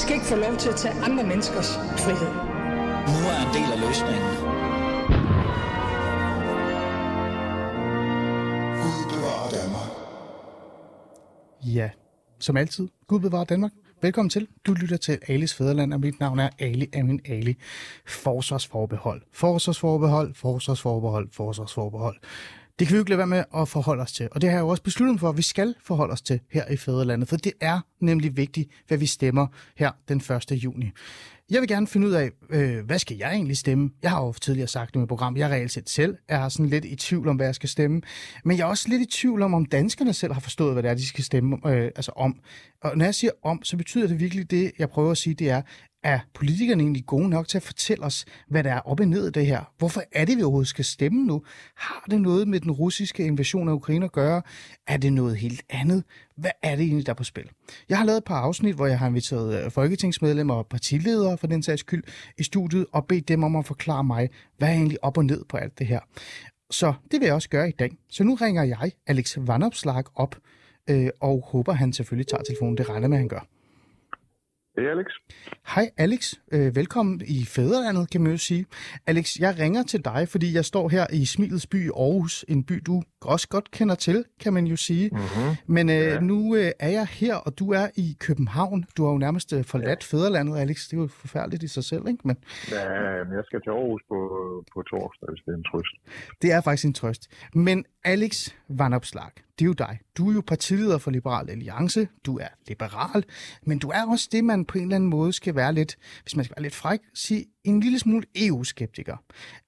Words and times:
skal 0.00 0.14
ikke 0.14 0.26
få 0.26 0.36
lov 0.36 0.56
til 0.56 0.68
at 0.68 0.76
tage 0.76 0.94
andre 0.94 1.24
menneskers 1.24 1.70
frihed. 2.04 2.32
Nu 3.12 3.20
er 3.32 3.38
en 3.46 3.52
del 3.56 3.68
af 3.74 3.80
løsningen. 3.86 4.30
Ja, 11.76 11.90
som 12.38 12.56
altid. 12.56 12.88
Gud 13.06 13.20
bevarer 13.20 13.44
Danmark. 13.44 13.72
Velkommen 14.02 14.30
til. 14.30 14.48
Du 14.66 14.72
lytter 14.72 14.96
til 14.96 15.18
Alis 15.28 15.54
Fæderland, 15.54 15.94
og 15.94 16.00
mit 16.00 16.20
navn 16.20 16.38
er 16.38 16.48
Ali 16.58 16.88
Amin 16.94 17.20
Ali. 17.24 17.56
Forsvarsforbehold. 18.06 19.22
Forsvarsforbehold, 19.32 20.34
forsvarsforbehold, 20.34 21.28
forsvarsforbehold. 21.32 22.16
Det 22.80 22.88
kan 22.88 22.94
vi 22.94 22.96
jo 22.96 23.02
ikke 23.02 23.10
lade 23.10 23.18
være 23.18 23.26
med 23.26 23.44
at 23.56 23.68
forholde 23.68 24.02
os 24.02 24.12
til. 24.12 24.28
Og 24.32 24.40
det 24.40 24.50
har 24.50 24.56
jeg 24.56 24.62
jo 24.62 24.68
også 24.68 24.82
besluttet 24.82 25.20
for, 25.20 25.28
at 25.28 25.36
vi 25.36 25.42
skal 25.42 25.74
forholde 25.84 26.12
os 26.12 26.22
til 26.22 26.40
her 26.50 26.68
i 26.68 26.76
Fædrelandet, 26.76 27.28
For 27.28 27.36
det 27.36 27.52
er 27.60 27.80
nemlig 28.00 28.36
vigtigt, 28.36 28.70
hvad 28.88 28.98
vi 28.98 29.06
stemmer 29.06 29.46
her 29.76 29.90
den 30.08 30.16
1. 30.16 30.50
juni. 30.50 30.90
Jeg 31.50 31.60
vil 31.60 31.68
gerne 31.68 31.86
finde 31.86 32.06
ud 32.06 32.12
af, 32.12 32.30
øh, 32.50 32.84
hvad 32.86 32.98
skal 32.98 33.16
jeg 33.16 33.32
egentlig 33.32 33.56
stemme? 33.56 33.90
Jeg 34.02 34.10
har 34.10 34.24
jo 34.24 34.32
tidligere 34.32 34.68
sagt 34.68 34.94
det 34.94 35.00
med 35.00 35.08
program, 35.08 35.36
jeg 35.36 35.50
reelt 35.50 35.70
set 35.70 35.90
selv 35.90 36.16
er 36.28 36.48
sådan 36.48 36.66
lidt 36.66 36.84
i 36.84 36.96
tvivl 36.96 37.28
om, 37.28 37.36
hvad 37.36 37.46
jeg 37.46 37.54
skal 37.54 37.68
stemme. 37.68 38.02
Men 38.44 38.56
jeg 38.56 38.62
er 38.62 38.68
også 38.68 38.88
lidt 38.88 39.02
i 39.02 39.06
tvivl 39.20 39.42
om, 39.42 39.54
om 39.54 39.64
danskerne 39.64 40.12
selv 40.12 40.32
har 40.32 40.40
forstået, 40.40 40.72
hvad 40.72 40.82
det 40.82 40.90
er, 40.90 40.94
de 40.94 41.08
skal 41.08 41.24
stemme 41.24 41.56
øh, 41.66 41.84
altså 41.84 42.12
om. 42.16 42.40
Og 42.82 42.96
når 42.96 43.04
jeg 43.04 43.14
siger 43.14 43.30
om, 43.42 43.62
så 43.62 43.76
betyder 43.76 44.06
det 44.06 44.20
virkelig 44.20 44.50
det, 44.50 44.72
jeg 44.78 44.88
prøver 44.88 45.10
at 45.10 45.18
sige, 45.18 45.34
det 45.34 45.50
er, 45.50 45.62
er 46.04 46.20
politikerne 46.34 46.82
egentlig 46.82 47.06
gode 47.06 47.28
nok 47.28 47.48
til 47.48 47.58
at 47.58 47.62
fortælle 47.62 48.04
os, 48.04 48.24
hvad 48.48 48.64
der 48.64 48.72
er 48.72 48.80
op 48.80 49.00
og 49.00 49.06
ned 49.06 49.28
i 49.28 49.30
det 49.30 49.46
her? 49.46 49.72
Hvorfor 49.78 50.02
er 50.12 50.24
det, 50.24 50.36
vi 50.36 50.42
overhovedet 50.42 50.68
skal 50.68 50.84
stemme 50.84 51.24
nu? 51.26 51.42
Har 51.76 52.04
det 52.10 52.20
noget 52.20 52.48
med 52.48 52.60
den 52.60 52.70
russiske 52.70 53.24
invasion 53.24 53.68
af 53.68 53.72
Ukraine 53.72 54.04
at 54.04 54.12
gøre? 54.12 54.42
Er 54.86 54.96
det 54.96 55.12
noget 55.12 55.36
helt 55.36 55.62
andet? 55.70 56.04
Hvad 56.40 56.50
er 56.62 56.76
det 56.76 56.84
egentlig, 56.84 57.06
der 57.06 57.12
er 57.12 57.16
på 57.16 57.24
spil? 57.24 57.50
Jeg 57.88 57.98
har 57.98 58.04
lavet 58.04 58.18
et 58.18 58.24
par 58.24 58.40
afsnit, 58.40 58.74
hvor 58.74 58.86
jeg 58.86 58.98
har 58.98 59.08
inviteret 59.08 59.64
øh, 59.64 59.70
folketingsmedlemmer 59.70 60.54
og 60.54 60.66
partiledere 60.66 61.38
for 61.38 61.46
den 61.46 61.62
sags 61.62 61.80
skyld 61.80 62.04
i 62.38 62.42
studiet 62.42 62.86
og 62.92 63.06
bedt 63.06 63.28
dem 63.28 63.44
om 63.44 63.56
at 63.56 63.66
forklare 63.66 64.04
mig, 64.04 64.28
hvad 64.58 64.68
er 64.68 64.72
egentlig 64.72 65.04
op 65.04 65.18
og 65.18 65.24
ned 65.24 65.44
på 65.48 65.56
alt 65.56 65.78
det 65.78 65.86
her. 65.86 66.00
Så 66.70 66.92
det 67.10 67.20
vil 67.20 67.26
jeg 67.26 67.34
også 67.34 67.48
gøre 67.48 67.68
i 67.68 67.72
dag. 67.72 67.90
Så 68.08 68.24
nu 68.24 68.34
ringer 68.34 68.62
jeg 68.62 68.92
Alex 69.06 69.36
Vandopslag 69.40 70.04
op 70.14 70.36
øh, 70.90 71.08
og 71.20 71.44
håber, 71.46 71.72
han 71.72 71.92
selvfølgelig 71.92 72.26
tager 72.26 72.42
telefonen. 72.42 72.76
Det 72.76 72.88
regner 72.88 73.08
med, 73.08 73.16
at 73.16 73.20
han 73.20 73.28
gør. 73.28 73.46
Hej 74.76 74.90
Alex. 74.90 75.06
Hej 75.74 75.90
Alex, 75.96 76.34
øh, 76.52 76.76
velkommen 76.76 77.22
i 77.26 77.44
Fæderlandet, 77.44 78.10
kan 78.10 78.20
man 78.20 78.32
jo 78.32 78.38
sige. 78.38 78.66
Alex, 79.06 79.36
jeg 79.40 79.58
ringer 79.58 79.82
til 79.82 80.04
dig, 80.04 80.28
fordi 80.28 80.54
jeg 80.54 80.64
står 80.64 80.88
her 80.88 81.06
i 81.12 81.26
Smilets 81.26 81.66
by 81.66 81.86
i 81.86 81.88
Aarhus, 81.88 82.44
en 82.48 82.64
by, 82.64 82.82
du 82.86 83.02
også 83.24 83.48
godt 83.48 83.70
kender 83.70 83.94
til, 83.94 84.24
kan 84.40 84.52
man 84.52 84.66
jo 84.66 84.76
sige. 84.76 85.10
Mm-hmm. 85.12 85.56
Men 85.66 85.88
øh, 85.88 85.94
ja. 85.94 86.20
nu 86.20 86.56
øh, 86.56 86.70
er 86.78 86.88
jeg 86.88 87.06
her, 87.06 87.34
og 87.34 87.58
du 87.58 87.72
er 87.72 87.88
i 87.96 88.16
København. 88.20 88.84
Du 88.96 89.04
har 89.04 89.12
jo 89.12 89.18
nærmest 89.18 89.52
øh, 89.52 89.64
forladt 89.64 90.12
ja. 90.12 90.16
Fæderlandet, 90.16 90.58
Alex. 90.58 90.88
Det 90.88 90.96
er 90.96 91.00
jo 91.00 91.06
forfærdeligt 91.06 91.62
i 91.62 91.68
sig 91.68 91.84
selv, 91.84 92.08
ikke? 92.08 92.20
Men... 92.24 92.36
Ja, 92.70 93.24
men 93.24 93.32
jeg 93.36 93.44
skal 93.46 93.60
til 93.62 93.70
Aarhus 93.70 94.02
på, 94.08 94.18
på 94.74 94.82
torsdag, 94.82 95.28
hvis 95.28 95.42
det 95.44 95.52
er 95.52 95.56
en 95.56 95.64
trøst. 95.64 95.94
Det 96.42 96.52
er 96.52 96.60
faktisk 96.60 96.84
en 96.84 96.94
trøst. 96.94 97.28
Men 97.54 97.84
Alex 98.04 98.48
Vandopslag, 98.68 99.30
det 99.58 99.64
er 99.64 99.66
jo 99.66 99.72
dig. 99.72 99.98
Du 100.18 100.30
er 100.30 100.34
jo 100.34 100.42
partileder 100.46 100.98
for 100.98 101.10
Liberal 101.10 101.50
Alliance. 101.50 102.08
Du 102.26 102.38
er 102.38 102.48
liberal, 102.68 103.24
men 103.62 103.78
du 103.78 103.88
er 103.88 104.06
også 104.10 104.28
det, 104.32 104.44
man 104.44 104.64
på 104.64 104.78
en 104.78 104.84
eller 104.84 104.96
anden 104.96 105.10
måde 105.10 105.32
skal 105.32 105.54
være 105.54 105.72
lidt, 105.72 105.96
hvis 106.22 106.36
man 106.36 106.44
skal 106.44 106.56
være 106.56 106.62
lidt 106.62 106.74
fræk, 106.74 107.00
sige 107.14 107.44
en 107.64 107.80
lille 107.80 107.98
smule 107.98 108.26
EU-skeptiker. 108.36 109.16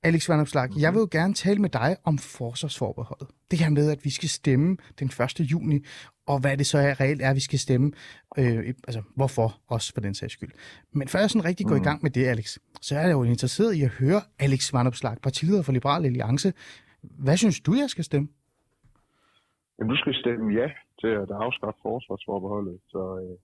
Alex 0.02 0.28
Vandopslag, 0.28 0.68
mm-hmm. 0.68 0.82
jeg 0.82 0.92
vil 0.92 1.00
jo 1.00 1.08
gerne 1.10 1.34
tale 1.34 1.58
med 1.58 1.70
dig 1.70 1.96
om 2.04 2.18
forsvarsforbeholdet. 2.18 3.28
Det 3.50 3.58
her 3.58 3.70
med, 3.70 3.90
at 3.90 4.04
vi 4.04 4.10
skal 4.10 4.28
stemme 4.28 4.76
den 4.98 5.06
1. 5.06 5.40
juni, 5.40 5.78
og 6.26 6.40
hvad 6.40 6.56
det 6.56 6.66
så 6.66 6.78
er 6.78 7.00
reelt 7.00 7.22
er, 7.22 7.34
vi 7.34 7.40
skal 7.40 7.58
stemme. 7.58 7.92
Øh, 8.38 8.74
altså, 8.88 9.02
hvorfor 9.16 9.60
også 9.68 9.94
for 9.94 10.00
den 10.00 10.14
sags 10.14 10.32
skyld. 10.32 10.50
Men 10.92 11.08
før 11.08 11.18
jeg 11.18 11.30
sådan 11.30 11.44
rigtig 11.44 11.66
går 11.66 11.74
mm. 11.74 11.82
i 11.82 11.84
gang 11.84 12.02
med 12.02 12.10
det, 12.10 12.26
Alex, 12.26 12.58
så 12.80 12.96
er 12.96 13.00
jeg 13.00 13.12
jo 13.12 13.22
interesseret 13.22 13.74
i 13.74 13.82
at 13.82 13.90
høre 13.90 14.20
Alex 14.38 14.72
Vandopslag, 14.72 15.16
partileder 15.22 15.62
for 15.62 15.72
Liberal 15.72 16.04
Alliance. 16.04 16.52
Hvad 17.02 17.36
synes 17.36 17.60
du, 17.60 17.74
jeg 17.74 17.90
skal 17.90 18.04
stemme? 18.04 18.28
Jamen, 19.78 19.90
du 19.90 19.96
skal 19.96 20.14
stemme 20.14 20.60
ja 20.60 20.68
til 21.00 21.12
at 21.22 21.30
afskaffe 21.30 21.80
forsvarsforbeholdet, 21.82 22.78
så 22.88 23.02
øh, 23.22 23.38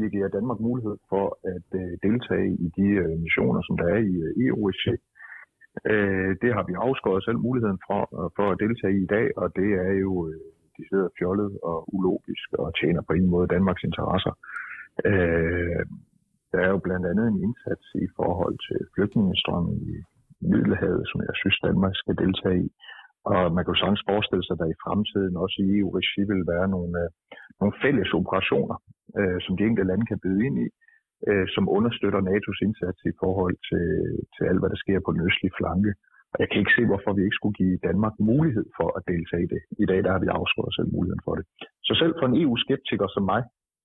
vi 0.00 0.06
giver 0.14 0.28
Danmark 0.36 0.60
mulighed 0.68 0.96
for 1.10 1.26
at 1.54 1.68
øh, 1.82 1.92
deltage 2.06 2.50
i 2.66 2.68
de 2.78 2.88
øh, 3.02 3.12
missioner, 3.24 3.60
som 3.66 3.74
der 3.80 3.88
er 3.94 4.00
i 4.10 4.14
øh, 4.26 4.46
EU-regi. 4.46 4.96
Øh, 5.92 6.32
det 6.42 6.50
har 6.56 6.64
vi 6.68 6.74
afskåret 6.86 7.24
selv 7.24 7.38
muligheden 7.46 7.80
for, 7.88 8.02
øh, 8.18 8.28
for 8.36 8.46
at 8.52 8.60
deltage 8.64 8.94
i 8.98 9.02
i 9.06 9.12
dag, 9.16 9.26
og 9.42 9.46
det 9.60 9.70
er 9.86 9.92
jo 10.04 10.12
øh, 10.28 10.40
de 10.76 10.82
sidder 10.88 11.08
fjollet 11.18 11.50
og 11.70 11.78
ulogisk 11.94 12.48
og 12.62 12.68
tjener 12.80 13.02
på 13.02 13.12
ingen 13.12 13.30
måde 13.34 13.52
Danmarks 13.56 13.84
interesser. 13.90 14.34
Øh, 15.10 15.82
der 16.52 16.60
er 16.66 16.70
jo 16.74 16.78
blandt 16.86 17.06
andet 17.10 17.26
en 17.28 17.42
indsats 17.46 17.86
i 18.06 18.08
forhold 18.18 18.56
til 18.66 18.78
flygtningestrømmen 18.94 19.76
i 19.92 19.96
Middelhavet, 20.52 21.04
som 21.10 21.18
jeg 21.28 21.34
synes, 21.40 21.58
Danmark 21.68 21.94
skal 22.02 22.14
deltage 22.24 22.60
i. 22.66 22.68
Og 23.30 23.42
man 23.54 23.62
kan 23.62 23.72
jo 23.74 23.80
sagtens 23.80 24.08
forestille 24.10 24.44
sig, 24.44 24.54
at 24.54 24.62
der 24.62 24.68
i 24.74 24.80
fremtiden 24.84 25.34
også 25.44 25.56
i 25.64 25.68
EU-regi 25.78 26.22
vil 26.32 26.42
være 26.52 26.66
nogle, 26.74 26.92
øh, 27.02 27.08
nogle 27.60 27.74
fælles 27.82 28.10
operationer, 28.20 28.76
øh, 29.18 29.38
som 29.44 29.52
de 29.56 29.66
enkelte 29.68 29.90
lande 29.90 30.06
kan 30.10 30.22
byde 30.24 30.42
ind 30.46 30.56
i, 30.66 30.68
øh, 31.28 31.46
som 31.54 31.64
understøtter 31.76 32.20
NATO's 32.28 32.60
indsats 32.66 33.00
i 33.10 33.14
forhold 33.22 33.56
til, 33.68 33.88
til 34.34 34.42
alt, 34.48 34.60
hvad 34.60 34.70
der 34.72 34.80
sker 34.84 34.98
på 35.02 35.10
den 35.14 35.24
østlige 35.28 35.56
flanke. 35.58 35.92
Og 36.32 36.38
jeg 36.42 36.48
kan 36.48 36.60
ikke 36.62 36.76
se, 36.76 36.84
hvorfor 36.90 37.12
vi 37.14 37.22
ikke 37.24 37.38
skulle 37.40 37.58
give 37.62 37.82
Danmark 37.88 38.14
mulighed 38.32 38.66
for 38.78 38.88
at 38.96 39.02
deltage 39.12 39.44
i 39.46 39.52
det. 39.54 39.62
I 39.82 39.86
dag 39.90 40.00
der 40.04 40.12
har 40.14 40.22
vi 40.24 40.28
afskåret 40.38 40.72
selv 40.76 40.88
muligheden 40.96 41.24
for 41.26 41.34
det. 41.38 41.44
Så 41.86 41.92
selv 42.00 42.14
for 42.18 42.26
en 42.28 42.38
EU-skeptiker 42.42 43.08
som 43.14 43.24
mig, 43.32 43.42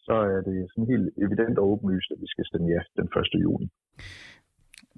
så 0.08 0.16
er 0.36 0.42
det 0.50 0.58
sådan 0.72 0.92
helt 0.94 1.08
evident 1.26 1.56
og 1.62 1.66
åbenlyst, 1.72 2.10
at 2.14 2.20
vi 2.24 2.28
skal 2.34 2.46
stemme 2.50 2.68
ja 2.76 2.82
den 3.00 3.08
1. 3.36 3.46
juni 3.46 3.68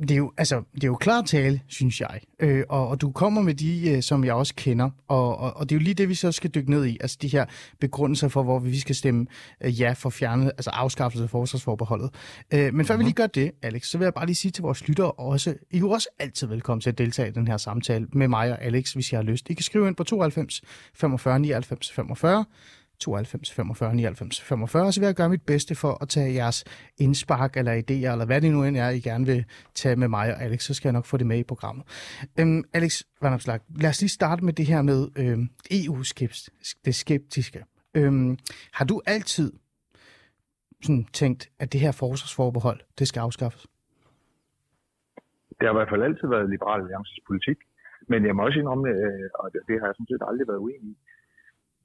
det 0.09 0.15
er 0.15 0.17
jo, 0.17 0.31
altså, 0.37 0.63
det 0.75 0.83
er 0.83 0.87
jo 0.87 0.95
klart 0.95 1.25
tale, 1.25 1.61
synes 1.67 2.01
jeg. 2.01 2.19
Øh, 2.39 2.63
og, 2.69 2.87
og 2.87 3.01
du 3.01 3.11
kommer 3.11 3.41
med 3.41 3.53
de, 3.53 3.89
øh, 3.89 4.03
som 4.03 4.23
jeg 4.23 4.33
også 4.33 4.53
kender, 4.55 4.89
og, 5.07 5.37
og, 5.37 5.57
og 5.57 5.69
det 5.69 5.75
er 5.75 5.79
jo 5.79 5.83
lige 5.83 5.93
det, 5.93 6.09
vi 6.09 6.15
så 6.15 6.31
skal 6.31 6.49
dykke 6.49 6.71
ned 6.71 6.85
i. 6.85 6.97
Altså 7.01 7.17
de 7.21 7.27
her 7.27 7.45
begrundelser 7.79 8.27
for, 8.27 8.43
hvor 8.43 8.59
vi 8.59 8.79
skal 8.79 8.95
stemme 8.95 9.25
øh, 9.61 9.81
ja 9.81 9.93
for 9.93 10.09
fjernet, 10.09 10.51
altså 10.57 10.69
afskaffelse 10.69 11.23
af 11.23 11.29
forsvarsforbeholdet. 11.29 12.09
Øh, 12.53 12.73
men 12.73 12.85
før 12.85 12.93
mm-hmm. 12.93 12.99
vi 12.99 13.03
lige 13.03 13.15
gør 13.15 13.27
det, 13.27 13.51
Alex, 13.61 13.85
så 13.85 13.97
vil 13.97 14.05
jeg 14.05 14.13
bare 14.13 14.25
lige 14.25 14.35
sige 14.35 14.51
til 14.51 14.61
vores 14.61 14.87
lyttere 14.87 15.11
også, 15.11 15.55
I 15.71 15.75
er 15.75 15.79
jo 15.79 15.89
også 15.89 16.09
altid 16.19 16.47
velkommen 16.47 16.81
til 16.81 16.89
at 16.89 16.97
deltage 16.97 17.27
i 17.27 17.31
den 17.31 17.47
her 17.47 17.57
samtale 17.57 18.07
med 18.13 18.27
mig 18.27 18.51
og 18.51 18.63
Alex, 18.63 18.93
hvis 18.93 19.11
I 19.11 19.15
har 19.15 19.23
lyst. 19.23 19.49
I 19.49 19.53
kan 19.53 19.63
skrive 19.63 19.87
ind 19.87 19.95
på 19.95 20.03
92 20.03 20.61
45 20.93 21.39
99 21.39 21.91
45 21.91 22.45
92 23.03 23.51
45 23.51 23.95
99 23.95 24.41
45, 24.41 24.91
så 24.91 24.99
vil 24.99 25.05
jeg 25.05 25.15
gøre 25.15 25.29
mit 25.29 25.41
bedste 25.41 25.75
for 25.75 25.97
at 26.01 26.09
tage 26.09 26.33
jeres 26.33 26.63
indspark 26.97 27.57
eller 27.57 27.73
idéer, 27.73 28.11
eller 28.11 28.25
hvad 28.25 28.41
det 28.41 28.51
nu 28.51 28.63
end 28.63 28.77
er, 28.77 28.89
I 28.89 28.99
gerne 28.99 29.25
vil 29.25 29.45
tage 29.75 29.95
med 29.95 30.07
mig 30.07 30.35
og 30.35 30.41
Alex, 30.41 30.61
så 30.63 30.73
skal 30.73 30.87
jeg 30.89 30.93
nok 30.93 31.05
få 31.05 31.17
det 31.17 31.27
med 31.27 31.37
i 31.37 31.43
programmet. 31.43 31.85
Øhm, 32.39 32.63
Alex 32.73 33.01
Vandopslag, 33.21 33.59
lad 33.81 33.89
os 33.89 34.01
lige 34.01 34.09
starte 34.09 34.45
med 34.45 34.53
det 34.53 34.65
her 34.65 34.81
med 34.81 35.07
øhm, 35.17 35.49
EU-det 35.71 36.95
skeptiske. 36.95 37.63
Øhm, 37.97 38.37
har 38.73 38.85
du 38.85 39.01
altid 39.05 39.53
sådan 40.81 41.05
tænkt, 41.13 41.49
at 41.59 41.73
det 41.73 41.79
her 41.81 41.91
forsvarsforbehold, 41.91 42.79
det 42.99 43.07
skal 43.07 43.19
afskaffes? 43.19 43.67
Det 45.57 45.63
har 45.67 45.73
i 45.73 45.79
hvert 45.79 45.89
fald 45.93 46.03
altid 46.03 46.27
været 46.27 46.49
Liberal 46.49 46.81
Alliances 46.81 47.19
politik, 47.27 47.57
men 48.11 48.25
jeg 48.25 48.35
må 48.35 48.45
også 48.45 48.59
indrømme, 48.59 48.89
øh, 48.89 49.29
og 49.39 49.45
det 49.67 49.75
har 49.79 49.87
jeg 49.87 49.95
sådan 49.95 50.11
set 50.11 50.23
aldrig 50.29 50.47
været 50.47 50.63
uenig 50.65 50.89
i, 50.89 50.97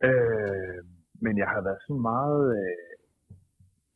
øh, 0.08 0.80
men 1.24 1.34
jeg 1.42 1.48
har 1.54 1.62
været 1.66 1.82
sådan 1.84 2.02
meget 2.12 2.42
øh, 2.58 2.88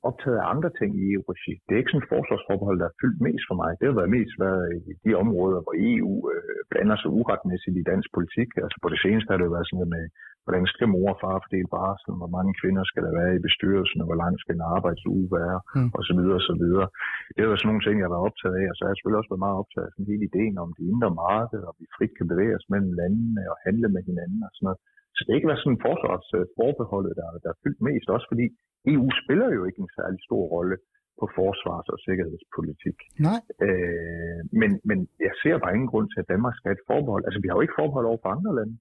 optaget 0.09 0.38
af 0.43 0.47
andre 0.55 0.71
ting 0.78 0.91
i 1.00 1.03
EU-regi. 1.12 1.55
Det 1.65 1.72
er 1.72 1.81
ikke 1.81 1.93
sådan 1.93 2.05
et 2.05 2.12
forsvarsforbehold, 2.15 2.78
der 2.83 2.88
er 2.88 2.99
fyldt 3.03 3.21
mest 3.28 3.44
for 3.49 3.56
mig. 3.62 3.71
Det 3.78 3.87
har 3.88 3.97
været 4.00 4.16
mest 4.19 4.34
været 4.47 4.66
i 4.91 4.93
de 5.05 5.12
områder, 5.22 5.59
hvor 5.65 5.75
EU 5.91 6.12
øh, 6.32 6.61
blander 6.70 6.97
sig 6.99 7.11
uretmæssigt 7.19 7.76
i 7.81 7.88
dansk 7.93 8.08
politik. 8.17 8.49
Altså 8.64 8.76
på 8.82 8.88
det 8.93 9.00
seneste 9.05 9.31
har 9.32 9.38
det 9.41 9.55
været 9.56 9.69
sådan 9.69 9.79
noget 9.81 9.94
med, 9.97 10.05
hvordan 10.44 10.64
skal 10.73 10.88
mor 10.94 11.08
og 11.14 11.19
far 11.23 11.37
fordele 11.44 11.70
barsel, 11.76 12.12
hvor 12.20 12.31
mange 12.37 12.52
kvinder 12.61 12.85
skal 12.91 13.02
der 13.06 13.12
være 13.20 13.32
i 13.35 13.44
bestyrelsen, 13.47 14.02
og 14.02 14.06
hvor 14.08 14.19
lang 14.23 14.35
skal 14.38 14.55
en 14.56 14.69
arbejdsuge 14.76 15.26
være, 15.38 15.58
mm. 15.76 15.91
og 15.97 16.02
så 16.08 16.12
videre, 16.19 16.38
og 16.41 16.47
så 16.50 16.55
videre. 16.62 16.87
Det 17.35 17.41
er 17.41 17.49
jo 17.49 17.56
sådan 17.58 17.69
nogle 17.70 17.85
ting, 17.85 17.97
jeg 17.97 18.06
har 18.06 18.14
været 18.14 18.29
optaget 18.29 18.56
af, 18.61 18.67
og 18.70 18.75
så 18.75 18.81
har 18.82 18.91
jeg 18.91 18.97
selvfølgelig 18.97 19.20
også 19.20 19.32
været 19.32 19.47
meget 19.47 19.61
optaget 19.62 19.87
af 19.87 19.93
sådan 19.93 20.11
hele 20.12 20.25
ideen 20.31 20.56
om 20.64 20.70
det 20.76 20.85
indre 20.93 21.11
marked, 21.26 21.61
og 21.69 21.73
vi 21.81 21.85
frit 21.97 22.12
kan 22.19 22.31
bevæge 22.32 22.56
os 22.58 22.70
mellem 22.73 22.93
landene 23.00 23.43
og 23.52 23.56
handle 23.67 23.88
med 23.94 24.02
hinanden 24.08 24.41
og 24.47 24.52
sådan 24.55 24.67
noget. 24.69 24.81
Så 25.14 25.20
det 25.23 25.31
er 25.31 25.38
ikke 25.38 25.53
været 25.53 25.64
sådan 25.64 25.85
forsvarsforbeholdet, 25.88 27.12
der, 27.20 27.29
der 27.44 27.50
er 27.55 27.61
fyldt 27.64 27.81
mest, 27.88 28.06
også 28.17 28.26
fordi 28.32 28.47
EU 28.94 29.06
spiller 29.23 29.49
jo 29.56 29.62
ikke 29.69 29.81
en 29.85 29.93
særlig 29.99 30.20
stor 30.29 30.44
rolle 30.55 30.76
på 31.20 31.26
forsvars- 31.37 31.93
og 31.94 31.99
sikkerhedspolitik. 32.06 32.99
Nej. 33.29 33.41
Øh, 33.67 34.41
men, 34.61 34.70
men 34.88 34.99
jeg 35.26 35.35
ser 35.43 35.56
bare 35.62 35.75
ingen 35.76 35.93
grund 35.93 36.06
til, 36.11 36.23
at 36.23 36.31
Danmark 36.32 36.55
skal 36.55 36.69
have 36.69 36.79
et 36.81 36.88
forbehold. 36.93 37.23
Altså, 37.26 37.41
vi 37.43 37.49
har 37.49 37.56
jo 37.56 37.64
ikke 37.64 37.81
forbehold 37.81 38.06
over 38.11 38.20
for 38.23 38.31
andre 38.37 38.53
lande. 38.59 38.75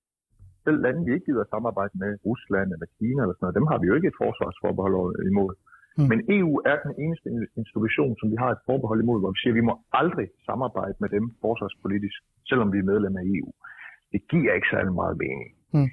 Selv 0.66 0.80
lande, 0.86 1.01
vi 1.06 1.12
ikke 1.13 1.28
gider 1.30 1.51
samarbejde 1.56 1.94
med, 2.04 2.12
Rusland 2.28 2.69
eller 2.75 2.88
Kina 2.98 3.19
eller 3.22 3.36
sådan 3.36 3.45
noget, 3.45 3.60
dem 3.60 3.69
har 3.72 3.78
vi 3.81 3.88
jo 3.89 3.95
ikke 3.98 4.12
et 4.12 4.22
forsvarsforbehold 4.24 4.95
imod. 5.31 5.54
Mm. 5.98 6.07
Men 6.12 6.19
EU 6.38 6.54
er 6.72 6.78
den 6.86 6.94
eneste 7.04 7.28
institution, 7.62 8.13
som 8.19 8.28
vi 8.33 8.38
har 8.44 8.50
et 8.56 8.62
forbehold 8.69 9.00
imod, 9.01 9.18
hvor 9.22 9.31
vi 9.33 9.39
siger, 9.39 9.54
at 9.54 9.60
vi 9.62 9.69
må 9.69 9.74
aldrig 10.01 10.28
samarbejde 10.50 10.95
med 11.04 11.10
dem 11.16 11.25
forsvarspolitisk, 11.44 12.19
selvom 12.50 12.69
vi 12.74 12.78
er 12.80 12.89
medlem 12.92 13.16
af 13.22 13.24
EU. 13.36 13.50
Det 14.13 14.22
giver 14.31 14.54
ikke 14.57 14.72
særlig 14.74 14.94
meget 15.01 15.16
mening. 15.25 15.50
Mm. 15.75 15.92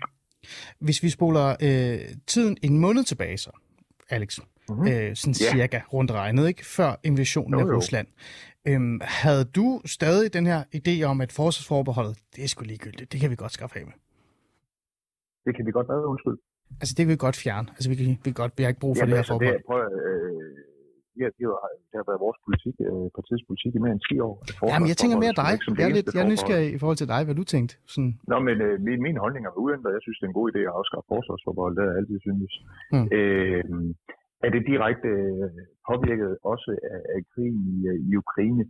Hvis 0.79 1.03
vi 1.03 1.11
spoler 1.11 1.57
øh, 1.63 1.99
tiden 2.27 2.57
en 2.63 2.79
måned 2.79 3.05
tilbage 3.05 3.39
så, 3.39 3.51
Alex, 4.11 4.39
mm-hmm. 4.69 4.89
øh, 4.89 5.17
sådan 5.17 5.35
yeah. 5.43 5.53
cirka 5.53 5.81
rundt 5.93 6.11
regnet, 6.11 6.49
ikke? 6.49 6.67
før 6.67 7.01
invasionen 7.05 7.61
jo, 7.61 7.69
af 7.69 7.77
Rusland. 7.77 8.07
Øhm, 8.69 9.01
havde 9.03 9.45
du 9.45 9.81
stadig 9.85 10.33
den 10.33 10.47
her 10.47 10.65
idé 10.75 11.03
om, 11.03 11.21
at 11.21 11.33
forsvarsforbeholdet, 11.33 12.19
det 12.37 12.45
er 12.45 12.49
sgu 12.49 12.65
ligegyldigt, 12.65 13.13
det 13.13 13.21
kan 13.21 13.31
vi 13.31 13.37
godt 13.37 13.53
skaffe 13.53 13.79
af 13.79 13.85
med? 13.85 13.95
Det 15.47 15.57
kan 15.57 15.67
vi 15.67 15.71
godt 15.71 15.89
være, 15.89 16.07
undskyld. 16.07 16.39
Altså, 16.81 16.95
det 16.97 17.07
vil 17.07 17.13
vi 17.13 17.17
godt 17.17 17.37
fjerne. 17.37 17.69
Altså, 17.71 17.89
vi 17.89 17.95
kan, 17.95 18.07
vi, 18.07 18.15
kan 18.25 18.33
godt, 18.33 18.53
vi 18.57 18.63
har 18.63 18.69
ikke 18.69 18.81
brug 18.81 18.97
for 18.97 19.01
ja, 19.03 19.07
det 19.07 19.13
her 19.13 19.19
altså, 19.19 19.33
forbehold. 19.33 19.57
Det, 19.57 19.65
prøv, 19.67 19.81
øh, 19.81 20.59
ja, 21.23 21.29
det, 21.37 21.45
har, 21.51 21.73
det 21.91 21.97
har 22.01 22.07
været 22.11 22.21
vores 22.27 22.39
politik, 22.47 22.75
øh, 22.89 23.07
partiets 23.17 23.45
politik 23.49 23.73
i 23.75 23.81
mere 23.85 23.95
end 23.97 24.05
10 24.11 24.21
år. 24.29 24.35
Jamen, 24.73 24.89
jeg 24.93 24.99
tænker 25.01 25.17
mere 25.25 25.37
dig. 25.43 25.53
Jeg 25.81 25.87
er, 25.91 25.95
lidt, 25.99 26.09
jeg 26.15 26.23
er 26.25 26.31
nysgerrig 26.33 26.69
i 26.77 26.79
forhold 26.83 26.99
til 27.01 27.11
dig, 27.15 27.21
hvad 27.27 27.37
du 27.41 27.45
tænkte. 27.55 27.75
Sådan. 27.93 28.13
Nå, 28.31 28.37
men 28.49 28.57
øh, 28.67 28.75
min, 28.87 28.99
min 29.07 29.17
holdning 29.25 29.43
er 29.49 29.53
uændret. 29.65 29.97
Jeg 29.97 30.03
synes, 30.05 30.19
det 30.19 30.25
er 30.27 30.33
en 30.33 30.41
god 30.41 30.49
idé 30.53 30.61
at 30.69 30.75
afskaffe 30.79 31.09
forsvarsforbehold. 31.15 31.73
Det 31.77 31.83
har 31.85 31.91
jeg 31.93 31.99
altid 32.01 32.19
synes. 32.27 32.53
Hmm. 32.93 33.07
Øh, 33.17 33.65
er 34.47 34.51
det 34.55 34.63
direkte 34.73 35.09
øh, 35.09 35.51
påvirket 35.89 36.31
også 36.53 36.71
af, 36.95 37.01
af 37.15 37.21
krigen 37.33 37.61
i, 37.75 37.77
øh, 37.91 37.99
i 38.09 38.11
Ukraine? 38.23 38.65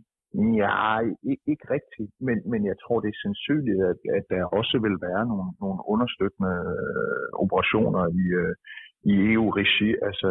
Ja, 0.61 0.99
ikke, 1.31 1.45
ikke 1.51 1.65
rigtigt, 1.75 2.11
men, 2.27 2.37
men 2.51 2.61
jeg 2.69 2.75
tror, 2.83 2.97
det 2.99 3.09
er 3.11 3.23
sandsynligt, 3.25 3.81
at, 3.91 3.99
at 4.17 4.25
der 4.33 4.43
også 4.59 4.75
vil 4.85 4.97
være 5.07 5.23
nogle, 5.31 5.49
nogle 5.63 5.79
understøttende 5.93 6.55
øh, 6.75 7.27
operationer 7.43 8.03
i, 8.21 8.25
øh, 8.41 8.53
i 9.11 9.13
EU-regi. 9.33 9.89
Altså, 10.07 10.29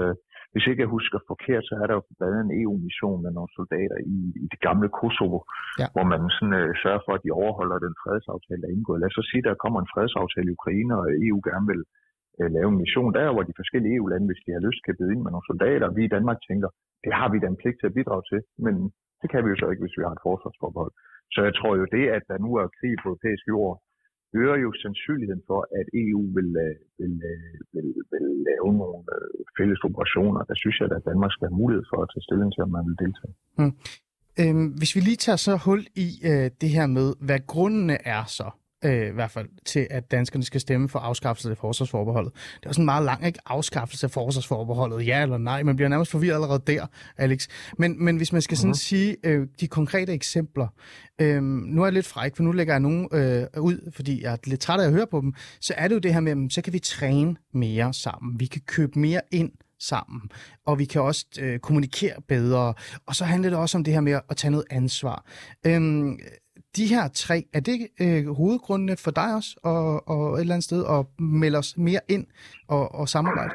hvis 0.53 0.67
ikke 0.71 0.83
jeg 0.85 0.95
husker 0.97 1.19
forkert, 1.33 1.65
så 1.69 1.75
er 1.83 1.87
der 1.87 1.95
jo 1.99 2.03
blandt 2.19 2.35
andet 2.35 2.45
en 2.47 2.57
EU-mission 2.63 3.19
med 3.25 3.33
nogle 3.37 3.51
soldater 3.59 3.99
i, 4.17 4.19
i 4.45 4.47
det 4.53 4.61
gamle 4.67 4.89
Kosovo, 4.99 5.39
ja. 5.81 5.87
hvor 5.95 6.07
man 6.13 6.21
sådan, 6.37 6.57
øh, 6.61 6.71
sørger 6.83 7.03
for, 7.07 7.13
at 7.17 7.25
de 7.25 7.31
overholder 7.41 7.79
den 7.87 7.95
fredsaftale, 8.03 8.61
der 8.63 8.69
er 8.69 8.77
indgået. 8.77 9.01
Lad 9.01 9.11
os 9.11 9.19
så 9.21 9.25
sige, 9.31 9.43
at 9.43 9.49
der 9.51 9.63
kommer 9.65 9.79
en 9.81 9.93
fredsaftale 9.95 10.49
i 10.49 10.57
Ukraine, 10.59 10.93
og 11.01 11.05
EU 11.27 11.39
gerne 11.49 11.67
vil 11.73 11.83
øh, 12.39 12.49
lave 12.57 12.69
en 12.73 12.81
mission 12.83 13.13
der, 13.19 13.29
hvor 13.35 13.45
de 13.49 13.59
forskellige 13.61 13.95
EU-lande, 13.97 14.29
hvis 14.29 14.45
de 14.45 14.55
har 14.57 14.63
lyst, 14.69 14.81
kan 14.87 14.97
byde 14.99 15.13
ind 15.15 15.23
med 15.25 15.33
nogle 15.33 15.51
soldater. 15.51 15.97
Vi 15.99 16.03
i 16.05 16.15
Danmark 16.17 16.39
tænker, 16.49 16.69
det 17.05 17.13
har 17.19 17.29
vi 17.31 17.37
da 17.39 17.47
en 17.51 17.61
pligt 17.63 17.79
til 17.79 17.91
at 17.91 17.97
bidrage 17.99 18.25
til, 18.31 18.41
men 18.65 18.75
det 19.21 19.29
kan 19.33 19.41
vi 19.43 19.49
jo 19.53 19.59
så 19.59 19.67
ikke, 19.71 19.85
hvis 19.85 19.99
vi 19.99 20.05
har 20.07 20.15
et 20.15 20.27
forsvarsforbehold. 20.29 20.93
Så 21.35 21.41
jeg 21.47 21.55
tror 21.59 21.73
jo 21.81 21.87
det, 21.97 22.05
at 22.17 22.25
der 22.31 22.39
nu 22.45 22.51
er 22.63 22.75
krig 22.79 22.95
på 23.03 23.07
europæisk 23.09 23.45
jord, 23.53 23.75
øger 24.41 24.57
jo 24.65 24.71
sandsynligheden 24.83 25.43
for, 25.51 25.61
at 25.81 25.87
EU 26.05 26.23
vil, 26.37 26.51
øh, 26.67 26.75
vil, 27.01 27.15
øh, 27.33 27.55
vil, 27.75 27.89
vil 28.13 28.27
lave 28.49 28.71
nogle 28.83 29.03
øh, 29.17 29.39
fælles 29.59 29.81
operationer. 29.89 30.41
Der 30.51 30.57
synes 30.63 30.77
jeg, 30.81 30.87
at 30.99 31.05
Danmark 31.11 31.33
skal 31.33 31.49
have 31.49 31.61
mulighed 31.63 31.85
for 31.91 31.99
at 32.03 32.09
tage 32.13 32.27
stilling 32.29 32.51
til, 32.53 32.63
om 32.67 32.71
man 32.77 32.85
vil 32.89 32.97
deltage. 33.05 33.35
Hmm. 33.59 33.75
Øhm, 34.41 34.69
hvis 34.79 34.95
vi 34.97 35.01
lige 35.01 35.23
tager 35.27 35.41
så 35.49 35.55
hul 35.65 35.83
i 36.07 36.09
øh, 36.31 36.47
det 36.61 36.71
her 36.77 36.87
med, 36.87 37.09
hvad 37.27 37.41
grundene 37.53 37.97
er 38.15 38.25
så 38.39 38.49
øh, 38.85 39.09
i 39.09 39.11
hvert 39.11 39.31
fald 39.31 39.49
til, 39.65 39.87
at 39.91 40.11
danskerne 40.11 40.45
skal 40.45 40.61
stemme 40.61 40.89
for 40.89 40.99
afskaffelse 40.99 41.51
af 41.51 41.57
forsvarsforbeholdet. 41.57 42.33
Det 42.35 42.65
er 42.65 42.69
også 42.69 42.81
en 42.81 42.85
meget 42.85 43.05
lang 43.05 43.27
ikke? 43.27 43.39
afskaffelse 43.47 44.07
af 44.07 44.11
forsvarsforbeholdet, 44.11 45.07
ja 45.07 45.23
eller 45.23 45.39
nej. 45.39 45.63
Man 45.63 45.77
bliver 45.77 45.89
nærmest 45.89 46.11
forvirret 46.11 46.35
allerede 46.35 46.63
der, 46.67 46.87
Alex. 47.17 47.49
Men, 47.79 48.05
men 48.05 48.17
hvis 48.17 48.33
man 48.33 48.43
skal 48.43 48.57
sådan 48.57 48.71
uh-huh. 48.71 48.79
sige 48.79 49.17
øh, 49.25 49.47
de 49.61 49.69
konkrete 49.69 50.13
eksempler, 50.13 50.67
øh, 51.19 51.43
nu 51.43 51.83
er 51.83 51.87
jeg 51.87 51.93
lidt 51.93 52.07
fræk, 52.07 52.37
for 52.37 52.43
nu 52.43 52.53
lægger 52.53 52.75
jeg 52.75 52.81
nogen 52.81 53.09
øh, 53.13 53.47
ud, 53.59 53.93
fordi 53.95 54.23
jeg 54.23 54.33
er 54.33 54.37
lidt 54.45 54.61
træt 54.61 54.81
af 54.81 54.87
at 54.87 54.93
høre 54.93 55.07
på 55.07 55.21
dem, 55.21 55.35
så 55.61 55.75
er 55.77 55.89
det 55.89 55.95
jo 55.95 56.01
det 56.01 56.13
her 56.13 56.21
med, 56.21 56.51
så 56.51 56.63
kan 56.63 56.73
vi 56.73 56.79
træne 56.79 57.37
mere 57.55 57.95
sammen. 57.95 58.41
Vi 58.41 58.47
kan 58.47 58.61
købe 58.67 58.99
mere 58.99 59.21
ind 59.31 59.51
sammen, 59.81 60.21
og 60.67 60.79
vi 60.79 60.85
kan 60.85 61.03
også 61.03 61.27
øh, 61.41 61.59
kommunikere 61.59 62.15
bedre. 62.29 62.75
Og 63.07 63.17
så 63.17 63.25
handler 63.25 63.51
det 63.51 63.59
også 63.59 63.79
om 63.79 63.85
det 63.85 63.95
her 63.95 64.01
med 64.01 64.21
at 64.31 64.37
tage 64.37 64.51
noget 64.51 64.65
ansvar. 64.71 65.25
Øh, 65.67 66.13
de 66.81 66.87
her 66.95 67.05
tre, 67.25 67.39
er 67.59 67.63
det 67.69 67.77
øh, 68.05 68.25
hovedgrundene 68.41 68.97
for 69.05 69.13
dig 69.21 69.31
også, 69.39 69.53
og, 69.73 69.83
og 70.13 70.23
et 70.35 70.41
eller 70.41 70.55
andet 70.57 70.71
sted, 70.71 70.83
at 70.97 71.01
melde 71.41 71.59
os 71.63 71.71
mere 71.89 72.03
ind 72.15 72.27
og, 72.75 72.85
og 73.01 73.05
samarbejde? 73.15 73.55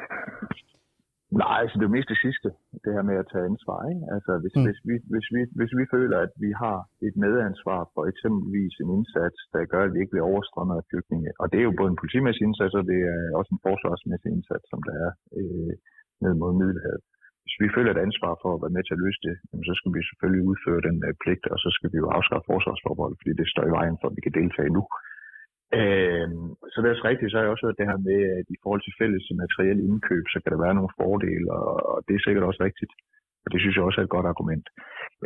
Nej, 1.42 1.58
altså 1.64 1.76
det 1.80 1.86
er 1.86 1.98
mest 1.98 2.10
det 2.14 2.20
sidste, 2.26 2.48
det 2.84 2.92
her 2.96 3.06
med 3.10 3.18
at 3.22 3.30
tage 3.32 3.46
ansvar. 3.52 3.80
Ikke? 3.92 4.04
Altså 4.16 4.32
hvis, 4.44 4.56
mm. 4.56 4.66
hvis, 4.68 4.80
vi, 4.90 4.96
hvis, 5.14 5.28
vi, 5.36 5.42
hvis 5.60 5.74
vi 5.80 5.86
føler, 5.96 6.18
at 6.26 6.34
vi 6.46 6.52
har 6.64 6.78
et 7.08 7.16
medansvar 7.24 7.82
for 7.96 8.04
eksempelvis 8.12 8.74
en 8.84 8.90
indsats, 8.98 9.38
der 9.54 9.72
gør, 9.74 9.82
at 9.86 9.94
vi 9.94 10.00
ikke 10.02 10.14
bliver 10.14 10.30
overstrømmet 10.32 10.76
af 10.80 10.88
flygtninge, 10.90 11.30
og 11.42 11.46
det 11.52 11.58
er 11.60 11.68
jo 11.70 11.80
både 11.80 11.90
en 11.92 12.02
politimæssig 12.02 12.44
indsats, 12.50 12.74
og 12.80 12.86
det 12.92 13.00
er 13.14 13.22
også 13.40 13.52
en 13.56 13.64
forsvarsmæssig 13.68 14.30
indsats, 14.38 14.66
som 14.72 14.80
der 14.88 14.96
er 15.06 15.12
øh, 15.40 15.74
ned 16.24 16.34
mod 16.42 16.52
Middelhavet 16.60 17.04
hvis 17.44 17.58
vi 17.64 17.68
føler 17.76 17.92
et 17.92 18.06
ansvar 18.08 18.34
for 18.42 18.50
at 18.54 18.62
være 18.64 18.76
med 18.76 18.84
til 18.86 18.96
at 18.96 19.04
løse 19.06 19.22
det, 19.28 19.36
så 19.70 19.74
skal 19.80 19.92
vi 19.96 20.02
selvfølgelig 20.10 20.44
udføre 20.50 20.86
den 20.88 20.98
uh, 21.08 21.14
pligt, 21.22 21.46
og 21.54 21.58
så 21.64 21.70
skal 21.76 21.90
vi 21.94 21.98
jo 22.04 22.08
afskaffe 22.18 22.50
forsvarsforbeholdet, 22.52 23.20
fordi 23.20 23.34
det 23.42 23.48
står 23.54 23.66
i 23.68 23.76
vejen 23.80 23.98
for, 24.00 24.08
at 24.10 24.16
vi 24.18 24.26
kan 24.26 24.38
deltage 24.40 24.76
nu. 24.78 24.84
Øh, 25.80 26.28
så 26.72 26.76
det 26.78 26.88
er 26.88 26.96
også 26.96 27.10
rigtigt, 27.12 27.30
så 27.30 27.36
har 27.36 27.44
jeg 27.46 27.54
også 27.54 27.66
hørt 27.66 27.80
det 27.80 27.90
her 27.92 28.00
med, 28.10 28.20
at 28.40 28.46
i 28.56 28.58
forhold 28.64 28.82
til 28.84 28.98
fælles 29.00 29.26
materielle 29.44 29.84
indkøb, 29.90 30.26
så 30.30 30.38
kan 30.40 30.52
der 30.52 30.66
være 30.66 30.78
nogle 30.78 30.96
fordele, 31.00 31.48
og 31.60 31.96
det 32.06 32.14
er 32.16 32.24
sikkert 32.26 32.48
også 32.50 32.62
rigtigt. 32.68 32.94
Og 33.44 33.48
det 33.52 33.60
synes 33.60 33.76
jeg 33.76 33.88
også 33.88 34.00
er 34.02 34.06
et 34.06 34.16
godt 34.18 34.32
argument. 34.34 34.66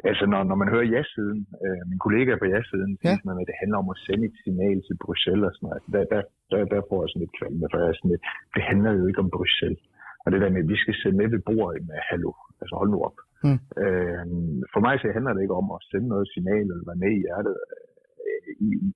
Altså, 0.09 0.23
når, 0.31 0.41
når 0.49 0.57
man 0.61 0.71
hører 0.73 0.91
ja-siden, 0.95 1.39
øh, 1.63 1.81
min 1.91 1.99
kollega 2.05 2.31
på 2.41 2.47
ja-siden, 2.53 2.91
ja. 2.95 3.13
siger 3.13 3.27
man, 3.29 3.41
at 3.41 3.49
det 3.49 3.59
handler 3.61 3.77
om 3.83 3.89
at 3.93 4.01
sende 4.05 4.25
et 4.29 4.37
signal 4.43 4.77
til 4.87 4.95
Bruxelles 5.03 5.47
og 5.49 5.53
sådan 5.53 5.65
noget. 5.67 5.83
Der, 5.93 6.03
der, 6.13 6.21
der, 6.51 6.59
der 6.73 6.81
får 6.89 6.99
jeg 7.01 7.09
sådan 7.09 7.23
lidt 7.23 7.37
kvalme, 7.39 7.65
for 7.71 7.77
jeg 7.79 7.97
sådan 7.97 8.13
lidt, 8.13 8.25
det 8.55 8.63
handler 8.69 8.91
jo 8.99 9.03
ikke 9.09 9.23
om 9.25 9.33
Bruxelles. 9.37 9.81
Og 10.27 10.31
det 10.33 10.41
der 10.41 10.53
med, 10.53 10.63
at 10.63 10.71
vi 10.73 10.77
skal 10.83 10.95
sætte 11.01 11.17
med 11.17 11.27
ved 11.33 11.41
bordet 11.49 11.81
med 11.89 11.99
hallo, 12.09 12.31
altså 12.61 12.73
hold 12.79 12.89
nu 12.93 12.99
op. 13.07 13.17
Mm. 13.45 13.59
Øh, 13.83 14.25
for 14.73 14.79
mig 14.85 14.95
så 14.97 15.07
handler 15.15 15.33
det 15.33 15.41
ikke 15.43 15.59
om 15.61 15.67
at 15.75 15.83
sende 15.89 16.07
noget 16.13 16.27
signal 16.33 16.65
eller 16.71 16.89
være 16.89 17.03
med 17.03 17.11
i 17.17 17.23
hjertet 17.25 17.55
øh, 18.25 18.47
i 18.65 18.67
EU. 18.75 18.89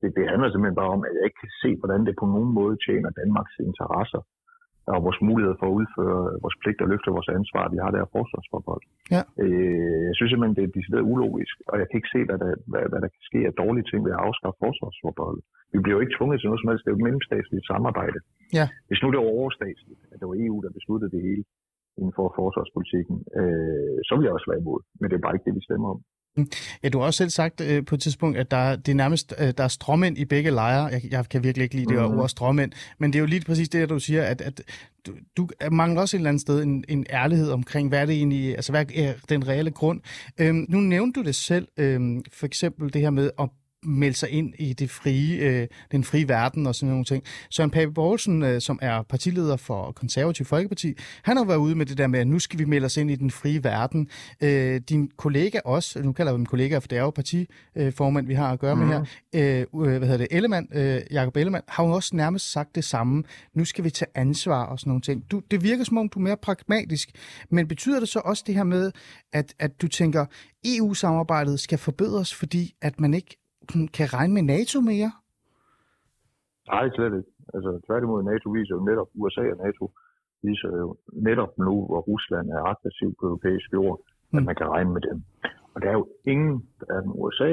Det, 0.00 0.08
det 0.16 0.24
handler 0.32 0.48
simpelthen 0.48 0.80
bare 0.82 0.94
om, 0.96 1.02
at 1.06 1.12
jeg 1.16 1.24
ikke 1.26 1.40
kan 1.44 1.54
se, 1.62 1.70
hvordan 1.80 2.02
det 2.06 2.14
på 2.20 2.26
nogen 2.34 2.52
måde 2.58 2.76
tjener 2.86 3.10
Danmarks 3.20 3.56
interesser 3.68 4.20
og 4.92 4.98
vores 5.06 5.20
mulighed 5.30 5.54
for 5.60 5.66
at 5.68 5.76
udføre 5.80 6.20
vores 6.44 6.56
pligt 6.62 6.80
og 6.84 6.88
løfte 6.92 7.16
vores 7.16 7.30
ansvar, 7.38 7.64
vi 7.74 7.78
har 7.84 7.90
der 7.94 8.12
forsvarsforhold. 8.16 8.82
Ja. 9.14 9.22
Øh, 9.42 10.00
jeg 10.08 10.14
synes 10.16 10.30
simpelthen, 10.30 10.58
det 10.58 10.64
er 10.64 10.76
decideret 10.78 11.10
ulogisk, 11.12 11.56
og 11.70 11.74
jeg 11.80 11.86
kan 11.86 11.98
ikke 12.00 12.14
se, 12.14 12.20
hvad 12.28 12.38
der, 12.42 12.50
hvad, 12.70 12.84
hvad 12.90 13.00
der 13.04 13.10
kan 13.14 13.22
ske 13.30 13.40
af 13.48 13.54
dårlige 13.62 13.86
ting 13.90 14.00
ved 14.06 14.12
at 14.16 14.22
afskaffe 14.26 14.58
forsvarsforbeholdet. 14.64 15.44
Vi 15.72 15.78
bliver 15.82 15.96
jo 15.96 16.02
ikke 16.04 16.16
tvunget 16.16 16.36
til 16.38 16.48
noget 16.48 16.60
som 16.60 16.70
helst. 16.70 16.82
Det 16.82 16.90
er 16.90 16.94
jo 16.94 17.00
et 17.00 17.06
mellemstatsligt 17.08 17.66
samarbejde. 17.72 18.18
Ja. 18.58 18.66
Hvis 18.88 19.00
nu 19.02 19.06
det 19.10 19.18
var 19.20 19.30
overstatsligt, 19.38 20.02
at 20.12 20.16
det 20.20 20.26
var 20.30 20.36
EU, 20.44 20.56
der 20.64 20.76
besluttede 20.78 21.12
det 21.14 21.22
hele 21.28 21.44
inden 21.98 22.14
for 22.18 22.26
forsvarspolitikken, 22.40 23.16
øh, 23.40 23.98
så 24.06 24.12
vil 24.14 24.26
jeg 24.26 24.36
også 24.36 24.48
være 24.50 24.62
imod. 24.64 24.80
Men 24.98 25.06
det 25.06 25.16
er 25.16 25.24
bare 25.26 25.34
ikke 25.36 25.48
det, 25.48 25.58
vi 25.58 25.68
stemmer 25.68 25.88
om. 25.94 26.00
Ja, 26.82 26.88
du 26.88 26.98
har 26.98 27.06
også 27.06 27.18
selv 27.18 27.30
sagt 27.30 27.60
øh, 27.60 27.84
på 27.84 27.94
et 27.94 28.00
tidspunkt, 28.00 28.38
at 28.38 28.50
der, 28.50 28.76
det 28.76 28.92
er 28.92 28.96
nærmest 28.96 29.34
øh, 29.38 29.52
der 29.58 29.64
er 29.64 29.68
stråmænd 29.68 30.18
i 30.18 30.24
begge 30.24 30.50
lejre. 30.50 30.84
Jeg, 30.84 31.02
jeg 31.10 31.28
kan 31.28 31.44
virkelig 31.44 31.62
ikke 31.62 31.74
lide 31.74 31.86
det 31.86 32.02
mm-hmm. 32.02 32.20
ord 32.20 32.28
stråmænd, 32.28 32.72
men 32.98 33.12
det 33.12 33.18
er 33.18 33.20
jo 33.20 33.26
lige 33.26 33.44
præcis 33.44 33.68
det, 33.68 33.88
du 33.88 33.98
siger, 33.98 34.22
at, 34.22 34.40
at 34.40 34.62
du, 35.06 35.12
du 35.36 35.48
mangler 35.70 36.00
også 36.00 36.16
et 36.16 36.18
eller 36.18 36.28
andet 36.28 36.40
sted 36.40 36.62
en, 36.62 36.84
en 36.88 37.06
ærlighed 37.10 37.50
omkring, 37.50 37.88
hvad 37.88 38.00
er 38.00 38.06
det 38.06 38.14
egentlig, 38.14 38.56
altså 38.56 38.72
hvad 38.72 38.84
er 38.94 39.14
den 39.28 39.48
reelle 39.48 39.70
grund. 39.70 40.00
Øhm, 40.38 40.66
nu 40.68 40.80
nævnte 40.80 41.20
du 41.20 41.26
det 41.26 41.34
selv, 41.34 41.68
øhm, 41.76 42.22
for 42.32 42.46
eksempel 42.46 42.92
det 42.92 43.00
her 43.00 43.10
med 43.10 43.30
at 43.40 43.48
melde 43.82 44.16
sig 44.16 44.30
ind 44.30 44.54
i 44.58 44.72
det 44.72 44.90
frie, 44.90 45.36
øh, 45.36 45.68
den 45.92 46.04
frie 46.04 46.28
verden 46.28 46.66
og 46.66 46.74
sådan 46.74 46.88
nogle 46.88 47.04
ting. 47.04 47.24
Søren 47.50 47.70
Pape 47.70 47.92
Poulsen, 47.92 48.42
øh, 48.42 48.60
som 48.60 48.78
er 48.82 49.02
partileder 49.02 49.56
for 49.56 49.92
Konservativ 49.92 50.46
Folkeparti, 50.46 50.94
han 51.22 51.36
har 51.36 51.44
været 51.44 51.58
ude 51.58 51.74
med 51.74 51.86
det 51.86 51.98
der 51.98 52.06
med, 52.06 52.20
at 52.20 52.26
nu 52.26 52.38
skal 52.38 52.58
vi 52.58 52.64
melde 52.64 52.84
os 52.84 52.96
ind 52.96 53.10
i 53.10 53.14
den 53.14 53.30
frie 53.30 53.64
verden. 53.64 54.08
Øh, 54.40 54.80
din 54.88 55.10
kollega 55.16 55.58
også, 55.64 56.02
nu 56.02 56.12
kalder 56.12 56.32
vi 56.32 56.36
dem 56.36 56.46
kollegaer, 56.46 56.80
for 56.80 56.88
det 56.88 56.98
er 56.98 57.02
jo 57.02 57.10
partiformand, 57.10 58.26
vi 58.26 58.34
har 58.34 58.52
at 58.52 58.58
gøre 58.58 58.74
mm. 58.74 58.80
med 58.80 58.88
her, 58.88 59.66
mhm. 59.72 59.82
øh, 59.82 59.98
hvad 59.98 60.08
hedder 60.08 60.16
det, 60.16 60.28
Ellemann, 60.30 60.68
øh, 60.72 61.00
Jacob 61.10 61.36
Ellemann, 61.36 61.64
har 61.68 61.84
jo 61.84 61.90
også 61.90 62.16
nærmest 62.16 62.52
sagt 62.52 62.74
det 62.74 62.84
samme. 62.84 63.24
Nu 63.54 63.64
skal 63.64 63.84
vi 63.84 63.90
tage 63.90 64.10
ansvar 64.14 64.64
og 64.64 64.78
sådan 64.78 64.90
nogle 64.90 65.02
ting. 65.02 65.24
Du, 65.30 65.42
det 65.50 65.62
virker 65.62 65.84
som 65.84 65.98
om, 65.98 66.08
du 66.08 66.18
er 66.18 66.22
mere 66.22 66.36
pragmatisk, 66.36 67.10
men 67.50 67.68
betyder 67.68 68.00
det 68.00 68.08
så 68.08 68.18
også 68.24 68.44
det 68.46 68.54
her 68.54 68.64
med, 68.64 68.92
at, 69.32 69.54
at 69.58 69.82
du 69.82 69.88
tænker, 69.88 70.26
EU-samarbejdet 70.64 71.60
skal 71.60 71.78
forbedres, 71.78 72.34
fordi 72.34 72.74
at 72.82 73.00
man 73.00 73.14
ikke 73.14 73.39
kan 73.98 74.08
regne 74.16 74.34
med 74.34 74.44
NATO 74.54 74.80
mere? 74.80 75.10
Nej, 76.72 76.84
slet 76.96 77.12
ikke. 77.18 77.30
Altså, 77.54 77.70
tværtimod, 77.86 78.20
NATO 78.32 78.46
viser 78.58 78.74
jo 78.78 78.82
netop, 78.90 79.08
USA 79.20 79.44
og 79.54 79.58
NATO 79.66 79.84
viser 80.42 80.70
jo 80.82 80.96
netop 81.28 81.52
nu, 81.66 81.74
hvor 81.88 82.00
Rusland 82.10 82.46
er 82.56 82.62
aggressiv 82.72 83.10
på 83.20 83.24
europæisk 83.30 83.68
jord, 83.72 83.96
mm. 84.30 84.38
at 84.38 84.44
man 84.48 84.56
kan 84.60 84.68
regne 84.74 84.90
med 84.96 85.02
dem. 85.08 85.18
Og 85.74 85.82
der 85.82 85.88
er 85.88 85.96
jo 86.00 86.06
ingen 86.32 86.54
af 86.94 87.00
USA, 87.24 87.50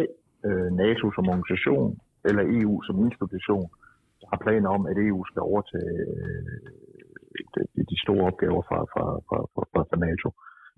øh, 0.47 0.69
NATO 0.83 1.05
som 1.15 1.29
organisation, 1.33 1.89
eller 2.27 2.43
EU 2.59 2.73
som 2.87 2.95
institution, 3.07 3.67
der 4.19 4.27
har 4.31 4.39
planer 4.45 4.69
om, 4.77 4.85
at 4.91 4.97
EU 5.07 5.19
skal 5.29 5.41
overtage 5.51 5.93
øh, 6.07 6.67
de, 7.75 7.81
de 7.91 7.97
store 8.03 8.23
opgaver 8.29 8.61
fra, 8.69 8.79
fra, 8.93 9.05
fra, 9.27 9.39
fra, 9.53 9.81
fra 9.89 9.97
NATO. 10.07 10.27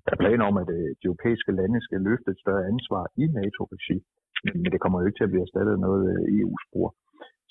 Der 0.05 0.12
er 0.13 0.24
planer 0.24 0.46
om, 0.50 0.58
at 0.63 0.69
øh, 0.77 0.89
de 1.00 1.05
europæiske 1.10 1.51
lande 1.60 1.79
skal 1.88 2.00
løfte 2.10 2.31
et 2.31 2.39
større 2.43 2.67
ansvar 2.72 3.03
i 3.22 3.25
NATO-regi 3.39 3.98
men 4.43 4.69
det 4.74 4.81
kommer 4.81 4.98
jo 5.00 5.05
ikke 5.08 5.19
til 5.19 5.27
at 5.27 5.34
blive 5.34 5.46
erstattet 5.48 5.74
af 5.75 5.81
noget 5.88 6.03
øh, 6.12 6.39
EU-spor. 6.39 6.88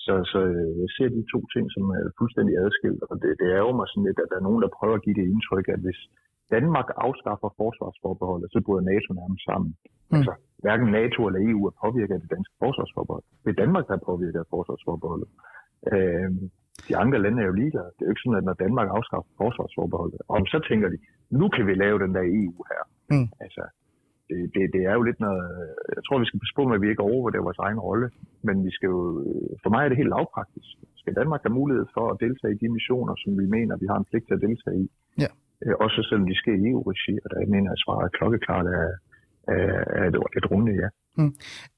Så, 0.04 0.14
så 0.32 0.40
øh, 0.52 0.72
jeg 0.82 0.90
ser 0.96 1.08
de 1.16 1.22
to 1.34 1.40
ting 1.54 1.64
som 1.74 1.84
er 1.98 2.04
fuldstændig 2.20 2.54
adskilt, 2.64 3.02
og 3.10 3.14
det, 3.22 3.30
det 3.40 3.48
er 3.56 3.60
jo 3.66 3.72
mig 3.78 3.88
sådan 3.88 4.06
lidt, 4.08 4.20
at 4.22 4.30
der 4.30 4.38
er 4.38 4.46
nogen, 4.48 4.62
der 4.64 4.76
prøver 4.78 4.96
at 4.98 5.04
give 5.04 5.18
det 5.18 5.30
indtryk, 5.32 5.66
at 5.74 5.80
hvis 5.86 6.00
Danmark 6.54 6.88
afskaffer 7.06 7.50
forsvarsforbeholdet, 7.60 8.48
så 8.52 8.58
bryder 8.66 8.84
NATO 8.92 9.08
nærmest 9.20 9.44
sammen. 9.50 9.70
Mm. 10.10 10.16
Altså, 10.16 10.32
hverken 10.64 10.88
NATO 10.98 11.20
eller 11.28 11.40
EU 11.50 11.60
er 11.70 11.74
påvirket 11.84 12.14
af 12.16 12.20
det 12.24 12.30
danske 12.36 12.54
forsvarsforbehold. 12.62 13.24
Det 13.44 13.50
er 13.50 13.60
Danmark, 13.62 13.84
der 13.88 13.94
er 13.96 14.08
påvirket 14.10 14.40
af 14.44 14.48
forsvarsforbeholdet. 14.54 15.28
Øh, 15.92 16.30
De 16.88 16.96
andre 17.02 17.18
lande 17.24 17.42
er 17.42 17.46
jo 17.50 17.58
ligeglade. 17.62 17.90
Det 17.94 18.02
er 18.02 18.08
jo 18.08 18.14
ikke 18.14 18.24
sådan, 18.24 18.40
at 18.40 18.48
når 18.48 18.62
Danmark 18.64 18.88
afskaffer 18.96 19.32
forsvarsforbeholdet, 19.42 20.20
om 20.36 20.42
så 20.52 20.58
tænker 20.68 20.88
de, 20.92 20.98
nu 21.40 21.46
kan 21.54 21.64
vi 21.68 21.74
lave 21.74 21.98
den 22.04 22.12
der 22.16 22.24
EU 22.40 22.56
her. 22.70 22.82
Mm. 23.12 23.28
Altså, 23.44 23.62
det, 24.28 24.38
det, 24.54 24.62
det 24.74 24.82
er 24.90 24.94
jo 24.98 25.02
lidt 25.08 25.20
noget... 25.26 25.44
Jeg 25.96 26.02
tror, 26.04 26.22
vi 26.22 26.28
skal 26.28 26.40
passe 26.42 26.56
på 26.58 26.62
med, 26.66 26.76
at 26.76 26.82
vi 26.84 26.90
ikke 26.90 27.08
overvurderer 27.10 27.48
vores 27.48 27.62
egen 27.66 27.80
rolle. 27.86 28.06
Men 28.46 28.56
vi 28.66 28.70
skal 28.76 28.88
jo... 28.94 29.00
For 29.62 29.70
mig 29.74 29.82
er 29.82 29.88
det 29.88 30.00
helt 30.00 30.14
lavpraktisk. 30.16 30.70
Skal 31.00 31.14
Danmark 31.20 31.42
have 31.46 31.58
mulighed 31.60 31.86
for 31.96 32.04
at 32.12 32.20
deltage 32.24 32.54
i 32.54 32.60
de 32.62 32.68
missioner, 32.76 33.12
som 33.22 33.30
vi 33.40 33.46
mener, 33.56 33.82
vi 33.82 33.86
har 33.90 33.98
en 33.98 34.08
pligt 34.10 34.26
til 34.26 34.38
at 34.38 34.44
deltage 34.48 34.78
i? 34.84 34.86
Ja. 35.24 35.30
Øh, 35.64 35.74
også 35.84 35.98
selvom 36.08 36.26
de 36.30 36.40
sker 36.42 36.54
i 36.56 36.64
EU-regi, 36.70 37.14
og 37.24 37.28
der 37.30 37.38
mener 37.54 37.68
jeg, 37.72 37.80
svaret 37.84 38.04
er 38.08 38.16
klokkeklart 38.18 38.66
af, 38.78 38.88
af 39.98 40.04
et, 40.08 40.16
et 40.38 40.46
runde 40.52 40.72
ja. 40.82 40.88
Mm. 41.18 41.32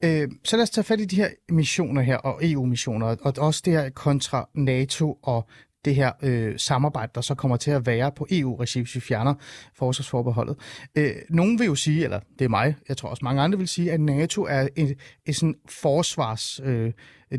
Øh, 0.07 0.27
så 0.49 0.53
lad 0.57 0.67
os 0.69 0.75
tage 0.75 0.89
fat 0.91 1.01
i 1.01 1.11
de 1.13 1.21
her 1.23 1.31
missioner 1.61 2.03
her, 2.11 2.19
og 2.29 2.35
EU-missioner, 2.51 3.07
og 3.27 3.33
også 3.49 3.61
det 3.65 3.73
her 3.79 3.87
kontra 4.07 4.41
NATO 4.55 5.07
og 5.33 5.41
det 5.85 5.95
her 5.95 6.13
øh, 6.23 6.59
samarbejde, 6.59 7.13
der 7.15 7.21
så 7.21 7.35
kommer 7.35 7.57
til 7.57 7.71
at 7.71 7.87
være 7.87 8.13
på 8.13 8.27
EU-regi, 8.31 8.81
hvis 8.81 8.95
vi 8.95 9.01
fjerner 9.01 9.35
forsvarsforbeholdet. 9.75 10.57
Øh, 10.95 11.13
nogen 11.31 11.59
vil 11.59 11.67
jo 11.67 11.75
sige, 11.75 12.05
eller 12.05 12.21
det 12.39 12.45
er 12.45 12.49
mig, 12.49 12.75
jeg 12.89 12.97
tror 12.97 13.09
også 13.09 13.25
mange 13.25 13.43
andre 13.43 13.59
vil 13.59 13.69
sige, 13.69 13.93
at 13.93 14.01
NATO 14.01 14.43
er 14.43 14.69
en, 14.77 14.95
en 15.27 15.35
sådan 15.35 15.55
forsvars... 15.69 16.61
Øh, 16.65 16.93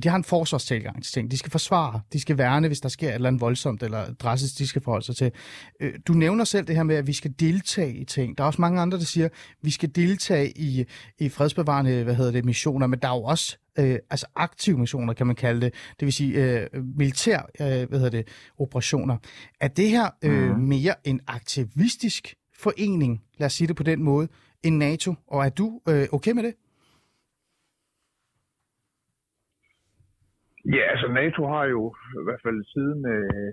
de 0.03 0.09
har 0.09 0.15
en 0.15 0.23
forsvarstilgang 0.23 1.03
til 1.03 1.13
ting. 1.13 1.31
De 1.31 1.37
skal 1.37 1.51
forsvare, 1.51 2.01
de 2.13 2.19
skal 2.19 2.37
værne, 2.37 2.67
hvis 2.67 2.79
der 2.79 2.89
sker 2.89 3.09
et 3.09 3.15
eller 3.15 3.27
andet 3.27 3.41
voldsomt 3.41 3.83
eller 3.83 4.13
drastisk, 4.13 4.57
de 4.57 4.67
skal 4.67 4.81
forholde 4.81 5.05
sig 5.05 5.15
til. 5.15 5.31
Øh, 5.79 5.93
du 6.07 6.13
nævner 6.13 6.43
selv 6.43 6.67
det 6.67 6.75
her 6.75 6.83
med, 6.83 6.95
at 6.95 7.07
vi 7.07 7.13
skal 7.13 7.33
deltage 7.39 7.93
i 7.93 8.05
ting. 8.05 8.37
Der 8.37 8.43
er 8.43 8.47
også 8.47 8.61
mange 8.61 8.81
andre, 8.81 8.97
der 8.97 9.03
siger, 9.03 9.25
at 9.25 9.31
vi 9.61 9.71
skal 9.71 9.89
deltage 9.95 10.57
i, 10.57 10.85
i 11.19 11.29
fredsbevarende 11.29 12.03
hvad 12.03 12.15
hedder 12.15 12.31
det, 12.31 12.45
missioner, 12.45 12.87
men 12.87 12.99
der 12.99 13.07
er 13.07 13.15
jo 13.15 13.23
også 13.23 13.57
øh, 13.79 13.97
altså 14.09 14.27
aktive 14.35 14.77
missioner, 14.77 15.13
kan 15.13 15.27
man 15.27 15.35
kalde 15.35 15.61
det. 15.61 15.73
Det 15.99 16.05
vil 16.05 16.13
sige 16.13 16.33
øh, 16.43 16.83
militær 16.97 17.39
øh, 17.61 17.89
hvad 17.89 17.99
hedder 17.99 18.17
det, 18.19 18.51
operationer. 18.59 19.17
Er 19.61 19.67
det 19.67 19.89
her 19.89 20.07
øh, 20.25 20.55
mm. 20.55 20.61
mere 20.73 20.95
en 21.03 21.19
aktivistisk 21.27 22.35
forening, 22.63 23.23
lad 23.37 23.45
os 23.45 23.53
sige 23.53 23.67
det 23.67 23.75
på 23.75 23.83
den 23.83 24.03
måde, 24.03 24.27
end 24.63 24.77
NATO? 24.77 25.09
Og 25.27 25.45
er 25.45 25.49
du 25.49 25.67
øh, 25.89 26.07
okay 26.17 26.31
med 26.31 26.43
det? 26.43 26.55
Ja, 30.75 30.83
altså 30.93 31.07
NATO 31.21 31.41
har 31.53 31.65
jo 31.75 31.81
i 32.21 32.23
hvert 32.27 32.41
fald 32.45 32.59
siden 32.73 32.99
øh, 33.15 33.51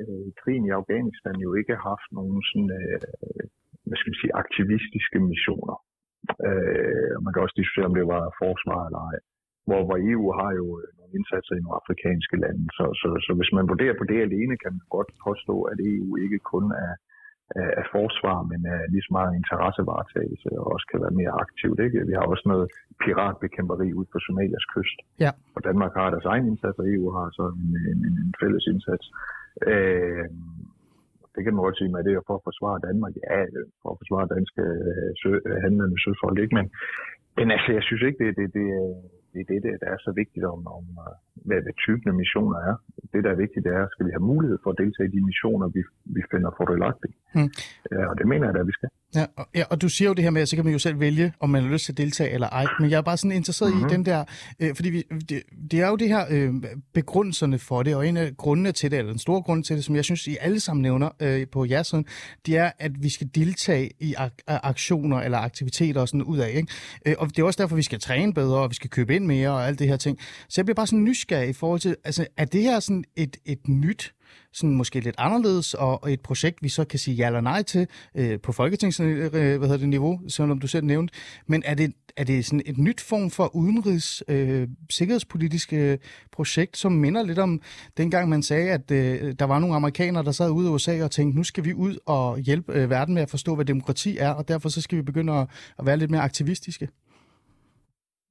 øh, 0.00 0.26
krigen 0.40 0.64
i 0.66 0.76
Afghanistan 0.80 1.36
jo 1.46 1.50
ikke 1.60 1.76
haft 1.90 2.08
nogen 2.18 2.42
sådan, 2.48 2.70
øh, 2.80 3.00
hvad 3.86 3.96
skal 3.98 4.10
man 4.10 4.20
sige, 4.22 4.38
aktivistiske 4.44 5.18
missioner. 5.30 5.76
Øh, 6.48 7.14
man 7.24 7.32
kan 7.32 7.42
også 7.44 7.56
diskutere, 7.60 7.90
om 7.90 7.96
det 7.98 8.06
var 8.14 8.22
forsvar 8.42 8.80
eller 8.88 9.02
ej. 9.10 9.18
Hvor, 9.66 9.80
hvor 9.86 9.98
EU 10.10 10.26
har 10.40 10.50
jo 10.60 10.66
øh, 10.80 10.86
nogle 10.98 11.12
indsatser 11.18 11.54
i 11.54 11.62
nogle 11.64 11.78
afrikanske 11.80 12.36
lande. 12.44 12.64
Så, 12.78 12.84
så, 13.00 13.08
så 13.26 13.30
hvis 13.38 13.52
man 13.56 13.68
vurderer 13.72 13.96
på 13.98 14.04
det 14.10 14.18
alene, 14.26 14.54
kan 14.62 14.72
man 14.76 14.86
godt 14.96 15.10
påstå, 15.26 15.56
at 15.72 15.78
EU 15.92 16.08
ikke 16.24 16.38
kun 16.52 16.64
er, 16.86 16.94
af 17.82 17.86
forsvar, 17.96 18.38
men 18.50 18.60
af 18.74 18.80
lige 18.92 19.06
så 19.06 19.12
meget 19.18 19.32
interessevaretagelse 19.40 20.48
og 20.60 20.66
også 20.74 20.86
kan 20.90 21.00
være 21.04 21.18
mere 21.20 21.34
aktivt. 21.44 21.78
Ikke? 21.86 21.98
Vi 22.08 22.14
har 22.18 22.24
også 22.32 22.46
noget 22.52 22.66
piratbekæmperi 23.02 23.88
ud 23.98 24.06
på 24.12 24.18
Somalias 24.26 24.66
kyst. 24.74 24.98
Ja. 25.24 25.30
Og 25.56 25.60
Danmark 25.68 25.92
har 26.00 26.08
deres 26.14 26.28
egen 26.32 26.46
indsats, 26.50 26.78
og 26.82 26.86
EU 26.94 27.06
har 27.16 27.26
så 27.38 27.44
en, 27.62 27.70
en, 27.92 28.00
en 28.22 28.34
fælles 28.40 28.64
indsats. 28.72 29.04
Øh, 29.72 30.26
det 31.34 31.40
kan 31.42 31.54
man 31.54 31.64
godt 31.66 31.78
sige, 31.78 31.98
at 31.98 32.04
det 32.06 32.12
er 32.12 32.28
for 32.30 32.36
at 32.38 32.46
forsvare 32.48 32.84
Danmark. 32.88 33.12
Ja, 33.24 33.40
for 33.82 33.88
at 33.92 34.00
forsvare 34.02 34.32
danske 34.36 34.62
øh, 34.90 35.10
sø, 35.20 35.30
handlende 35.64 35.98
søfolk, 36.04 36.38
ikke? 36.44 36.54
Men, 36.58 36.66
men 37.38 37.46
altså, 37.56 37.70
jeg 37.78 37.84
synes 37.88 38.02
ikke, 38.08 38.18
det, 38.24 38.30
det, 38.38 38.46
det, 38.58 38.66
det 39.32 39.40
er 39.56 39.60
det, 39.66 39.80
der 39.80 39.88
er 39.94 39.98
så 39.98 40.12
vigtigt 40.12 40.44
om, 40.44 40.66
om 40.66 40.84
øh, 41.06 41.16
hvad, 41.48 41.60
hvad 41.64 41.74
typen 41.86 42.06
af 42.12 42.16
missioner 42.22 42.58
er. 42.70 42.74
Det, 43.12 43.24
der 43.24 43.30
er 43.30 43.38
vigtigt, 43.44 43.64
det 43.66 43.72
er, 43.80 43.84
skal 43.92 44.06
vi 44.06 44.12
have 44.16 44.26
mulighed 44.32 44.58
for 44.62 44.70
at 44.70 44.78
deltage 44.82 45.08
i 45.08 45.12
de 45.16 45.22
missioner, 45.30 45.66
vi, 45.76 45.82
vi 46.16 46.22
finder 46.32 46.50
fordelagtigt. 46.60 47.14
Hmm. 47.34 47.50
Ja, 47.94 48.02
og 48.10 48.14
det 48.18 48.26
mener 48.32 48.44
jeg, 48.46 48.56
at 48.60 48.66
vi 48.66 48.76
skal. 48.78 48.88
Ja 49.14 49.24
og, 49.36 49.46
ja, 49.54 49.64
og 49.70 49.82
du 49.82 49.88
siger 49.88 50.08
jo 50.08 50.14
det 50.14 50.24
her 50.24 50.30
med, 50.30 50.42
at 50.42 50.48
så 50.48 50.56
kan 50.56 50.64
man 50.64 50.72
jo 50.72 50.78
selv 50.78 51.00
vælge, 51.00 51.32
om 51.40 51.50
man 51.50 51.62
har 51.62 51.70
lyst 51.70 51.84
til 51.84 51.92
at 51.92 51.98
deltage 51.98 52.30
eller 52.30 52.48
ej. 52.48 52.66
Men 52.80 52.90
jeg 52.90 52.98
er 52.98 53.02
bare 53.02 53.16
sådan 53.16 53.36
interesseret 53.36 53.72
mm-hmm. 53.74 53.88
i 53.88 53.92
den 53.94 54.04
der, 54.06 54.24
øh, 54.60 54.74
fordi 54.76 54.90
vi, 54.90 55.02
det, 55.28 55.42
det 55.70 55.80
er 55.80 55.88
jo 55.88 55.96
det 55.96 56.08
her 56.08 56.24
øh, 56.30 56.54
begrundelserne 56.94 57.58
for 57.58 57.82
det, 57.82 57.96
og 57.96 58.08
en 58.08 58.16
af 58.16 58.36
grundene 58.36 58.72
til 58.72 58.90
det, 58.90 58.98
eller 58.98 59.12
den 59.12 59.18
store 59.18 59.42
grund 59.42 59.64
til 59.64 59.76
det, 59.76 59.84
som 59.84 59.96
jeg 59.96 60.04
synes, 60.04 60.26
I 60.26 60.36
alle 60.40 60.60
sammen 60.60 60.82
nævner 60.82 61.08
øh, 61.22 61.46
på 61.52 61.64
jeres 61.64 61.86
side, 61.86 62.04
det 62.46 62.58
er, 62.58 62.70
at 62.78 62.92
vi 63.02 63.08
skal 63.08 63.28
deltage 63.34 63.90
i 64.00 64.14
ak- 64.18 64.44
aktioner 64.46 65.18
eller 65.20 65.38
aktiviteter 65.38 66.00
og 66.00 66.08
sådan 66.08 66.22
ud 66.22 66.38
af. 66.38 66.50
Ikke? 66.54 66.68
Øh, 67.06 67.14
og 67.18 67.28
det 67.28 67.38
er 67.38 67.44
også 67.44 67.62
derfor, 67.62 67.76
vi 67.76 67.82
skal 67.82 68.00
træne 68.00 68.34
bedre, 68.34 68.58
og 68.62 68.70
vi 68.70 68.74
skal 68.74 68.90
købe 68.90 69.14
ind 69.16 69.26
mere 69.26 69.50
og 69.50 69.66
alt 69.66 69.78
det 69.78 69.88
her 69.88 69.96
ting. 69.96 70.18
Så 70.48 70.54
jeg 70.60 70.64
bliver 70.64 70.74
bare 70.74 70.86
sådan 70.86 71.04
nysgerrig 71.04 71.21
i 71.30 71.52
forhold 71.52 71.80
til, 71.80 71.96
altså 72.04 72.26
er 72.36 72.44
det 72.44 72.62
her 72.62 72.80
sådan 72.80 73.04
et, 73.16 73.36
et 73.44 73.68
nyt 73.68 74.14
sådan 74.52 74.76
måske 74.76 75.00
lidt 75.00 75.14
anderledes, 75.18 75.74
og 75.74 76.12
et 76.12 76.20
projekt, 76.20 76.62
vi 76.62 76.68
så 76.68 76.84
kan 76.84 76.98
sige 76.98 77.14
ja 77.14 77.26
eller 77.26 77.40
nej 77.40 77.62
til 77.62 77.86
øh, 78.14 78.40
på 78.40 78.52
folketings 78.52 79.00
øh, 79.00 79.30
hvad 79.30 79.58
hedder 79.58 79.76
det, 79.76 79.88
niveau, 79.88 80.20
som 80.28 80.58
du 80.58 80.66
selv 80.66 80.84
nævnte. 80.84 81.14
Men 81.46 81.62
er 81.66 81.74
det, 81.74 81.94
er 82.16 82.24
det 82.24 82.44
sådan 82.44 82.62
et 82.66 82.78
nyt 82.78 83.00
form 83.00 83.30
for 83.30 83.56
udenrigs 83.56 84.22
øh, 84.28 84.68
sikkerhedspolitiske 84.90 85.92
øh, 85.92 85.98
projekt, 86.32 86.76
som 86.76 86.92
minder 86.92 87.22
lidt 87.22 87.38
om 87.38 87.60
dengang 87.96 88.28
man 88.28 88.42
sagde, 88.42 88.70
at 88.70 88.90
øh, 88.90 89.34
der 89.38 89.44
var 89.44 89.58
nogle 89.58 89.76
amerikanere, 89.76 90.24
der 90.24 90.32
sad 90.32 90.50
ude 90.50 90.66
i 90.66 90.70
USA 90.70 91.04
og 91.04 91.10
tænkte, 91.10 91.36
nu 91.36 91.44
skal 91.44 91.64
vi 91.64 91.74
ud 91.74 91.96
og 92.06 92.38
hjælpe 92.38 92.72
øh, 92.72 92.90
verden 92.90 93.14
med 93.14 93.22
at 93.22 93.30
forstå, 93.30 93.54
hvad 93.54 93.64
demokrati 93.64 94.16
er, 94.18 94.30
og 94.30 94.48
derfor 94.48 94.68
så 94.68 94.82
skal 94.82 94.98
vi 94.98 95.02
begynde 95.02 95.32
at, 95.32 95.48
at 95.78 95.86
være 95.86 95.96
lidt 95.96 96.10
mere 96.10 96.22
aktivistiske? 96.22 96.88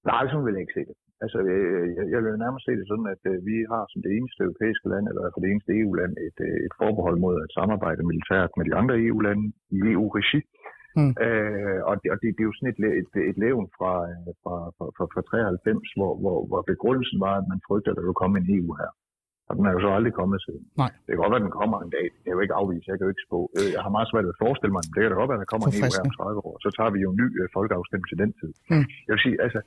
Nej, 0.06 0.28
sådan 0.28 0.46
vil 0.46 0.54
jeg 0.54 0.62
ikke 0.62 0.74
se 0.74 0.80
det. 0.80 1.11
Altså, 1.24 1.40
øh, 1.54 1.86
jeg, 1.98 2.06
jeg 2.13 2.20
vil 2.24 2.44
nærmest 2.46 2.63
se 2.66 2.74
det 2.80 2.88
sådan, 2.88 3.10
at 3.16 3.24
øh, 3.32 3.38
vi 3.50 3.56
har 3.72 3.84
som 3.88 4.01
det 4.06 4.12
eneste 4.18 4.40
europæiske 4.48 4.88
land, 4.94 5.06
eller 5.12 5.24
for 5.34 5.42
det 5.44 5.50
eneste 5.51 5.72
EU-land, 5.82 6.13
et, 6.28 6.38
øh, 6.48 6.58
et 6.68 6.74
forbehold 6.82 7.18
mod 7.25 7.36
at 7.44 7.54
samarbejde 7.60 8.10
militært 8.12 8.51
med 8.58 8.66
de 8.70 8.78
andre 8.80 8.96
EU-lande 9.06 9.46
i 9.75 9.78
EU-regi. 9.94 10.42
Mm. 11.00 11.13
Øh, 11.25 11.80
og 11.90 11.94
det, 12.01 12.08
og 12.13 12.18
det, 12.22 12.28
det 12.36 12.42
er 12.44 12.50
jo 12.50 12.58
sådan 12.58 12.74
et, 12.74 12.80
et, 13.01 13.13
et 13.30 13.38
levn 13.46 13.66
fra, 13.78 13.94
fra, 14.44 14.56
fra, 14.75 14.86
fra, 14.98 15.06
fra 15.13 15.22
93, 15.22 16.00
hvor, 16.00 16.13
hvor, 16.24 16.38
hvor 16.50 16.62
begrundelsen 16.72 17.20
var, 17.25 17.34
at 17.42 17.48
man 17.51 17.60
frygter, 17.68 17.90
at 17.92 17.98
der 17.98 18.06
vil 18.08 18.22
komme 18.22 18.36
en 18.38 18.50
EU 18.58 18.70
her. 18.82 18.92
Og 19.48 19.54
den 19.58 19.66
er 19.68 19.74
jo 19.75 19.82
så 19.84 19.90
aldrig 19.98 20.13
kommet 20.20 20.40
siden. 20.46 20.66
Nej. 20.82 20.92
Det 21.04 21.10
kan 21.12 21.22
godt 21.24 21.34
være, 21.34 21.44
at 21.44 21.48
den 21.50 21.60
kommer 21.62 21.78
en 21.80 21.94
dag. 21.98 22.08
Det 22.22 22.28
er 22.30 22.36
jo 22.38 22.44
ikke 22.46 22.60
afvist. 22.62 22.88
Jeg 22.90 22.96
kan 22.98 23.06
jo 23.08 23.13
ikke 23.13 23.28
spå. 23.28 23.40
Jeg 23.75 23.82
har 23.86 23.92
meget 23.98 24.08
svært 24.10 24.25
ved 24.28 24.36
at 24.36 24.42
forestille 24.46 24.74
mig, 24.75 24.82
det 24.94 25.00
kan 25.01 25.12
da 25.12 25.18
godt 25.22 25.32
være, 25.32 25.40
at 25.40 25.46
der 25.46 25.51
kommer 25.54 25.68
en 25.68 25.75
EU 25.80 25.92
her 25.96 26.08
om 26.08 26.13
30 26.20 26.48
år. 26.50 26.56
Så 26.66 26.70
tager 26.78 26.92
vi 26.96 27.00
jo 27.06 27.10
en 27.13 27.20
ny 27.22 27.28
folkeafstemning 27.58 28.08
til 28.12 28.22
den 28.24 28.32
tid. 28.40 28.51
Mm. 28.72 28.86
Jeg 29.08 29.12
vil 29.16 29.24
sige, 29.25 29.38
altså, 29.46 29.60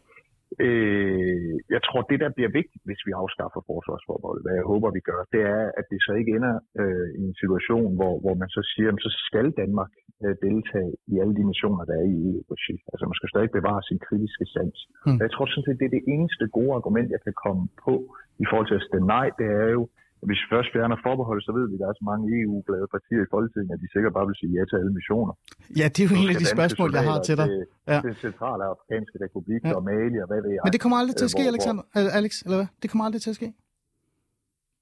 Øh, 0.66 1.54
jeg 1.74 1.80
tror, 1.86 2.00
det 2.10 2.18
der 2.24 2.30
bliver 2.36 2.50
vigtigt, 2.60 2.82
hvis 2.88 3.02
vi 3.06 3.12
afskaffer 3.22 3.60
forsvarsforbeholdet, 3.70 4.44
hvad 4.44 4.56
jeg 4.60 4.66
håber, 4.72 4.96
vi 4.98 5.02
gør, 5.10 5.20
det 5.34 5.42
er, 5.56 5.62
at 5.78 5.84
det 5.90 5.98
så 6.06 6.12
ikke 6.20 6.32
ender 6.36 6.54
øh, 6.80 7.08
i 7.20 7.22
en 7.30 7.36
situation, 7.42 7.90
hvor, 7.98 8.14
hvor 8.24 8.34
man 8.42 8.50
så 8.56 8.62
siger, 8.72 8.88
at 8.92 9.04
så 9.06 9.12
skal 9.28 9.46
Danmark 9.62 9.92
øh, 10.24 10.34
deltage 10.46 10.92
i 11.12 11.14
alle 11.22 11.34
de 11.38 11.44
missioner, 11.50 11.84
der 11.88 11.96
er 12.02 12.06
i 12.12 12.16
EU-regi. 12.28 12.76
Altså 12.92 13.04
man 13.10 13.18
skal 13.18 13.32
stadig 13.32 13.50
bevare 13.58 13.82
sin 13.88 14.00
kritiske 14.06 14.46
sans. 14.54 14.78
Mm. 15.06 15.18
Jeg 15.24 15.30
tror 15.32 15.46
sådan 15.46 15.66
set, 15.66 15.80
det 15.80 15.86
er 15.88 15.96
det 15.98 16.04
eneste 16.14 16.44
gode 16.58 16.72
argument, 16.78 17.14
jeg 17.16 17.22
kan 17.26 17.36
komme 17.44 17.64
på 17.86 17.94
i 18.42 18.44
forhold 18.50 18.68
til 18.68 18.80
at 18.80 18.86
stemme 18.88 19.06
nej, 19.16 19.26
det 19.40 19.48
er 19.62 19.70
jo, 19.76 19.82
hvis 20.28 20.40
vi 20.42 20.46
først 20.54 20.68
fjerner 20.74 20.98
forbehold, 21.06 21.40
så 21.46 21.50
ved 21.58 21.64
vi, 21.70 21.74
at 21.76 21.80
der 21.82 21.88
er 21.92 21.96
så 22.00 22.04
mange 22.10 22.24
EU-glade 22.40 22.86
partier 22.96 23.22
i 23.26 23.28
Folketinget, 23.34 23.70
at 23.76 23.80
de 23.84 23.88
sikkert 23.94 24.12
bare 24.18 24.26
vil 24.30 24.36
sige 24.40 24.52
ja 24.58 24.62
til 24.70 24.76
alle 24.80 24.92
missioner. 24.98 25.32
Ja, 25.80 25.86
det 25.94 26.00
er 26.02 26.06
jo 26.10 26.14
en 26.22 26.30
af 26.34 26.38
de 26.42 26.48
spørgsmål, 26.56 26.88
jeg 26.98 27.04
har 27.10 27.18
til 27.28 27.36
dig. 27.40 27.46
Til, 27.52 27.62
ja. 27.92 27.98
til 28.04 28.12
Centrale 28.26 28.62
Afrikanske 28.72 29.16
Republik 29.26 29.62
ja. 29.64 29.72
og 29.76 29.82
Mali 29.88 30.18
og 30.24 30.28
hvad 30.30 30.40
ved 30.44 30.52
jeg. 30.56 30.62
Men 30.66 30.72
det 30.74 30.80
kommer 30.82 30.96
aldrig 31.00 31.16
til 31.20 31.26
at 31.28 31.32
ske, 31.36 31.42
hvor, 31.44 31.52
Alexander. 31.54 31.82
Alex, 32.18 32.32
eller 32.44 32.58
hvad? 32.60 32.68
Det 32.82 32.86
kommer 32.90 33.04
aldrig 33.08 33.22
til 33.26 33.32
at 33.34 33.38
ske. 33.40 33.48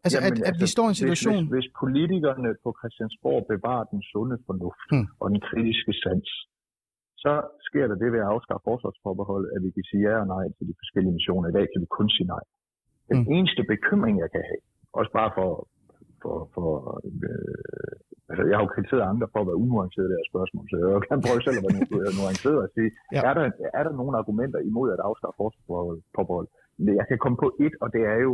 Altså, 0.04 0.16
Jamen, 0.18 0.28
at, 0.28 0.36
at 0.38 0.46
altså, 0.48 0.62
vi 0.64 0.68
står 0.74 0.86
i 0.88 0.92
en 0.94 1.00
situation... 1.02 1.34
Hvis, 1.36 1.44
hvis, 1.54 1.66
hvis 1.66 1.68
politikerne 1.82 2.50
på 2.64 2.70
Christiansborg 2.78 3.40
bevarer 3.52 3.86
den 3.92 4.00
sunde 4.10 4.36
fornuft 4.46 4.88
hmm. 4.92 5.06
og 5.22 5.26
den 5.32 5.40
kritiske 5.48 5.92
sans, 6.02 6.28
så 7.24 7.32
sker 7.68 7.84
der 7.90 7.96
det 8.02 8.08
ved 8.14 8.20
at 8.24 8.30
afskaffe 8.34 8.64
forsvarsforbeholdet, 8.70 9.48
at 9.54 9.60
vi 9.66 9.70
kan 9.76 9.84
sige 9.90 10.02
ja 10.08 10.14
og 10.22 10.28
nej 10.34 10.44
til 10.56 10.64
de 10.70 10.74
forskellige 10.82 11.14
missioner. 11.18 11.46
I 11.48 11.54
dag 11.58 11.66
kan 11.70 11.80
vi 11.84 11.88
kun 11.98 12.08
sige 12.16 12.28
nej. 12.34 12.44
Den 13.10 13.20
hmm. 13.22 13.34
eneste 13.36 13.62
bekymring, 13.74 14.14
jeg 14.24 14.30
kan 14.34 14.42
have, 14.50 14.62
også 14.98 15.10
bare 15.18 15.30
for, 15.36 15.50
for, 16.22 16.36
for 16.54 16.68
øh, 17.28 17.94
altså 18.30 18.42
jeg 18.48 18.56
har 18.56 18.64
jo 18.66 18.74
kritiseret 18.74 19.10
andre 19.12 19.26
for 19.32 19.40
at 19.40 19.48
være 19.50 19.62
unuanceret 19.64 20.06
i 20.06 20.10
det 20.10 20.18
her 20.20 20.30
spørgsmål, 20.32 20.64
så 20.70 20.76
jeg 20.82 21.02
kan 21.08 21.24
prøve 21.26 21.42
selv 21.46 21.58
at 21.58 21.64
være 22.06 22.18
nuanceret 22.20 22.58
og 22.64 22.70
sige, 22.76 22.90
ja. 23.14 23.20
er, 23.28 23.34
der, 23.38 23.44
er 23.78 23.82
der 23.86 23.92
nogle 24.00 24.14
argumenter 24.20 24.60
imod 24.70 24.88
at 24.94 25.00
afskaffe 25.08 25.38
forsvarsforbehold? 25.42 26.48
Jeg 27.00 27.06
kan 27.10 27.18
komme 27.22 27.38
på 27.44 27.48
et, 27.66 27.74
og 27.82 27.88
det 27.94 28.02
er 28.14 28.18
jo, 28.26 28.32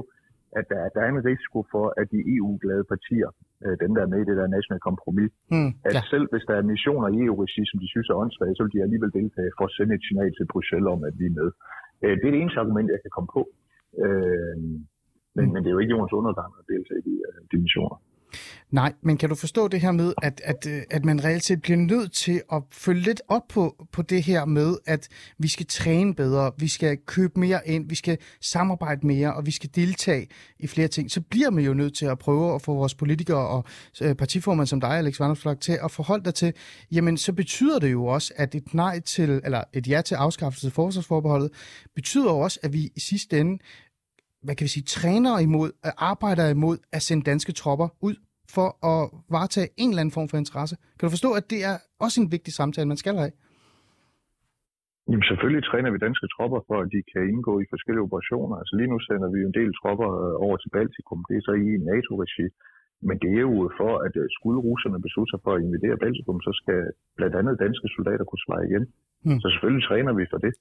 at 0.59 0.65
der, 0.73 0.83
der 0.95 1.01
er 1.07 1.11
en 1.11 1.25
risiko 1.31 1.59
for, 1.73 1.87
at 2.01 2.07
de 2.13 2.21
EU-glade 2.37 2.85
partier, 2.93 3.31
øh, 3.65 3.75
dem 3.83 3.91
der 3.97 4.03
er 4.03 4.13
med 4.13 4.21
i 4.23 4.29
det 4.31 4.37
der 4.41 4.55
nationale 4.57 4.85
kompromis, 4.89 5.33
mm, 5.55 5.71
at 5.89 5.95
ja. 5.99 6.03
selv 6.13 6.25
hvis 6.33 6.45
der 6.49 6.57
er 6.59 6.71
missioner 6.73 7.09
i 7.15 7.19
EU-regi, 7.27 7.63
som 7.71 7.79
de 7.83 7.89
synes 7.95 8.09
er 8.09 8.21
åndssvage, 8.23 8.55
så 8.55 8.63
vil 8.63 8.75
de 8.77 8.85
alligevel 8.87 9.13
deltage 9.21 9.51
for 9.57 9.65
at 9.69 9.75
sende 9.77 9.95
et 9.95 10.07
signal 10.09 10.33
til 10.35 10.47
Bruxelles 10.53 10.93
om, 10.95 11.01
at 11.09 11.15
vi 11.21 11.27
er 11.31 11.37
med. 11.41 11.49
Øh, 12.03 12.15
det 12.19 12.25
er 12.27 12.33
det 12.35 12.41
eneste 12.43 12.63
argument, 12.63 12.95
jeg 12.95 13.03
kan 13.05 13.15
komme 13.17 13.31
på. 13.37 13.43
Øh, 14.05 14.57
men, 15.39 15.47
mm. 15.47 15.53
men 15.53 15.61
det 15.63 15.69
er 15.71 15.75
jo 15.77 15.83
ikke 15.85 15.95
jordens 15.95 16.15
undergang 16.21 16.51
at 16.61 16.65
deltage 16.73 16.99
i 17.03 17.05
de 17.09 17.15
uh, 17.29 17.39
dimensioner. 17.53 17.97
Nej, 18.71 18.93
men 19.03 19.17
kan 19.17 19.29
du 19.29 19.35
forstå 19.35 19.69
det 19.69 19.81
her 19.81 19.93
med, 19.93 20.15
at, 20.23 20.41
at, 20.45 20.67
øh, 20.67 20.83
at 20.91 21.05
man 21.05 21.25
reelt 21.25 21.45
set 21.45 21.63
bliver 21.63 21.77
nødt 21.77 22.13
til 22.13 22.43
at 22.53 22.63
følge 22.73 23.01
lidt 23.01 23.23
op 23.29 23.43
på, 23.49 23.87
på 23.93 24.03
det 24.03 24.23
her 24.23 24.45
med, 24.45 24.77
at 24.87 25.09
vi 25.39 25.49
skal 25.49 25.67
træne 25.67 26.15
bedre, 26.15 26.53
vi 26.59 26.69
skal 26.69 26.99
købe 27.07 27.41
mere 27.41 27.61
ind, 27.67 27.89
vi 27.89 27.95
skal 27.95 28.19
samarbejde 28.41 29.07
mere, 29.07 29.35
og 29.35 29.47
vi 29.47 29.51
skal 29.51 29.71
deltage 29.75 30.27
i 30.59 30.67
flere 30.67 30.89
ting, 30.89 31.11
så 31.11 31.21
bliver 31.21 31.51
man 31.51 31.65
jo 31.65 31.75
nødt 31.75 31.95
til 31.95 32.07
at 32.07 32.19
prøve 32.19 32.55
at 32.55 32.63
få 32.63 32.75
vores 32.75 32.95
politikere 32.95 33.49
og 33.49 33.65
øh, 34.03 34.15
partiformand 34.15 34.67
som 34.67 34.81
dig, 34.81 34.91
Alex 34.91 35.21
Vandersflag, 35.21 35.59
til 35.61 35.79
at 35.85 35.91
forholde 35.91 36.25
dig 36.25 36.35
til, 36.35 36.53
jamen 36.93 37.17
så 37.17 37.33
betyder 37.33 37.79
det 37.79 37.93
jo 37.93 38.07
også, 38.07 38.33
at 38.37 38.55
et 38.55 38.75
nej 38.75 39.01
til, 39.01 39.41
eller 39.45 39.65
et 39.73 39.89
ja 39.89 40.03
til 40.03 40.15
afskaffelse 40.15 40.67
af 40.67 40.73
forsvarsforbeholdet, 40.73 41.51
betyder 41.95 42.31
jo 42.31 42.39
også, 42.39 42.61
at 42.63 42.73
vi 42.73 42.91
i 42.97 43.01
sidste 43.01 43.41
ende 43.41 43.59
hvad 44.45 44.55
kan 44.57 44.65
vi 44.65 44.73
sige, 44.77 44.85
træner 44.97 45.35
imod, 45.49 45.71
arbejder 46.11 46.47
imod 46.57 46.77
at 46.97 47.03
sende 47.03 47.23
danske 47.31 47.53
tropper 47.53 47.89
ud 48.09 48.17
for 48.57 48.69
at 48.93 49.01
varetage 49.37 49.69
en 49.83 49.91
eller 49.91 50.03
anden 50.03 50.17
form 50.19 50.29
for 50.29 50.39
interesse. 50.45 50.75
Kan 50.97 51.07
du 51.07 51.13
forstå, 51.17 51.31
at 51.41 51.45
det 51.53 51.61
er 51.71 51.77
også 52.05 52.17
en 52.23 52.33
vigtig 52.37 52.53
samtale, 52.61 52.89
man 52.93 53.03
skal 53.03 53.17
have? 53.23 53.33
Jamen 55.09 55.27
selvfølgelig 55.31 55.65
træner 55.71 55.91
vi 55.95 55.99
danske 56.07 56.27
tropper 56.35 56.61
for, 56.69 56.77
at 56.83 56.89
de 56.95 57.01
kan 57.13 57.23
indgå 57.33 57.53
i 57.63 57.67
forskellige 57.75 58.07
operationer. 58.09 58.57
Altså 58.61 58.75
lige 58.79 58.91
nu 58.93 58.99
sender 59.09 59.29
vi 59.35 59.41
en 59.49 59.55
del 59.61 59.71
tropper 59.81 60.11
øh, 60.23 60.35
over 60.47 60.57
til 60.59 60.71
Baltikum. 60.77 61.21
Det 61.29 61.35
er 61.37 61.45
så 61.49 61.55
i 61.67 61.69
NATO-regi. 61.91 62.47
Men 63.09 63.17
det 63.23 63.31
er 63.39 63.45
jo 63.49 63.55
for, 63.81 63.93
at 64.07 64.15
øh, 64.23 64.27
skulle 64.37 64.61
russerne 64.69 64.99
beslutte 65.07 65.31
sig 65.33 65.41
for 65.45 65.53
at 65.55 65.63
invadere 65.67 65.97
Baltikum, 66.03 66.39
så 66.47 66.53
skal 66.61 66.81
blandt 67.19 67.35
andet 67.41 67.55
danske 67.65 67.89
soldater 67.97 68.25
kunne 68.27 68.45
svare 68.47 68.63
igen. 68.69 68.85
Mm. 69.27 69.39
Så 69.41 69.47
selvfølgelig 69.53 69.85
træner 69.89 70.13
vi 70.19 70.25
for 70.33 70.39
det. 70.45 70.53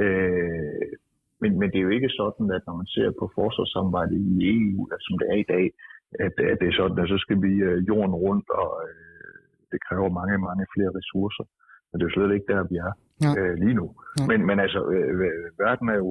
Øh, 0.00 0.90
men, 1.40 1.50
men 1.60 1.68
det 1.70 1.78
er 1.78 1.86
jo 1.88 1.96
ikke 1.98 2.16
sådan, 2.20 2.46
at 2.56 2.62
når 2.66 2.76
man 2.80 2.88
ser 2.94 3.08
på 3.20 3.24
forsvarssamarbejdet 3.38 4.18
i 4.30 4.34
EU, 4.54 4.80
altså, 4.92 5.06
som 5.08 5.18
det 5.20 5.26
er 5.34 5.38
i 5.44 5.50
dag, 5.54 5.64
at, 6.24 6.34
at 6.52 6.56
det 6.60 6.68
er 6.68 6.76
sådan, 6.80 7.02
at 7.02 7.08
så 7.14 7.18
skal 7.24 7.38
vi 7.46 7.52
øh, 7.68 7.78
jorden 7.90 8.14
rundt, 8.24 8.48
og 8.60 8.70
øh, 8.88 9.34
det 9.72 9.78
kræver 9.86 10.08
mange, 10.18 10.36
mange 10.48 10.64
flere 10.74 10.90
ressourcer. 10.98 11.44
Men 11.88 11.94
det 11.96 12.04
er 12.04 12.10
jo 12.10 12.16
slet 12.16 12.34
ikke 12.36 12.52
der, 12.52 12.62
vi 12.72 12.76
er 12.86 12.92
ja. 13.24 13.30
øh, 13.40 13.54
lige 13.62 13.76
nu. 13.80 13.86
Ja. 14.18 14.24
Men, 14.30 14.40
men 14.48 14.56
altså, 14.64 14.80
øh, 14.94 15.14
verden 15.64 15.86
er 15.94 15.98
jo 16.02 16.08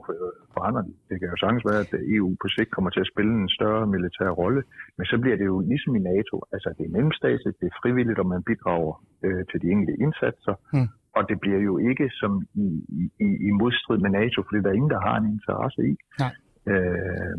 foranderlig. 0.56 0.96
Det 1.10 1.16
kan 1.20 1.30
jo 1.34 1.38
sagtens 1.44 1.66
være, 1.70 1.82
at 1.86 1.94
EU 2.16 2.30
på 2.42 2.48
sigt 2.56 2.72
kommer 2.76 2.92
til 2.92 3.04
at 3.06 3.12
spille 3.14 3.34
en 3.44 3.50
større 3.58 3.86
militær 3.96 4.30
rolle, 4.42 4.62
men 4.98 5.06
så 5.12 5.16
bliver 5.22 5.38
det 5.38 5.46
jo 5.54 5.58
ligesom 5.72 5.96
i 6.00 6.02
NATO. 6.12 6.36
Altså, 6.54 6.68
det 6.78 6.84
er 6.86 6.96
mellemstatsligt, 6.98 7.60
det 7.62 7.68
er 7.72 7.80
frivilligt, 7.82 8.20
og 8.24 8.28
man 8.34 8.44
bidrager 8.50 8.94
øh, 9.26 9.42
til 9.50 9.58
de 9.62 9.68
enkelte 9.74 9.96
indsatser. 10.06 10.56
Mm. 10.76 10.90
Og 11.20 11.30
det 11.30 11.38
bliver 11.44 11.62
jo 11.70 11.74
ikke 11.90 12.10
som 12.22 12.34
i, 12.66 12.68
i, 13.26 13.28
i 13.48 13.50
modstrid 13.62 13.98
med 14.06 14.12
NATO, 14.20 14.38
fordi 14.46 14.60
der 14.64 14.70
er 14.70 14.80
ingen, 14.80 14.96
der 14.96 15.02
har 15.08 15.16
en 15.18 15.32
interesse 15.36 15.82
i. 15.92 15.94
Nej. 16.24 16.34
Øh, 16.72 17.38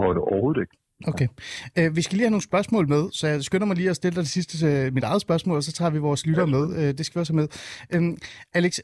og 0.00 0.06
overhovedet 0.32 0.60
ikke. 0.60 0.76
Okay. 1.06 1.28
Uh, 1.80 1.96
vi 1.96 2.02
skal 2.02 2.16
lige 2.16 2.24
have 2.24 2.30
nogle 2.30 2.42
spørgsmål 2.42 2.88
med, 2.88 3.08
så 3.12 3.26
jeg 3.26 3.44
skynder 3.44 3.66
mig 3.66 3.76
lige 3.76 3.90
at 3.90 3.96
stille 3.96 4.16
dig 4.16 4.22
det 4.22 4.30
sidste, 4.30 4.86
uh, 4.86 4.94
mit 4.94 5.04
eget 5.04 5.20
spørgsmål, 5.20 5.56
og 5.56 5.62
så 5.62 5.72
tager 5.72 5.90
vi 5.90 5.98
vores 5.98 6.26
lytter 6.26 6.46
med. 6.46 6.62
Uh, 6.62 6.76
det 6.76 7.06
skal 7.06 7.18
vi 7.18 7.20
også 7.20 7.32
have 7.32 7.48
med. 8.00 8.10
Uh, 8.12 8.18
Alex, 8.54 8.78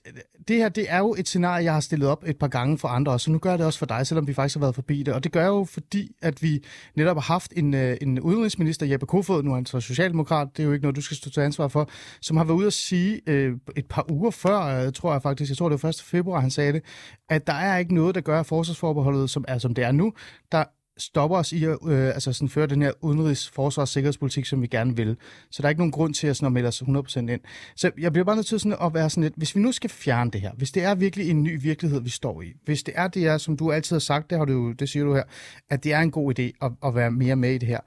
det 0.49 0.57
her 0.57 0.69
det 0.69 0.87
er 0.89 0.99
jo 0.99 1.15
et 1.19 1.29
scenarie, 1.29 1.65
jeg 1.65 1.73
har 1.73 1.81
stillet 1.81 2.09
op 2.09 2.25
et 2.27 2.39
par 2.39 2.49
gange 2.49 2.79
for 2.79 2.89
andre 2.89 3.19
så 3.19 3.31
nu 3.31 3.39
gør 3.39 3.51
jeg 3.51 3.59
det 3.59 3.67
også 3.67 3.79
for 3.79 3.87
dig, 3.87 4.07
selvom 4.07 4.27
vi 4.27 4.35
faktisk 4.35 4.57
har 4.57 4.61
været 4.61 4.75
forbi 4.75 5.03
det. 5.03 5.15
Og 5.15 5.25
det 5.25 5.33
gør 5.33 5.41
jeg 5.41 5.49
jo, 5.49 5.65
fordi 5.65 6.11
at 6.23 6.43
vi 6.43 6.65
netop 6.97 7.17
har 7.17 7.33
haft 7.33 7.53
en, 7.57 7.75
uh, 7.75 7.81
en 8.01 8.21
udenrigsminister, 8.21 8.87
Jeppe 8.87 9.07
Kofod, 9.07 9.43
nu 9.43 9.51
er 9.51 9.55
han 9.55 9.67
så 9.67 9.81
socialdemokrat, 9.81 10.49
det 10.57 10.63
er 10.63 10.67
jo 10.67 10.73
ikke 10.73 10.83
noget, 10.83 10.97
du 10.97 11.03
skal 11.03 11.17
stå 11.17 11.31
til 11.31 11.41
ansvar 11.41 11.69
for, 11.69 11.91
som 12.21 12.37
har 12.37 12.45
været 12.45 12.57
ude 12.57 12.67
at 12.67 12.73
sige 12.73 13.21
uh, 13.27 13.59
et 13.77 13.87
par 13.91 14.11
uger 14.11 14.31
før, 14.31 14.87
uh, 14.87 14.93
tror 14.93 15.13
jeg 15.13 15.23
faktisk, 15.23 15.51
jeg 15.51 15.57
tror 15.57 15.69
det 15.69 15.83
var 15.83 15.89
1. 15.89 16.03
februar, 16.05 16.41
han 16.41 16.51
sagde 16.51 16.73
det, 16.73 16.83
at 17.29 17.47
der 17.47 17.53
er 17.53 17.79
ikke 17.79 17.95
noget, 17.95 18.15
der 18.15 18.21
gør 18.21 18.43
forsvarsforbeholdet, 18.43 19.31
som 19.31 19.45
er 19.49 19.59
som 19.59 19.75
det 19.75 19.85
er 19.85 19.93
nu. 19.93 20.13
Der 20.53 20.65
stopper 20.99 21.37
os 21.37 21.53
i 21.53 21.65
at 21.65 21.79
øh, 21.87 22.07
altså 22.07 22.33
sådan 22.33 22.49
føre 22.49 22.67
den 22.67 22.83
her 22.83 22.93
udenrigs-, 23.01 23.51
forsvars- 23.51 23.79
og 23.79 23.89
sikkerhedspolitik, 23.89 24.47
som 24.47 24.63
vi 24.63 24.67
gerne 24.67 24.97
vil. 24.97 25.17
Så 25.51 25.63
der 25.63 25.69
er 25.69 25.71
ikke 25.71 25.81
nogen 25.81 25.93
grund 25.93 26.15
til 26.15 26.27
at, 26.27 26.37
sådan, 26.37 26.47
at 26.47 26.53
melde 26.53 26.69
os 26.69 26.83
100% 26.83 27.19
ind. 27.19 27.41
Så 27.77 27.91
jeg 27.99 28.13
bliver 28.13 28.25
bare 28.25 28.37
nødt 28.37 28.47
til 28.47 28.61
sådan 28.61 28.79
at 28.83 28.95
være 28.95 29.11
sådan 29.11 29.23
lidt, 29.23 29.35
hvis 29.37 29.57
vi 29.57 29.61
nu 29.61 29.73
skal 29.73 29.91
fjerne 29.91 30.31
det 30.31 30.41
her, 30.41 30.53
hvis 30.53 30.73
det 30.73 30.83
er 30.83 30.95
virkelig 30.95 31.31
en 31.31 31.43
ny 31.43 31.63
virkelighed, 31.63 32.01
vi 32.01 32.11
står 32.11 32.43
i, 32.43 32.53
hvis 32.65 32.83
det 32.83 32.95
er 32.97 33.09
det 33.09 33.27
er, 33.27 33.39
som 33.39 33.57
du 33.57 33.73
altid 33.73 33.97
har 33.97 34.01
sagt, 34.01 34.31
det, 34.31 34.39
har 34.39 34.45
du, 34.45 34.73
det 34.73 34.89
siger 34.89 35.05
du 35.05 35.15
her, 35.15 35.25
at 35.71 35.85
det 35.85 35.93
er 35.93 36.01
en 36.01 36.11
god 36.11 36.39
idé 36.39 36.43
at, 36.63 36.73
at 36.85 36.95
være 36.95 37.11
mere 37.11 37.37
med 37.37 37.55
i 37.55 37.59
det 37.59 37.69
her, 37.69 37.81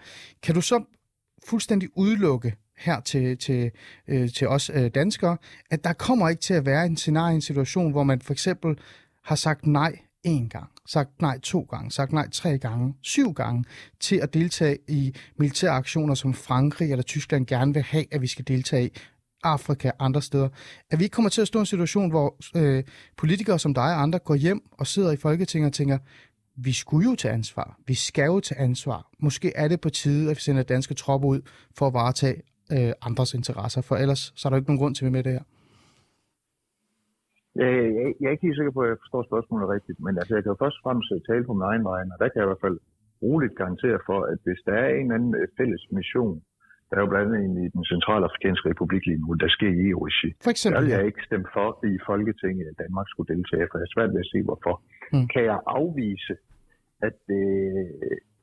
kan 0.43 0.55
du 0.55 0.62
så 0.62 0.84
fuldstændig 1.47 1.89
udelukke 1.95 2.55
her 2.77 2.99
til, 2.99 3.38
til, 3.38 3.71
øh, 4.08 4.29
til 4.29 4.47
os 4.47 4.71
øh, 4.73 4.91
danskere, 4.95 5.38
at 5.71 5.84
der 5.84 5.93
kommer 5.93 6.29
ikke 6.29 6.41
til 6.41 6.53
at 6.53 6.65
være 6.65 6.86
en 6.86 6.97
scenarie, 6.97 7.36
en 7.36 7.41
situation, 7.41 7.91
hvor 7.91 8.03
man 8.03 8.21
for 8.21 8.34
eksempel 8.34 8.77
har 9.23 9.36
sagt 9.36 9.67
nej 9.67 9.99
én 10.27 10.47
gang, 10.49 10.69
sagt 10.87 11.21
nej 11.21 11.39
to 11.39 11.61
gange, 11.61 11.91
sagt 11.91 12.13
nej 12.13 12.29
tre 12.29 12.57
gange, 12.57 12.93
syv 13.01 13.33
gange 13.33 13.63
til 13.99 14.15
at 14.15 14.33
deltage 14.33 14.77
i 14.87 15.15
militære 15.37 15.71
aktioner, 15.71 16.13
som 16.15 16.33
Frankrig 16.33 16.91
eller 16.91 17.03
Tyskland 17.03 17.45
gerne 17.45 17.73
vil 17.73 17.83
have, 17.83 18.05
at 18.11 18.21
vi 18.21 18.27
skal 18.27 18.47
deltage 18.47 18.85
i. 18.85 18.89
Afrika, 19.43 19.91
andre 19.99 20.21
steder. 20.21 20.49
At 20.91 20.99
vi 20.99 21.03
ikke 21.03 21.13
kommer 21.13 21.29
til 21.29 21.41
at 21.41 21.47
stå 21.47 21.59
i 21.59 21.61
en 21.61 21.65
situation, 21.65 22.09
hvor 22.09 22.35
øh, 22.55 22.83
politikere 23.17 23.59
som 23.59 23.73
dig 23.73 23.83
og 23.83 24.01
andre 24.01 24.19
går 24.19 24.35
hjem 24.35 24.61
og 24.71 24.87
sidder 24.87 25.11
i 25.11 25.15
Folketinget 25.15 25.67
og 25.67 25.73
tænker, 25.73 25.97
vi 26.55 26.73
skulle 26.73 27.09
jo 27.09 27.15
tage 27.15 27.33
ansvar. 27.33 27.77
Vi 27.87 27.93
skal 27.93 28.25
jo 28.25 28.39
tage 28.39 28.61
ansvar. 28.61 29.09
Måske 29.19 29.51
er 29.55 29.67
det 29.67 29.81
på 29.81 29.89
tide, 29.89 30.31
at 30.31 30.37
vi 30.37 30.41
sender 30.41 30.63
danske 30.63 30.93
tropper 30.93 31.27
ud 31.27 31.41
for 31.77 31.87
at 31.87 31.93
varetage 31.93 32.41
øh, 32.71 32.91
andres 33.01 33.33
interesser, 33.33 33.81
for 33.81 33.95
ellers 33.95 34.33
så 34.35 34.47
er 34.47 34.49
der 34.49 34.57
ikke 34.57 34.69
nogen 34.69 34.79
grund 34.79 34.95
til, 34.95 35.05
at 35.05 35.05
vi 35.05 35.11
med 35.11 35.23
det 35.23 35.31
her. 35.31 35.41
Jeg, 37.62 37.70
jeg, 37.98 38.08
jeg 38.20 38.28
er 38.28 38.36
ikke 38.36 38.48
helt 38.48 38.60
sikker 38.60 38.76
på, 38.78 38.82
at 38.84 38.89
jeg 38.91 39.02
forstår 39.04 39.22
spørgsmålet 39.30 39.74
rigtigt, 39.76 40.00
men 40.06 40.13
altså, 40.20 40.32
jeg 40.36 40.43
kan 40.43 40.54
jo 40.54 40.62
først 40.63 40.80
og 40.80 40.84
fremmest 40.86 41.10
øh, 41.15 41.22
tale 41.30 41.43
på 41.48 41.54
min 41.58 41.70
egen 41.72 41.84
vej, 41.89 42.02
og 42.13 42.17
der 42.22 42.28
kan 42.30 42.39
jeg 42.39 42.48
i 42.48 42.52
hvert 42.52 42.65
fald 42.67 42.78
roligt 43.26 43.56
garantere 43.62 44.00
for, 44.10 44.20
at 44.32 44.39
hvis 44.46 44.62
der 44.67 44.76
er 44.86 44.89
en 45.02 45.10
anden 45.17 45.34
øh, 45.39 45.48
fælles 45.58 45.84
mission, 45.98 46.36
der 46.88 46.96
er 46.98 47.04
jo 47.06 47.12
blandt 47.13 47.36
andet 47.36 47.62
i 47.65 47.70
den 47.78 47.86
centrale 47.93 48.24
afrikanske 48.30 48.70
republik 48.72 49.04
lige 49.06 49.22
nu, 49.24 49.30
der 49.43 49.50
sker 49.58 49.72
i 49.78 49.82
EU-regi. 49.89 50.30
Der 50.76 50.82
vil 50.84 50.96
jeg 50.98 51.06
ikke 51.10 51.24
stemme 51.30 51.48
for 51.56 51.70
i 51.93 51.98
Folketinget, 52.10 52.65
at 52.72 52.80
Danmark 52.84 53.08
skulle 53.10 53.30
deltage, 53.36 53.65
for 53.67 53.76
jeg 53.78 53.88
er 53.88 53.93
svært 53.96 54.12
ved 54.13 54.22
at 54.26 54.32
se, 54.34 54.39
hvorfor. 54.48 54.76
Mm. 55.13 55.28
Kan 55.34 55.43
jeg 55.52 55.60
afvise, 55.80 56.34
at 57.08 57.15
det 57.32 57.46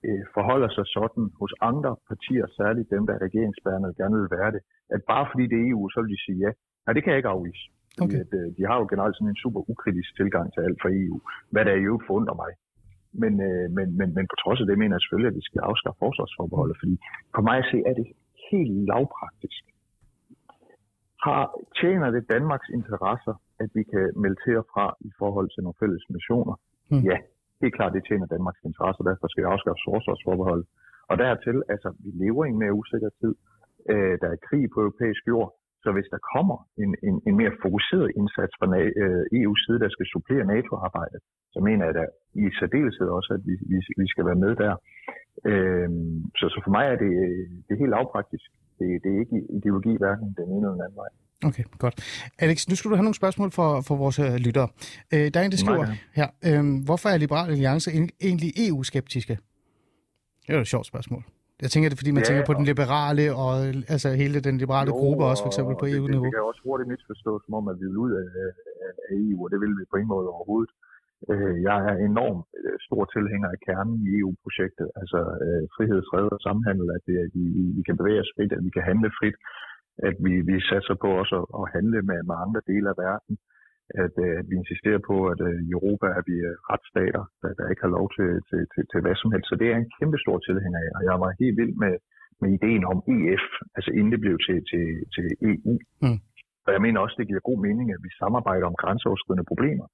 øh, 0.07 0.23
forholder 0.37 0.71
sig 0.77 0.87
sådan 0.97 1.25
hos 1.41 1.53
andre 1.71 1.93
partier, 2.11 2.47
særligt 2.61 2.89
dem, 2.95 3.03
der 3.07 3.15
er 3.15 3.23
regeringsbærende 3.27 3.95
gerne 4.01 4.17
vil 4.21 4.31
være 4.39 4.51
det, 4.55 4.63
at 4.95 5.01
bare 5.13 5.27
fordi 5.31 5.45
det 5.51 5.59
er 5.61 5.67
EU, 5.71 5.83
så 5.89 5.99
vil 6.03 6.13
de 6.15 6.25
sige 6.27 6.39
ja. 6.45 6.51
Nej, 6.85 6.93
det 6.95 7.03
kan 7.03 7.11
jeg 7.13 7.21
ikke 7.21 7.35
afvise. 7.37 7.65
Okay. 8.03 8.21
At, 8.23 8.31
øh, 8.41 8.47
de 8.57 8.63
har 8.69 8.77
jo 8.81 8.87
generelt 8.93 9.17
sådan 9.17 9.33
en 9.35 9.43
super 9.45 9.61
ukritisk 9.73 10.11
tilgang 10.21 10.47
til 10.53 10.61
alt 10.67 10.79
fra 10.83 10.91
EU, 11.01 11.17
hvad 11.53 11.65
der 11.65 11.73
er 11.79 11.83
jo 11.89 11.95
forundrer 12.09 12.37
mig. 12.43 12.53
Men, 13.23 13.33
øh, 13.49 13.67
men, 13.77 13.87
men, 13.99 14.09
men 14.17 14.25
på 14.31 14.37
trods 14.43 14.61
af 14.63 14.67
det 14.67 14.77
mener 14.79 14.95
jeg 14.97 15.03
selvfølgelig, 15.03 15.33
at 15.33 15.39
vi 15.41 15.49
skal 15.49 15.61
afskaffe 15.71 15.99
forsvarsforbeholdet, 16.05 16.77
fordi 16.83 16.97
for 17.35 17.43
mig 17.49 17.57
at 17.63 17.69
se 17.73 17.79
er 17.91 17.95
det 18.01 18.07
helt 18.51 18.75
lavpraktisk. 18.91 19.65
Har, 21.25 21.43
tjener 21.81 22.09
det 22.17 22.31
Danmarks 22.35 22.69
interesser, 22.79 23.35
at 23.63 23.71
vi 23.77 23.83
kan 23.93 24.05
melde 24.23 24.39
til 24.45 24.55
og 24.63 24.67
fra 24.73 24.87
i 25.11 25.11
forhold 25.21 25.49
til 25.55 25.63
nogle 25.65 25.81
fælles 25.83 26.05
missioner? 26.15 26.55
Hmm. 26.91 27.05
Ja, 27.11 27.17
det 27.61 27.67
er 27.67 27.75
klart, 27.79 27.93
det 27.97 28.05
tjener 28.09 28.27
Danmarks 28.35 28.63
interesser, 28.71 29.03
derfor 29.11 29.27
skal 29.29 29.43
vi 29.43 29.53
afskaffe 29.55 29.83
forsvarsforbeholdet. 29.91 30.67
Og 31.11 31.15
dertil, 31.25 31.57
altså, 31.75 31.89
vi 32.05 32.11
lever 32.25 32.43
i 32.45 32.49
en 32.55 32.59
mere 32.63 32.75
usikker 32.83 33.11
tid. 33.21 33.35
Øh, 33.93 34.15
der 34.23 34.29
er 34.35 34.45
krig 34.49 34.65
på 34.75 34.79
europæisk 34.87 35.23
jord. 35.33 35.51
Så 35.85 35.89
hvis 35.97 36.09
der 36.15 36.21
kommer 36.35 36.59
en, 36.83 36.91
en, 37.09 37.17
en 37.29 37.35
mere 37.41 37.53
fokuseret 37.65 38.09
indsats 38.21 38.53
fra 38.59 38.67
EU's 39.41 39.51
øh, 39.51 39.61
e 39.61 39.63
side, 39.65 39.79
der 39.85 39.91
skal 39.95 40.07
supplere 40.13 40.45
NATO-arbejdet, 40.55 41.21
så 41.55 41.59
mener 41.69 41.85
jeg 41.89 41.95
da 42.01 42.05
i 42.43 42.45
særdeleshed 42.61 43.09
også, 43.19 43.31
at 43.37 43.43
vi, 43.49 43.55
vi, 43.71 43.79
vi 44.03 44.07
skal 44.13 44.25
være 44.29 44.41
med 44.45 44.53
der. 44.65 44.75
Øhm, 45.51 46.19
så, 46.39 46.45
så 46.53 46.59
for 46.65 46.73
mig 46.77 46.85
er 46.93 46.97
det, 47.05 47.13
det 47.65 47.73
er 47.75 47.83
helt 47.83 47.95
lavpraktisk. 47.97 48.49
Det, 48.79 48.89
det 49.03 49.09
er 49.15 49.19
ikke 49.25 49.39
ideologi 49.59 49.93
hverken 50.03 50.27
den 50.41 50.49
ene 50.55 50.65
eller 50.67 50.77
den 50.77 50.85
anden 50.87 51.01
vej. 51.03 51.13
Okay, 51.49 51.65
godt. 51.79 51.97
Alex, 52.39 52.69
nu 52.69 52.75
skal 52.77 52.91
du 52.91 52.97
have 52.97 53.07
nogle 53.09 53.21
spørgsmål 53.23 53.51
for, 53.59 53.69
for 53.89 53.97
vores 53.97 54.19
uh, 54.19 54.35
lyttere. 54.47 54.69
Uh, 55.15 55.27
der 55.33 55.39
er 55.41 55.45
en, 55.45 55.51
der 55.51 55.63
skriver 55.65 55.87
her, 56.19 56.29
uh, 56.49 56.85
hvorfor 56.85 57.09
er 57.09 57.17
Liberale 57.17 57.53
Alliance 57.53 57.91
egentlig 58.27 58.51
EU-skeptiske? 58.69 59.39
Det 60.47 60.57
er 60.57 60.61
et 60.61 60.67
sjovt 60.67 60.87
spørgsmål. 60.87 61.23
Jeg 61.65 61.71
tænker, 61.73 61.87
det 61.89 61.97
er, 61.97 62.03
fordi 62.03 62.15
man 62.17 62.25
ja, 62.25 62.29
tænker 62.29 62.45
på 62.51 62.57
den 62.59 62.67
liberale 62.73 63.25
og 63.43 63.51
altså 63.95 64.09
hele 64.23 64.39
den 64.49 64.57
liberale 64.63 64.91
jo, 64.93 64.99
gruppe 65.01 65.23
også, 65.31 65.43
for 65.45 65.51
eksempel 65.53 65.75
på 65.83 65.87
EU-niveau. 65.95 66.27
Det, 66.27 66.33
det 66.33 66.39
kan 66.39 66.51
også 66.53 66.63
hurtigt 66.69 66.89
misforstås, 66.93 67.41
som 67.47 67.53
om, 67.61 67.65
at 67.73 67.77
vi 67.81 67.87
vil 67.91 67.99
ud 68.07 68.13
af, 68.23 68.27
af 68.89 68.93
EU, 69.21 69.39
og 69.45 69.49
det 69.53 69.59
vil 69.63 69.73
vi 69.79 69.85
på 69.91 69.97
ingen 70.01 70.13
måde 70.15 70.27
overhovedet. 70.35 70.73
Øh, 71.33 71.57
jeg 71.69 71.79
er 71.91 71.95
enormt 72.11 72.45
øh, 72.61 72.77
stor 72.87 73.03
tilhænger 73.15 73.49
af 73.55 73.59
kernen 73.67 73.97
i 74.07 74.09
EU-projektet, 74.21 74.87
altså 75.01 75.21
øh, 75.45 75.63
frihed, 75.77 76.01
fred 76.11 76.27
og 76.37 76.41
samhandel, 76.47 76.89
at, 76.97 77.03
det, 77.09 77.17
at 77.25 77.31
vi, 77.37 77.45
vi 77.79 77.83
kan 77.89 77.97
bevæge 78.01 78.23
os 78.25 78.33
frit, 78.37 78.53
at 78.57 78.63
vi 78.67 78.71
kan 78.77 78.85
handle 78.91 79.11
frit, 79.19 79.37
at 80.09 80.17
vi, 80.27 80.33
vi 80.49 80.55
satser 80.71 80.97
på 81.03 81.09
også 81.23 81.37
at, 81.43 81.47
at 81.61 81.65
handle 81.77 81.99
med, 82.11 82.19
med 82.29 82.37
andre 82.45 82.61
dele 82.71 82.87
af 82.93 82.97
verden, 83.07 83.35
øh, 83.41 83.54
at 84.05 84.17
vi 84.49 84.55
insisterer 84.63 85.01
på, 85.09 85.17
at 85.33 85.41
øh, 85.49 85.59
i 85.69 85.71
Europa 85.77 86.07
er 86.19 86.23
vi 86.31 86.37
øh, 86.49 86.55
retsstater, 86.71 87.25
der, 87.43 87.51
der 87.59 87.67
ikke 87.71 87.85
har 87.87 87.97
lov 87.99 88.07
til, 88.17 88.31
til, 88.49 88.61
til, 88.73 88.83
til 88.91 89.01
hvad 89.03 89.17
som 89.19 89.33
helst. 89.33 89.49
Så 89.51 89.57
det 89.61 89.69
er 89.69 89.77
en 89.79 89.93
kæmpe 89.99 90.19
stor 90.25 90.37
tilhænger 90.39 90.81
af, 90.85 90.91
og 90.97 91.03
jeg 91.09 91.17
var 91.25 91.39
helt 91.41 91.57
vild 91.61 91.75
med, 91.85 91.95
med 92.41 92.49
ideen 92.57 92.85
om 92.93 92.99
EF, 93.15 93.47
altså 93.77 93.91
inden 93.99 94.13
det 94.15 94.21
blev 94.25 94.37
til, 94.47 94.59
til, 94.71 94.87
til 95.15 95.27
EU. 95.51 95.75
Mm. 96.05 96.19
Og 96.67 96.71
jeg 96.75 96.83
mener 96.85 96.99
også, 97.01 97.17
det 97.19 97.29
giver 97.31 97.49
god 97.51 97.61
mening, 97.67 97.87
at 97.97 98.01
vi 98.07 98.11
samarbejder 98.23 98.67
om 98.71 98.81
grænseoverskridende 98.83 99.51
problemer. 99.53 99.87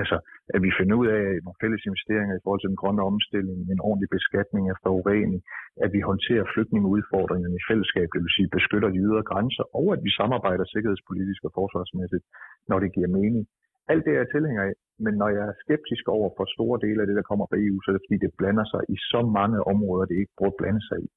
Altså, 0.00 0.16
at 0.54 0.60
vi 0.66 0.70
finder 0.78 0.94
ud 1.00 1.08
af 1.18 1.24
nogle 1.44 1.60
fælles 1.62 1.82
investeringer 1.90 2.34
i 2.36 2.42
forhold 2.42 2.60
til 2.62 2.72
den 2.72 2.80
grønne 2.82 3.02
omstilling, 3.10 3.58
en 3.74 3.84
ordentlig 3.88 4.10
beskatning 4.16 4.64
af 4.72 4.76
forurening, 4.84 5.40
at 5.84 5.90
vi 5.96 6.00
håndterer 6.10 6.50
flygtningeudfordringerne 6.54 7.56
i 7.60 7.66
fællesskab, 7.70 8.06
det 8.14 8.20
vil 8.24 8.36
sige 8.36 8.54
beskytter 8.58 8.90
de 8.92 9.02
ydre 9.06 9.22
grænser, 9.30 9.64
og 9.78 9.86
at 9.94 10.00
vi 10.06 10.10
samarbejder 10.20 10.64
sikkerhedspolitisk 10.74 11.40
og 11.48 11.52
forsvarsmæssigt, 11.58 12.24
når 12.70 12.78
det 12.82 12.94
giver 12.96 13.10
mening. 13.18 13.44
Alt 13.92 14.04
det 14.04 14.12
er 14.12 14.20
jeg 14.22 14.30
tilhænger 14.34 14.62
af, 14.68 14.74
men 15.04 15.14
når 15.20 15.28
jeg 15.36 15.44
er 15.50 15.60
skeptisk 15.64 16.04
over 16.16 16.28
for 16.36 16.44
store 16.56 16.78
dele 16.84 17.00
af 17.02 17.06
det, 17.08 17.16
der 17.20 17.28
kommer 17.30 17.46
fra 17.50 17.60
EU, 17.64 17.76
så 17.80 17.86
er 17.88 17.94
det 17.94 18.06
fordi, 18.06 18.18
det 18.24 18.38
blander 18.40 18.66
sig 18.72 18.82
i 18.94 18.96
så 19.12 19.20
mange 19.38 19.58
områder, 19.72 20.04
det 20.10 20.16
ikke 20.22 20.38
burde 20.38 20.58
blande 20.60 20.82
sig 20.88 20.98
i. 21.04 21.08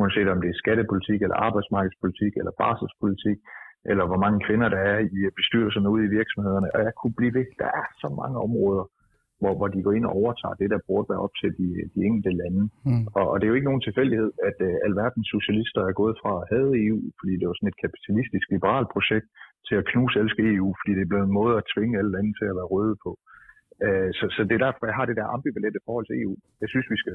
Uanset 0.00 0.28
om 0.32 0.40
det 0.42 0.50
er 0.50 0.60
skattepolitik, 0.62 1.20
eller 1.22 1.38
arbejdsmarkedspolitik, 1.48 2.32
eller 2.40 2.52
barselspolitik, 2.62 3.38
eller 3.90 4.04
hvor 4.06 4.20
mange 4.24 4.38
kvinder 4.46 4.68
der 4.68 4.82
er 4.92 4.98
i 4.98 5.18
bestyrelserne 5.38 5.90
ude 5.94 6.04
i 6.04 6.14
virksomhederne. 6.18 6.68
Og 6.74 6.80
jeg 6.86 6.92
kunne 7.00 7.16
blive 7.20 7.34
ved. 7.38 7.46
Der 7.62 7.70
er 7.80 7.86
så 8.02 8.08
mange 8.20 8.36
områder, 8.46 8.84
hvor, 9.40 9.52
hvor 9.58 9.68
de 9.74 9.82
går 9.86 9.94
ind 9.98 10.06
og 10.08 10.16
overtager 10.20 10.56
det, 10.60 10.68
der 10.74 10.86
burde 10.88 11.10
være 11.12 11.24
op 11.26 11.34
til 11.40 11.50
de, 11.60 11.68
de 11.94 12.00
enkelte 12.08 12.32
lande. 12.42 12.62
Mm. 12.88 13.04
Og, 13.16 13.24
og 13.30 13.36
det 13.36 13.44
er 13.44 13.52
jo 13.52 13.58
ikke 13.58 13.70
nogen 13.70 13.86
tilfældighed, 13.86 14.30
at 14.48 14.56
uh, 14.68 14.86
alverdens 14.86 15.28
socialister 15.34 15.80
er 15.84 16.00
gået 16.02 16.16
fra 16.22 16.32
at 16.40 16.48
have 16.52 16.68
EU, 16.84 17.00
fordi 17.18 17.32
det 17.38 17.46
var 17.46 17.56
sådan 17.56 17.72
et 17.72 17.82
kapitalistisk 17.84 18.46
liberalt 18.56 18.90
projekt, 18.94 19.26
til 19.68 19.76
at 19.80 19.88
knuse 19.92 20.16
elske 20.22 20.42
EU, 20.54 20.68
fordi 20.78 20.92
det 20.96 21.02
er 21.04 21.12
blevet 21.12 21.26
en 21.28 21.38
måde 21.40 21.54
at 21.60 21.68
tvinge 21.74 21.98
alle 21.98 22.12
lande 22.16 22.32
til 22.38 22.46
at 22.50 22.56
være 22.58 22.72
røde 22.74 22.96
på. 23.04 23.10
Uh, 23.84 24.10
så, 24.18 24.24
så 24.34 24.40
det 24.48 24.54
er 24.56 24.64
derfor, 24.66 24.90
jeg 24.90 24.98
har 24.98 25.06
det 25.08 25.16
der 25.20 25.34
ambivalente 25.36 25.80
forhold 25.86 26.06
til 26.06 26.16
EU. 26.22 26.34
Jeg 26.62 26.68
synes, 26.72 26.86
vi 26.94 26.98
skal 27.02 27.14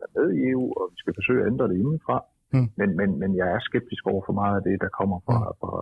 være 0.00 0.14
med 0.16 0.26
i 0.38 0.40
EU, 0.50 0.64
og 0.78 0.84
vi 0.92 0.96
skal 1.02 1.16
forsøge 1.18 1.42
at 1.42 1.48
ændre 1.52 1.68
det 1.70 1.76
indenfra. 1.82 2.16
Mm. 2.54 2.68
Men, 2.80 2.88
men, 2.98 3.08
men 3.22 3.30
jeg 3.40 3.48
er 3.56 3.60
skeptisk 3.68 4.02
over 4.12 4.22
for 4.28 4.34
meget 4.40 4.54
af 4.58 4.64
det, 4.68 4.76
der 4.84 4.90
kommer 5.00 5.18
fra, 5.26 5.38
mm. 5.38 5.54
fra, 5.60 5.72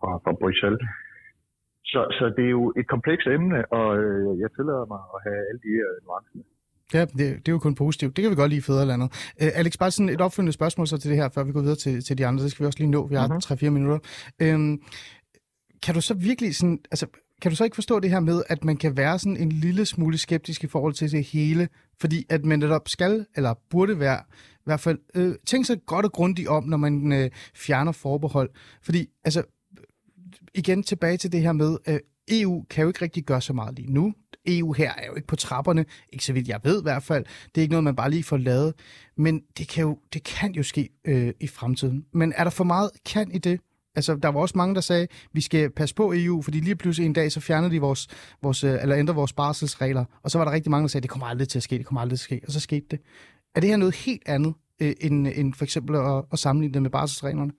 fra, 0.00 0.10
fra 0.22 0.32
Bruxelles. 0.40 0.82
Så, 1.92 2.00
så 2.18 2.24
det 2.36 2.44
er 2.48 2.54
jo 2.60 2.66
et 2.80 2.86
komplekst 2.94 3.26
emne, 3.36 3.58
og 3.78 3.88
øh, 4.02 4.30
jeg 4.42 4.48
tillader 4.56 4.86
mig 4.92 5.02
at 5.14 5.20
have 5.26 5.40
alle 5.48 5.60
de 5.66 5.72
her 5.78 5.88
nuancer. 6.04 6.42
Ja, 6.94 7.00
det, 7.00 7.26
det 7.42 7.48
er 7.48 7.52
jo 7.52 7.58
kun 7.58 7.74
positivt. 7.74 8.16
Det 8.16 8.22
kan 8.22 8.30
vi 8.30 8.36
godt 8.36 8.50
lide 8.50 8.58
i 8.58 8.68
Fæderlandet. 8.68 9.08
Uh, 9.42 9.48
Alex, 9.60 9.72
bare 9.78 9.90
sådan 9.90 10.08
et 10.08 10.20
opfølgende 10.20 10.52
spørgsmål 10.52 10.86
så 10.86 10.98
til 10.98 11.10
det 11.10 11.18
her, 11.18 11.28
før 11.34 11.44
vi 11.44 11.52
går 11.52 11.60
videre 11.60 11.76
til, 11.76 12.04
til 12.04 12.18
de 12.18 12.26
andre. 12.26 12.42
Det 12.44 12.50
skal 12.50 12.64
vi 12.64 12.66
også 12.66 12.78
lige 12.78 12.90
nå. 12.90 13.06
Vi 13.06 13.14
har 13.14 13.26
mm-hmm. 13.26 13.66
3-4 13.66 13.70
minutter. 13.70 13.98
Uh, 14.42 14.78
kan 15.82 15.94
du 15.94 16.00
så 16.00 16.14
virkelig 16.14 16.56
sådan, 16.56 16.78
altså, 16.90 17.06
kan 17.42 17.50
du 17.50 17.56
så 17.56 17.64
ikke 17.64 17.74
forstå 17.74 18.00
det 18.00 18.10
her 18.10 18.20
med, 18.20 18.42
at 18.48 18.64
man 18.64 18.76
kan 18.76 18.96
være 18.96 19.18
sådan 19.18 19.36
en 19.36 19.52
lille 19.52 19.86
smule 19.86 20.18
skeptisk 20.18 20.64
i 20.64 20.66
forhold 20.66 20.94
til 20.94 21.10
det 21.12 21.24
hele, 21.24 21.68
fordi 22.00 22.26
at 22.30 22.44
man 22.44 22.58
netop 22.58 22.88
skal, 22.88 23.26
eller 23.36 23.54
burde 23.70 24.00
være, 24.00 24.18
i 24.62 24.64
hvert 24.64 24.80
fald 24.80 24.98
øh, 25.14 25.34
tænke 25.46 25.66
sig 25.66 25.78
godt 25.86 26.06
og 26.06 26.12
grundigt 26.12 26.48
om, 26.48 26.64
når 26.64 26.76
man 26.76 27.12
øh, 27.12 27.30
fjerner 27.54 27.92
forbehold. 27.92 28.50
Fordi, 28.82 29.06
altså, 29.24 29.42
igen 30.54 30.82
tilbage 30.82 31.16
til 31.16 31.32
det 31.32 31.40
her 31.40 31.52
med, 31.52 31.76
øh, 31.88 31.98
EU 32.30 32.64
kan 32.70 32.82
jo 32.82 32.88
ikke 32.88 33.02
rigtig 33.02 33.24
gøre 33.24 33.40
så 33.40 33.52
meget 33.52 33.76
lige 33.76 33.92
nu. 33.92 34.14
EU 34.46 34.72
her 34.72 34.92
er 34.98 35.06
jo 35.06 35.14
ikke 35.14 35.28
på 35.28 35.36
trapperne, 35.36 35.84
ikke 36.12 36.24
så 36.24 36.32
vidt 36.32 36.48
jeg 36.48 36.60
ved 36.64 36.80
i 36.80 36.82
hvert 36.82 37.02
fald. 37.02 37.24
Det 37.24 37.60
er 37.60 37.62
ikke 37.62 37.72
noget, 37.72 37.84
man 37.84 37.96
bare 37.96 38.10
lige 38.10 38.24
får 38.24 38.36
lavet. 38.36 38.74
Men 39.16 39.42
det 39.58 39.68
kan 39.68 39.82
jo, 39.82 39.98
det 40.12 40.24
kan 40.24 40.52
jo 40.52 40.62
ske 40.62 40.88
øh, 41.04 41.32
i 41.40 41.46
fremtiden. 41.46 42.04
Men 42.12 42.32
er 42.36 42.44
der 42.44 42.50
for 42.50 42.64
meget 42.64 42.90
kan 43.06 43.30
i 43.32 43.38
det? 43.38 43.60
Altså, 43.94 44.16
der 44.16 44.28
var 44.28 44.40
også 44.40 44.58
mange, 44.58 44.74
der 44.74 44.80
sagde, 44.80 45.06
vi 45.32 45.40
skal 45.40 45.70
passe 45.70 45.94
på 45.94 46.12
EU, 46.16 46.42
fordi 46.42 46.60
lige 46.60 46.76
pludselig 46.76 47.06
en 47.06 47.12
dag, 47.12 47.32
så 47.32 47.40
fjerner 47.40 47.68
de 47.68 47.80
vores, 47.80 48.08
vores 48.42 48.64
øh, 48.64 48.82
eller 48.82 48.96
ændrer 48.96 49.14
vores 49.14 49.32
barselsregler. 49.32 50.04
Og 50.22 50.30
så 50.30 50.38
var 50.38 50.44
der 50.44 50.52
rigtig 50.52 50.70
mange, 50.70 50.82
der 50.82 50.88
sagde, 50.88 51.02
det 51.02 51.10
kommer 51.10 51.26
aldrig 51.26 51.48
til 51.48 51.58
at 51.58 51.62
ske, 51.62 51.78
det 51.78 51.86
kommer 51.86 52.00
aldrig 52.00 52.18
til 52.18 52.24
at 52.24 52.38
ske. 52.38 52.40
Og 52.46 52.52
så 52.52 52.60
skete 52.60 52.86
det. 52.90 53.00
Er 53.54 53.60
det 53.60 53.68
her 53.70 53.76
noget 53.76 53.94
helt 54.06 54.22
andet, 54.26 54.54
øh, 54.82 54.92
end, 55.00 55.26
end 55.40 55.54
for 55.54 55.64
eksempel 55.64 55.96
at, 55.96 56.24
at 56.32 56.38
sammenligne 56.38 56.74
det 56.74 56.82
med 56.82 56.90
barselsreglerne? 56.90 57.52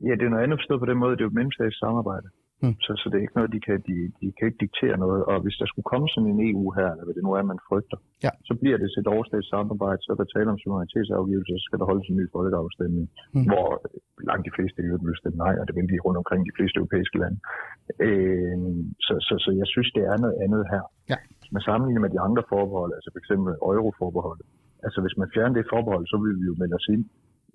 Ja, 0.00 0.12
det 0.18 0.24
er 0.24 0.28
noget 0.28 0.42
andet 0.42 0.58
forstået 0.60 0.80
på 0.80 0.86
den 0.86 0.98
måde, 0.98 1.12
det 1.12 1.20
er 1.20 1.24
jo 1.24 1.32
et 1.32 1.38
mellemstatsligt 1.38 1.78
samarbejde. 1.78 2.28
Mm. 2.64 2.74
Så, 2.84 2.90
så 3.00 3.04
det 3.10 3.16
er 3.16 3.24
ikke 3.26 3.38
noget, 3.38 3.54
de 3.56 3.60
kan, 3.66 3.78
de, 3.88 3.96
de 4.20 4.26
kan 4.36 4.44
ikke 4.48 4.62
diktere 4.66 4.96
noget. 5.04 5.20
Og 5.30 5.36
hvis 5.44 5.56
der 5.60 5.66
skulle 5.68 5.88
komme 5.92 6.06
sådan 6.14 6.30
en 6.32 6.40
EU 6.50 6.64
her, 6.78 6.88
eller 6.92 7.04
hvad 7.06 7.16
det 7.16 7.24
nu 7.26 7.32
er, 7.38 7.42
man 7.52 7.66
frygter, 7.68 7.98
ja. 8.26 8.32
så 8.48 8.52
bliver 8.60 8.76
det 8.80 8.88
et 9.00 9.12
overstatsligt 9.14 9.52
samarbejde, 9.54 10.00
så 10.02 10.10
der 10.18 10.26
tale 10.36 10.48
om 10.52 10.58
suverænitetsafgivelse, 10.62 11.52
så 11.60 11.64
skal 11.68 11.78
der 11.80 11.86
holdes 11.90 12.06
en 12.08 12.18
ny 12.20 12.26
folkeafstemning, 12.36 13.06
mm. 13.34 13.44
hvor 13.50 13.68
langt 14.28 14.44
de 14.48 14.54
fleste 14.56 14.78
i 14.80 14.86
øvrigt 14.88 15.06
vil 15.08 15.20
stemme 15.22 15.38
nej, 15.44 15.54
og 15.60 15.64
det 15.66 15.74
vil 15.76 15.88
de 15.92 16.04
rundt 16.06 16.18
omkring 16.22 16.40
de 16.50 16.56
fleste 16.58 16.76
europæiske 16.80 17.16
lande. 17.22 17.38
Øh, 18.06 18.56
så, 19.06 19.12
så, 19.26 19.34
så 19.44 19.50
jeg 19.60 19.68
synes, 19.74 19.88
det 19.96 20.04
er 20.12 20.16
noget 20.24 20.36
andet 20.44 20.62
her. 20.72 20.84
Ja. 21.12 21.18
Hvis 21.40 21.52
man 21.56 21.62
sammenligner 21.68 22.02
med 22.04 22.12
de 22.16 22.20
andre 22.26 22.42
forbehold, 22.52 22.90
altså 22.96 23.08
f.eks. 23.14 23.30
euroforbeholdet, 23.78 24.46
altså 24.86 24.98
hvis 25.04 25.16
man 25.20 25.28
fjerner 25.34 25.54
det 25.58 25.72
forbehold, 25.74 26.04
så 26.12 26.16
vil 26.24 26.34
vi 26.40 26.46
jo 26.50 26.54
melde 26.60 26.76
os 26.80 26.88
ind 26.94 27.04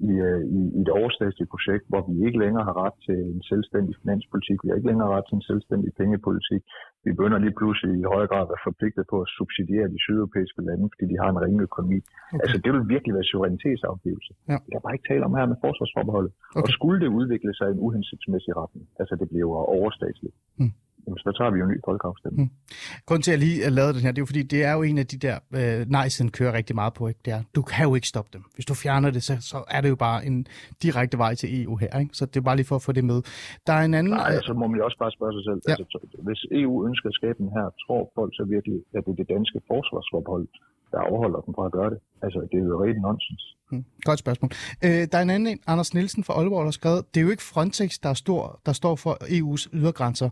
i, 0.10 0.12
øh, 0.30 0.42
i, 0.58 0.60
i 0.78 0.80
et 0.86 0.92
overstatsligt 1.00 1.50
projekt, 1.54 1.84
hvor 1.92 2.02
vi 2.10 2.16
ikke 2.28 2.40
længere 2.44 2.66
har 2.70 2.76
ret 2.84 2.98
til 3.08 3.18
en 3.34 3.44
selvstændig 3.52 3.94
finanspolitik, 4.02 4.58
vi 4.64 4.68
har 4.70 4.76
ikke 4.78 4.92
længere 4.92 5.10
ret 5.16 5.26
til 5.28 5.36
en 5.40 5.48
selvstændig 5.52 5.90
pengepolitik. 6.00 6.62
Vi 7.06 7.10
begynder 7.18 7.40
lige 7.46 7.58
pludselig 7.60 7.92
i 8.00 8.10
højere 8.14 8.30
grad 8.32 8.44
at 8.46 8.52
være 8.54 8.66
forpligtet 8.70 9.04
på 9.12 9.18
at 9.24 9.30
subsidiere 9.38 9.88
de 9.94 10.00
sydeuropæiske 10.06 10.62
lande, 10.70 10.86
fordi 10.94 11.06
de 11.12 11.18
har 11.22 11.30
en 11.32 11.42
ringe 11.46 11.62
økonomi. 11.70 12.00
Okay. 12.02 12.42
Altså 12.44 12.58
det 12.64 12.72
vil 12.74 12.84
virkelig 12.96 13.14
være 13.18 13.30
suverænitetsafgivelse. 13.32 14.32
Ja. 14.52 14.58
Jeg 14.68 14.76
kan 14.76 14.86
bare 14.86 14.96
ikke 14.98 15.10
tale 15.12 15.24
om 15.28 15.34
her 15.40 15.46
med 15.52 15.60
forsvarsforbeholdet. 15.66 16.32
Okay. 16.36 16.66
Og 16.66 16.70
skulle 16.78 17.00
det 17.04 17.10
udvikle 17.20 17.52
sig 17.58 17.68
i 17.70 17.74
en 17.76 17.84
uhensigtsmæssig 17.86 18.54
retning, 18.62 18.86
altså 19.02 19.14
det 19.20 19.28
bliver 19.32 19.48
overstatsligt, 19.78 20.36
mm 20.62 20.74
jamen, 21.10 21.20
så 21.26 21.32
tager 21.38 21.52
vi 21.52 21.60
jo 21.60 21.66
en 21.66 21.72
ny 21.74 21.80
folkeafstemning. 21.86 22.46
Mm. 22.46 23.02
Grunden 23.06 23.24
til, 23.24 23.32
at 23.32 23.36
jeg 23.38 23.42
lige 23.48 23.70
lavede 23.80 23.94
den 23.98 24.02
her, 24.06 24.12
det 24.12 24.20
er 24.22 24.26
jo 24.26 24.32
fordi, 24.34 24.44
det 24.54 24.62
er 24.70 24.74
jo 24.78 24.82
en 24.90 24.98
af 25.04 25.08
de 25.14 25.18
der, 25.26 25.36
øh, 25.60 25.80
nej-siden 25.98 26.32
kører 26.38 26.54
rigtig 26.60 26.76
meget 26.82 26.94
på, 26.94 27.08
ikke? 27.12 27.22
Det 27.26 27.32
er, 27.38 27.42
du 27.58 27.62
kan 27.72 27.84
jo 27.90 27.96
ikke 27.96 28.10
stoppe 28.14 28.30
dem. 28.36 28.44
Hvis 28.56 28.66
du 28.72 28.74
fjerner 28.84 29.10
det, 29.16 29.24
så, 29.30 29.34
så 29.52 29.58
er 29.76 29.82
det 29.82 29.90
jo 29.90 30.00
bare 30.08 30.20
en 30.30 30.38
direkte 30.84 31.18
vej 31.18 31.34
til 31.36 31.48
EU 31.64 31.76
her, 31.84 32.00
ikke? 32.04 32.14
Så 32.20 32.24
det 32.26 32.38
er 32.38 32.46
bare 32.50 32.58
lige 32.60 32.70
for 32.72 32.76
at 32.80 32.86
få 32.88 32.92
det 32.92 33.06
med. 33.12 33.20
Der 33.68 33.74
er 33.80 33.84
en 33.90 33.94
anden... 34.00 34.14
Nej, 34.14 34.32
altså 34.40 34.54
må 34.54 34.66
man 34.68 34.78
jo 34.80 34.86
også 34.86 35.00
bare 35.04 35.12
spørge 35.18 35.34
sig 35.38 35.44
selv. 35.50 35.62
Ja. 35.68 35.72
Altså, 35.72 35.98
hvis 36.28 36.42
EU 36.62 36.74
ønsker 36.88 37.08
at 37.10 37.16
skabe 37.20 37.38
den 37.44 37.52
her, 37.58 37.66
tror 37.84 38.02
folk 38.18 38.32
så 38.40 38.44
virkelig, 38.56 38.80
at 38.96 39.02
det 39.06 39.12
er 39.12 39.20
det 39.22 39.30
danske 39.36 39.60
forsvarsforbehold, 39.72 40.48
der 40.92 41.00
afholder 41.10 41.40
dem 41.46 41.54
fra 41.58 41.66
at 41.66 41.72
gøre 41.72 41.90
det. 41.90 42.00
Altså, 42.22 42.40
det 42.52 42.58
er 42.60 42.66
jo 42.66 42.84
rent 42.84 43.02
nonsens. 43.02 43.44
Hmm. 43.72 43.86
Godt 44.02 44.20
spørgsmål. 44.20 44.52
Øh, 44.84 45.08
der 45.12 45.18
er 45.18 45.22
en 45.22 45.30
anden 45.30 45.48
en, 45.48 45.60
Anders 45.68 45.94
Nielsen 45.94 46.24
fra 46.24 46.34
Aalborg, 46.34 46.60
der 46.60 46.66
har 46.66 46.72
skrevet, 46.72 47.16
det 47.16 47.20
er 47.20 47.24
jo 47.24 47.30
ikke 47.30 47.44
Frontex, 47.44 47.94
der, 48.04 48.10
er 48.10 48.14
stor, 48.14 48.62
der 48.66 48.74
står 48.74 48.96
for 48.96 49.18
EU's 49.24 49.70
ydergrænser. 49.74 50.30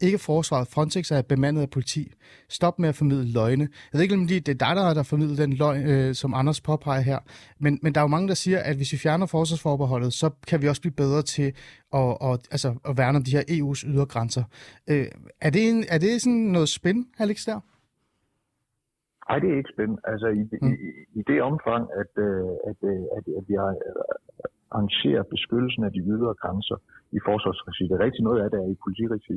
Ikke 0.00 0.18
forsvaret. 0.18 0.68
Frontex 0.68 1.10
er 1.10 1.22
bemandet 1.22 1.62
af 1.62 1.70
politi. 1.70 2.12
Stop 2.48 2.78
med 2.78 2.88
at 2.88 2.94
formidle 2.94 3.32
løgne. 3.32 3.68
Jeg 3.92 3.98
ved 3.98 4.02
ikke, 4.02 4.14
om 4.14 4.26
det 4.26 4.48
er 4.48 4.54
dig, 4.54 4.76
der 4.76 4.94
har 4.94 5.02
formidlet 5.02 5.38
den 5.38 5.52
løgn, 5.52 5.86
øh, 5.86 6.14
som 6.14 6.34
Anders 6.34 6.60
påpeger 6.60 7.00
her. 7.00 7.18
Men, 7.58 7.78
men 7.82 7.94
der 7.94 8.00
er 8.00 8.04
jo 8.04 8.08
mange, 8.08 8.28
der 8.28 8.34
siger, 8.34 8.58
at 8.58 8.76
hvis 8.76 8.92
vi 8.92 8.96
fjerner 8.96 9.26
forsvarsforbeholdet, 9.26 10.12
så 10.12 10.30
kan 10.46 10.62
vi 10.62 10.68
også 10.68 10.80
blive 10.80 10.94
bedre 10.94 11.22
til 11.22 11.52
at, 11.94 12.16
at, 12.22 12.40
altså, 12.50 12.74
at 12.84 12.98
værne 12.98 13.16
om 13.16 13.24
de 13.24 13.30
her 13.30 13.42
EU's 13.42 13.88
ydergrænser. 13.88 14.42
Øh, 14.88 15.06
er, 15.40 15.50
det 15.50 15.68
en, 15.68 15.84
er 15.88 15.98
det 15.98 16.22
sådan 16.22 16.32
noget 16.32 16.68
spin, 16.68 17.06
Alex, 17.18 17.44
der? 17.44 17.60
Nej, 19.30 19.38
det 19.42 19.48
er 19.50 19.58
ikke 19.60 19.74
spændende. 19.76 20.00
Altså 20.12 20.28
i, 20.40 20.42
mm. 20.62 20.76
i, 20.86 20.88
i 21.18 21.22
det 21.30 21.38
omfang, 21.50 21.82
at, 22.02 22.12
øh, 22.26 22.50
at, 22.70 22.78
øh, 22.90 23.02
at, 23.16 23.24
at 23.38 23.44
vi 23.48 23.54
øh, 23.54 23.74
arrangerer 24.74 25.24
beskyttelsen 25.34 25.82
af 25.88 25.92
de 25.96 26.02
ydre 26.12 26.32
grænser 26.42 26.78
i 27.16 27.18
forsvarsregi. 27.28 27.84
Det 27.88 27.94
er 27.96 28.06
rigtig 28.06 28.22
noget 28.28 28.40
af 28.42 28.48
det 28.50 28.58
er 28.60 28.68
i 28.74 28.82
politiregi. 28.84 29.36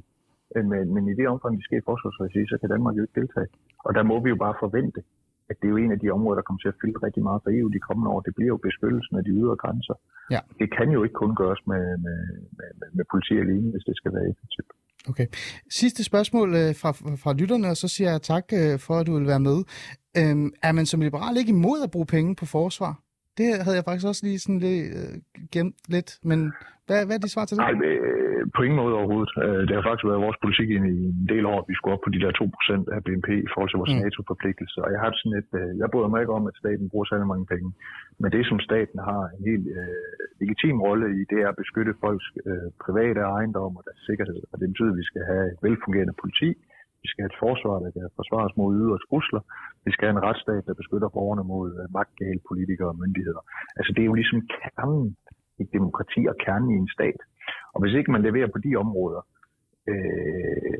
Men, 0.71 0.85
men 0.93 1.03
i 1.11 1.13
det 1.19 1.27
omfang, 1.33 1.51
det 1.57 1.65
sker 1.67 1.79
i 1.81 1.89
forsvarsregi, 1.91 2.41
så 2.51 2.55
kan 2.61 2.69
Danmark 2.73 2.95
jo 2.97 3.01
ikke 3.05 3.19
deltage. 3.21 3.49
Og 3.85 3.91
der 3.97 4.03
må 4.11 4.15
vi 4.23 4.29
jo 4.33 4.37
bare 4.45 4.61
forvente, 4.63 5.01
at 5.49 5.55
det 5.59 5.67
er 5.67 5.73
jo 5.75 5.83
en 5.83 5.95
af 5.95 5.99
de 5.99 6.09
områder, 6.15 6.37
der 6.37 6.47
kommer 6.47 6.61
til 6.61 6.73
at 6.73 6.79
fylde 6.81 6.99
rigtig 7.07 7.23
meget 7.27 7.41
for 7.43 7.51
EU 7.57 7.67
de 7.77 7.85
kommende 7.87 8.09
år. 8.13 8.19
Det 8.27 8.35
bliver 8.35 8.51
jo 8.55 8.59
beskyttelsen 8.67 9.15
af 9.19 9.23
de 9.27 9.31
ydre 9.39 9.55
grænser. 9.63 9.95
Ja. 10.33 10.39
Det 10.61 10.67
kan 10.77 10.87
jo 10.95 10.99
ikke 11.05 11.19
kun 11.23 11.35
gøres 11.41 11.61
med, 11.71 11.83
med, 12.05 12.19
med, 12.57 12.69
med 12.97 13.05
politi 13.11 13.33
alene, 13.43 13.71
hvis 13.71 13.87
det 13.89 13.95
skal 13.97 14.11
være 14.15 14.29
effektivt. 14.31 14.71
Okay. 15.09 15.27
Sidste 15.69 16.03
spørgsmål 16.03 16.55
øh, 16.55 16.75
fra, 16.75 16.91
fra 16.91 17.33
lytterne, 17.33 17.69
og 17.69 17.77
så 17.77 17.87
siger 17.87 18.11
jeg 18.11 18.21
tak 18.21 18.43
øh, 18.53 18.79
for, 18.79 18.99
at 18.99 19.07
du 19.07 19.17
vil 19.17 19.27
være 19.27 19.39
med. 19.39 19.63
Øhm, 20.17 20.51
er 20.61 20.71
man 20.71 20.85
som 20.85 21.01
liberal 21.01 21.37
ikke 21.37 21.49
imod 21.49 21.83
at 21.83 21.91
bruge 21.91 22.05
penge 22.05 22.35
på 22.35 22.45
forsvar? 22.45 23.02
Det 23.37 23.47
havde 23.63 23.77
jeg 23.79 23.87
faktisk 23.87 24.07
også 24.11 24.23
lige 24.27 24.39
sådan 24.43 24.61
lidt 24.65 24.85
øh, 24.99 25.15
gemt 25.55 25.77
lidt, 25.95 26.11
men 26.29 26.39
hvad, 26.87 26.99
hvad 27.05 27.15
er 27.17 27.23
de 27.25 27.33
svar 27.35 27.45
til 27.45 27.55
det? 27.55 27.63
Nej, 27.65 27.73
øh, 27.89 28.41
på 28.55 28.59
ingen 28.65 28.79
måde 28.81 28.93
overhovedet. 28.99 29.31
Øh, 29.45 29.61
det 29.67 29.73
har 29.75 29.83
faktisk 29.87 30.07
været 30.11 30.25
vores 30.27 30.39
politik 30.43 30.67
i 30.69 30.77
en 30.81 31.27
del 31.33 31.43
år, 31.51 31.57
at 31.61 31.67
vi 31.71 31.75
skulle 31.75 31.95
op 31.95 32.03
på 32.05 32.11
de 32.15 32.21
der 32.23 32.31
2% 32.39 32.95
af 32.95 32.99
BNP 33.05 33.29
i 33.47 33.49
forhold 33.53 33.69
til 33.71 33.81
vores 33.81 33.93
mm. 33.95 34.01
NATO-forpligtelse. 34.03 34.77
Og 34.85 34.89
jeg 34.93 34.99
har 35.03 35.09
sådan 35.13 35.37
et, 35.41 35.51
øh, 35.61 35.71
jeg 35.81 35.87
bryder 35.93 36.11
mig 36.11 36.19
ikke 36.21 36.37
om, 36.39 36.45
at 36.49 36.55
staten 36.61 36.91
bruger 36.91 37.07
særlig 37.07 37.27
mange 37.33 37.47
penge. 37.53 37.69
Men 38.21 38.29
det, 38.35 38.43
som 38.49 38.57
staten 38.67 38.99
har 39.09 39.21
en 39.35 39.43
helt 39.49 39.67
øh, 39.79 40.13
legitim 40.41 40.77
rolle 40.87 41.05
i, 41.17 41.19
det 41.31 41.39
er 41.43 41.49
at 41.51 41.59
beskytte 41.63 41.93
folks 42.03 42.27
øh, 42.49 42.67
private 42.85 43.21
ejendom 43.35 43.71
og 43.79 43.83
deres 43.87 44.01
sikkerhed. 44.09 44.39
Og 44.51 44.55
det 44.59 44.67
betyder, 44.71 44.91
at 44.93 44.99
vi 45.01 45.09
skal 45.11 45.23
have 45.31 45.45
et 45.53 45.59
velfungerende 45.67 46.15
politi, 46.21 46.49
vi 47.03 47.07
skal 47.09 47.21
have 47.23 47.33
et 47.33 47.41
forsvar, 47.45 47.75
der 47.83 47.91
kan 47.95 48.17
forsvares 48.19 48.53
mod 48.59 48.69
ydre 48.81 48.97
trusler. 49.05 49.41
Vi 49.85 49.91
skal 49.91 50.05
have 50.07 50.17
en 50.17 50.25
retsstat, 50.27 50.63
der 50.67 50.79
beskytter 50.81 51.15
borgerne 51.17 51.43
mod 51.53 51.67
øh, 51.79 51.85
magtgale 51.97 52.41
politikere 52.49 52.89
og 52.93 52.99
myndigheder. 53.03 53.43
Altså 53.77 53.91
det 53.95 54.01
er 54.01 54.09
jo 54.11 54.19
ligesom 54.19 54.39
kernen 54.55 55.03
i 55.59 55.61
et 55.63 55.71
demokrati 55.77 56.21
og 56.31 56.35
kernen 56.45 56.69
i 56.71 56.77
en 56.83 56.93
stat. 56.95 57.19
Og 57.73 57.79
hvis 57.81 57.95
ikke 57.97 58.11
man 58.15 58.25
leverer 58.27 58.49
på 58.51 58.59
de 58.65 58.71
områder, 58.83 59.21
øh, 59.91 60.79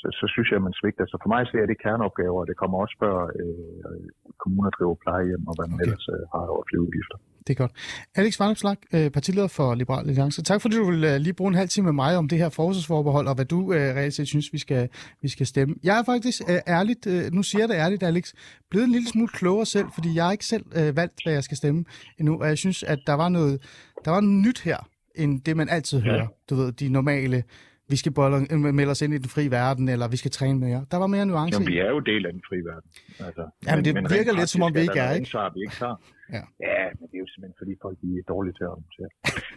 så, 0.00 0.06
så 0.20 0.26
synes 0.32 0.48
jeg, 0.50 0.58
at 0.60 0.66
man 0.68 0.78
svigter. 0.80 1.04
Så 1.06 1.16
for 1.22 1.28
mig 1.34 1.42
ser 1.46 1.60
jeg 1.62 1.70
det 1.70 1.82
kerneopgaver, 1.84 2.40
og 2.42 2.46
det 2.50 2.56
kommer 2.60 2.76
også 2.84 2.96
før 3.02 3.14
øh, 3.40 4.06
kommuner 4.42 4.70
driver 4.76 4.96
plejehjem 5.04 5.44
og 5.50 5.54
hvad 5.56 5.68
man 5.68 5.78
okay. 5.78 5.84
ellers 5.84 6.06
øh, 6.14 6.22
har 6.32 6.44
over 6.54 6.64
flere 6.68 6.84
udgifter. 6.86 7.18
Det 7.46 7.52
er 7.52 7.54
godt. 7.54 7.72
Alex 8.14 8.40
Vanopslag, 8.40 8.76
øh, 8.92 9.10
partileder 9.10 9.46
for 9.46 9.74
Liberal 9.74 10.08
Alliance. 10.08 10.42
Tak 10.42 10.60
fordi 10.60 10.76
du 10.76 10.90
vil 10.90 11.04
øh, 11.04 11.16
lige 11.16 11.32
bruge 11.32 11.48
en 11.48 11.54
halv 11.54 11.68
time 11.68 11.84
med 11.84 11.92
mig 11.92 12.16
om 12.16 12.28
det 12.28 12.38
her 12.38 12.48
forsvarsforbehold, 12.48 13.26
og 13.26 13.34
hvad 13.34 13.44
du 13.44 13.72
øh, 13.72 13.96
reelt 13.96 14.14
set 14.14 14.28
synes, 14.28 14.52
vi 14.52 14.58
skal, 14.58 14.88
vi 15.22 15.28
skal 15.28 15.46
stemme. 15.46 15.74
Jeg 15.82 15.98
er 15.98 16.04
faktisk 16.04 16.42
øh, 16.48 16.58
ærligt, 16.66 17.06
øh, 17.06 17.32
nu 17.32 17.42
siger 17.42 17.62
jeg 17.62 17.68
det 17.68 17.74
ærligt, 17.74 18.02
Alex, 18.02 18.32
blevet 18.70 18.84
en 18.84 18.92
lille 18.92 19.08
smule 19.08 19.28
klogere 19.28 19.66
selv, 19.66 19.86
fordi 19.94 20.14
jeg 20.14 20.24
har 20.24 20.32
ikke 20.32 20.46
selv 20.46 20.64
øh, 20.76 20.96
valgt, 20.96 21.14
hvad 21.24 21.32
jeg 21.32 21.44
skal 21.44 21.56
stemme 21.56 21.84
endnu, 22.18 22.40
og 22.40 22.48
jeg 22.48 22.58
synes, 22.58 22.82
at 22.82 22.98
der 23.06 23.12
var 23.14 23.28
noget, 23.28 23.62
der 24.04 24.10
var 24.10 24.20
noget 24.20 24.46
nyt 24.46 24.60
her, 24.60 24.88
end 25.14 25.40
det 25.40 25.56
man 25.56 25.68
altid 25.68 26.00
hører. 26.00 26.22
Ja. 26.22 26.26
Du 26.50 26.54
ved, 26.54 26.72
de 26.72 26.88
normale 26.88 27.44
vi 27.92 27.96
skal 27.96 28.12
bolle, 28.12 28.36
melde 28.80 28.90
os 28.90 29.02
ind 29.02 29.14
i 29.14 29.18
den 29.18 29.28
frie 29.28 29.50
verden, 29.50 29.88
eller 29.88 30.08
vi 30.08 30.16
skal 30.16 30.30
træne 30.30 30.58
mere. 30.66 30.80
Der 30.90 30.96
var 30.96 31.06
mere 31.06 31.26
nuance 31.26 31.54
Jamen, 31.54 31.68
vi 31.72 31.78
er 31.78 31.90
jo 31.96 32.00
del 32.00 32.26
af 32.26 32.32
den 32.32 32.42
frie 32.48 32.64
verden. 32.70 32.88
Altså, 33.26 33.44
ja, 33.66 33.76
men, 33.76 33.84
det 33.84 33.94
men 33.94 34.04
virker 34.16 34.32
lidt, 34.40 34.48
som 34.48 34.62
om 34.62 34.74
vi 34.74 34.80
ikke 34.80 35.00
er, 35.06 35.12
ikke? 35.12 35.26
Ansvar, 35.26 35.52
vi 35.54 35.60
ikke 35.60 35.76
tager. 35.82 35.96
Ja. 36.36 36.42
ja, 36.68 36.84
men 36.98 37.06
det 37.10 37.16
er 37.18 37.22
jo 37.26 37.30
simpelthen, 37.32 37.56
fordi 37.62 37.72
folk 37.84 37.96
de 38.02 38.08
er 38.20 38.24
dårlige 38.34 38.54
til 38.58 38.64
at 38.68 38.72
argumentere. 38.74 39.10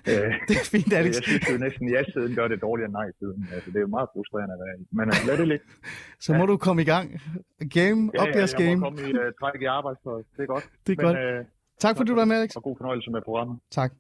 det 0.48 0.56
er 0.62 0.68
fint, 0.76 0.92
Alex. 1.00 1.14
Jeg 1.16 1.24
synes 1.30 1.46
jo 1.52 1.58
næsten, 1.66 1.86
ja-siden 1.96 2.32
gør 2.40 2.48
det 2.54 2.60
dårligere 2.68 2.90
end 2.92 2.98
nej-siden. 3.02 3.42
Altså, 3.56 3.68
det 3.72 3.78
er 3.82 3.86
jo 3.88 3.92
meget 3.98 4.10
frustrerende 4.14 4.54
at 4.58 4.62
være 4.66 4.76
i. 4.82 4.84
Men 4.98 5.06
uh, 5.14 5.20
lad 5.28 5.36
det 5.42 5.48
lidt. 5.54 5.64
Så 6.26 6.30
må 6.40 6.44
ja. 6.46 6.50
du 6.52 6.56
komme 6.68 6.80
i 6.86 6.88
gang. 6.94 7.06
Game, 7.78 8.02
ja, 8.14 8.22
op 8.22 8.28
ja, 8.28 8.40
jeg 8.44 8.50
game. 8.64 8.76
må 8.76 8.86
komme 8.88 9.02
i 9.10 9.12
uh, 9.22 9.28
træk 9.40 9.62
i 9.66 9.70
arbejdstøj. 9.80 10.20
Det 10.36 10.42
er 10.46 10.52
godt. 10.56 10.66
Det 10.86 10.92
er 10.94 11.00
men, 11.02 11.06
godt. 11.08 11.18
Uh, 11.18 11.46
tak 11.84 11.94
fordi 11.98 12.08
du 12.12 12.18
var 12.22 12.28
med, 12.32 12.38
Alex. 12.40 12.50
Og 12.60 12.64
god 12.68 12.76
fornøjelse 12.80 13.10
med 13.16 13.22
programmet. 13.30 13.56
Tak. 13.80 13.92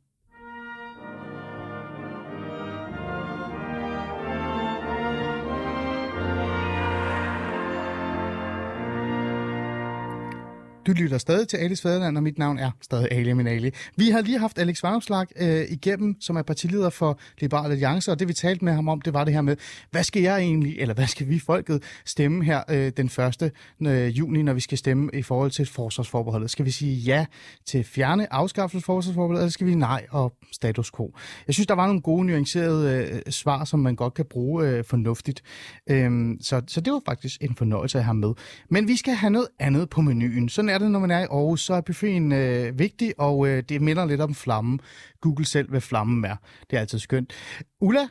Du 10.87 10.91
lytter 10.91 11.17
stadig 11.17 11.47
til 11.47 11.57
Alice 11.57 11.81
Fæderland, 11.81 12.17
og 12.17 12.23
mit 12.23 12.37
navn 12.37 12.59
er 12.59 12.71
stadig 12.81 13.07
Ali 13.11 13.33
Minali. 13.33 13.71
Vi 13.95 14.09
har 14.09 14.21
lige 14.21 14.39
haft 14.39 14.59
Alex 14.59 14.83
Vanopslag 14.83 15.27
øh, 15.35 15.65
igennem, 15.69 16.21
som 16.21 16.35
er 16.35 16.41
partileder 16.41 16.89
for 16.89 17.19
Liberale 17.39 17.71
Alliance, 17.71 18.11
og 18.11 18.19
det 18.19 18.27
vi 18.27 18.33
talte 18.33 18.65
med 18.65 18.73
ham 18.73 18.89
om, 18.89 19.01
det 19.01 19.13
var 19.13 19.23
det 19.23 19.33
her 19.33 19.41
med, 19.41 19.55
hvad 19.91 20.03
skal 20.03 20.21
jeg 20.21 20.39
egentlig, 20.39 20.79
eller 20.79 20.93
hvad 20.93 21.07
skal 21.07 21.29
vi 21.29 21.39
folket 21.39 21.83
stemme 22.05 22.43
her 22.43 22.63
øh, 22.69 22.91
den 22.97 23.05
1. 23.05 23.51
Øh, 23.87 24.17
juni, 24.17 24.41
når 24.41 24.53
vi 24.53 24.59
skal 24.59 24.77
stemme 24.77 25.09
i 25.13 25.21
forhold 25.21 25.51
til 25.51 25.65
forsvarsforbeholdet? 25.65 26.51
Skal 26.51 26.65
vi 26.65 26.71
sige 26.71 26.95
ja 26.95 27.25
til 27.65 27.83
fjerne 27.83 28.33
afskaffelse 28.33 28.85
forsvarsforbeholdet, 28.85 29.41
eller 29.41 29.51
skal 29.51 29.67
vi 29.67 29.75
nej 29.75 30.05
og 30.09 30.33
status 30.51 30.91
quo? 30.91 31.13
Jeg 31.47 31.53
synes, 31.53 31.67
der 31.67 31.75
var 31.75 31.85
nogle 31.85 32.01
gode, 32.01 32.25
nuancerede 32.25 33.09
øh, 33.25 33.31
svar, 33.31 33.65
som 33.65 33.79
man 33.79 33.95
godt 33.95 34.13
kan 34.13 34.25
bruge 34.25 34.67
øh, 34.67 34.83
fornuftigt. 34.83 35.43
Øh, 35.89 36.11
så, 36.41 36.61
så 36.67 36.81
det 36.81 36.93
var 36.93 37.01
faktisk 37.05 37.41
en 37.41 37.55
fornøjelse 37.55 37.97
at 37.97 38.03
have 38.03 38.15
med. 38.15 38.33
Men 38.69 38.87
vi 38.87 38.95
skal 38.95 39.13
have 39.13 39.29
noget 39.29 39.47
andet 39.59 39.89
på 39.89 40.01
menuen. 40.01 40.49
Sådan 40.49 40.69
er 40.69 40.76
det, 40.77 40.91
når 40.91 40.99
man 40.99 41.11
er 41.11 41.19
i 41.19 41.23
Aarhus, 41.23 41.61
så 41.61 41.73
er 41.73 41.81
buffeten 41.81 42.31
øh, 42.31 42.79
vigtig, 42.79 43.13
og 43.17 43.47
øh, 43.47 43.63
det 43.69 43.81
minder 43.81 44.05
lidt 44.05 44.21
om 44.21 44.35
flammen. 44.35 44.79
Google 45.21 45.45
selv, 45.45 45.69
hvad 45.69 45.81
flammen 45.81 46.25
er. 46.25 46.35
Det 46.69 46.77
er 46.77 46.79
altid 46.79 46.99
skønt. 46.99 47.33
Ulla, 47.79 48.07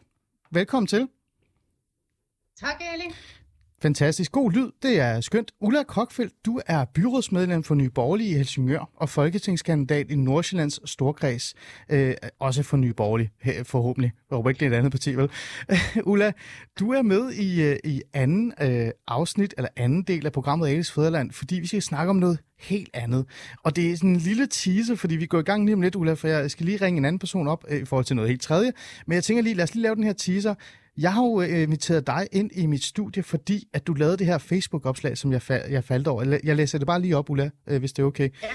velkommen 0.50 0.86
til. 0.86 1.08
Tak, 2.60 2.80
Ali. 2.92 3.04
Fantastisk. 3.86 4.32
God 4.32 4.52
lyd, 4.52 4.70
det 4.82 5.00
er 5.00 5.20
skønt. 5.20 5.52
Ulla 5.60 5.82
Kokfeldt, 5.82 6.32
du 6.46 6.60
er 6.66 6.84
byrådsmedlem 6.84 7.62
for 7.62 7.74
Nye 7.74 7.90
Borgerlige 7.90 8.30
i 8.30 8.34
Helsingør 8.34 8.90
og 8.96 9.08
folketingskandidat 9.08 10.10
i 10.10 10.16
Nordsjællands 10.16 10.90
Storkreds. 10.90 11.54
Øh, 11.90 12.14
også 12.40 12.62
for 12.62 12.76
Nye 12.76 12.92
Borgerlige, 12.92 13.30
forhåbentlig. 13.64 14.12
Jeg 14.30 14.36
håber 14.36 14.50
ikke, 14.50 14.60
det 14.60 14.66
er 14.66 14.70
et 14.70 14.78
andet 14.78 14.92
parti, 14.92 15.14
vel? 15.14 15.30
Ulla, 16.12 16.32
du 16.78 16.92
er 16.92 17.02
med 17.02 17.32
i, 17.32 17.62
øh, 17.62 17.76
i 17.84 18.02
anden 18.14 18.52
øh, 18.62 18.90
afsnit, 19.08 19.54
eller 19.56 19.68
anden 19.76 20.02
del 20.02 20.26
af 20.26 20.32
programmet 20.32 20.68
Alice 20.68 20.92
Fæderland, 20.92 21.32
fordi 21.32 21.54
vi 21.54 21.66
skal 21.66 21.82
snakke 21.82 22.10
om 22.10 22.16
noget 22.16 22.38
helt 22.58 22.90
andet. 22.94 23.26
Og 23.62 23.76
det 23.76 23.90
er 23.90 23.96
sådan 23.96 24.10
en 24.10 24.16
lille 24.16 24.46
teaser, 24.46 24.94
fordi 24.94 25.16
vi 25.16 25.26
går 25.26 25.38
i 25.38 25.42
gang 25.42 25.64
lige 25.64 25.74
om 25.74 25.80
lidt, 25.80 25.96
Ulla, 25.96 26.14
for 26.14 26.28
jeg 26.28 26.50
skal 26.50 26.66
lige 26.66 26.84
ringe 26.84 26.98
en 26.98 27.04
anden 27.04 27.18
person 27.18 27.48
op 27.48 27.64
øh, 27.68 27.82
i 27.82 27.84
forhold 27.84 28.04
til 28.04 28.16
noget 28.16 28.28
helt 28.30 28.42
tredje. 28.42 28.72
Men 29.06 29.14
jeg 29.14 29.24
tænker 29.24 29.42
lige, 29.42 29.54
lad 29.54 29.64
os 29.64 29.74
lige 29.74 29.82
lave 29.82 29.94
den 29.94 30.04
her 30.04 30.12
teaser. 30.12 30.54
Jeg 30.98 31.12
har 31.12 31.22
jo 31.22 31.40
øh, 31.40 31.62
inviteret 31.62 32.06
dig 32.06 32.28
ind 32.32 32.50
i 32.54 32.66
mit 32.66 32.84
studie, 32.84 33.22
fordi 33.22 33.68
at 33.72 33.86
du 33.86 33.94
lavede 33.94 34.16
det 34.16 34.26
her 34.26 34.38
Facebook-opslag, 34.38 35.18
som 35.18 35.32
jeg, 35.32 35.40
fa- 35.50 35.72
jeg 35.72 35.84
faldt 35.84 36.08
over. 36.08 36.38
Jeg 36.44 36.56
læser 36.56 36.78
det 36.78 36.86
bare 36.86 37.00
lige 37.00 37.16
op, 37.16 37.30
Ulla, 37.30 37.50
øh, 37.66 37.78
hvis 37.78 37.92
det 37.92 38.02
er 38.02 38.06
okay. 38.06 38.30
Ja. 38.42 38.48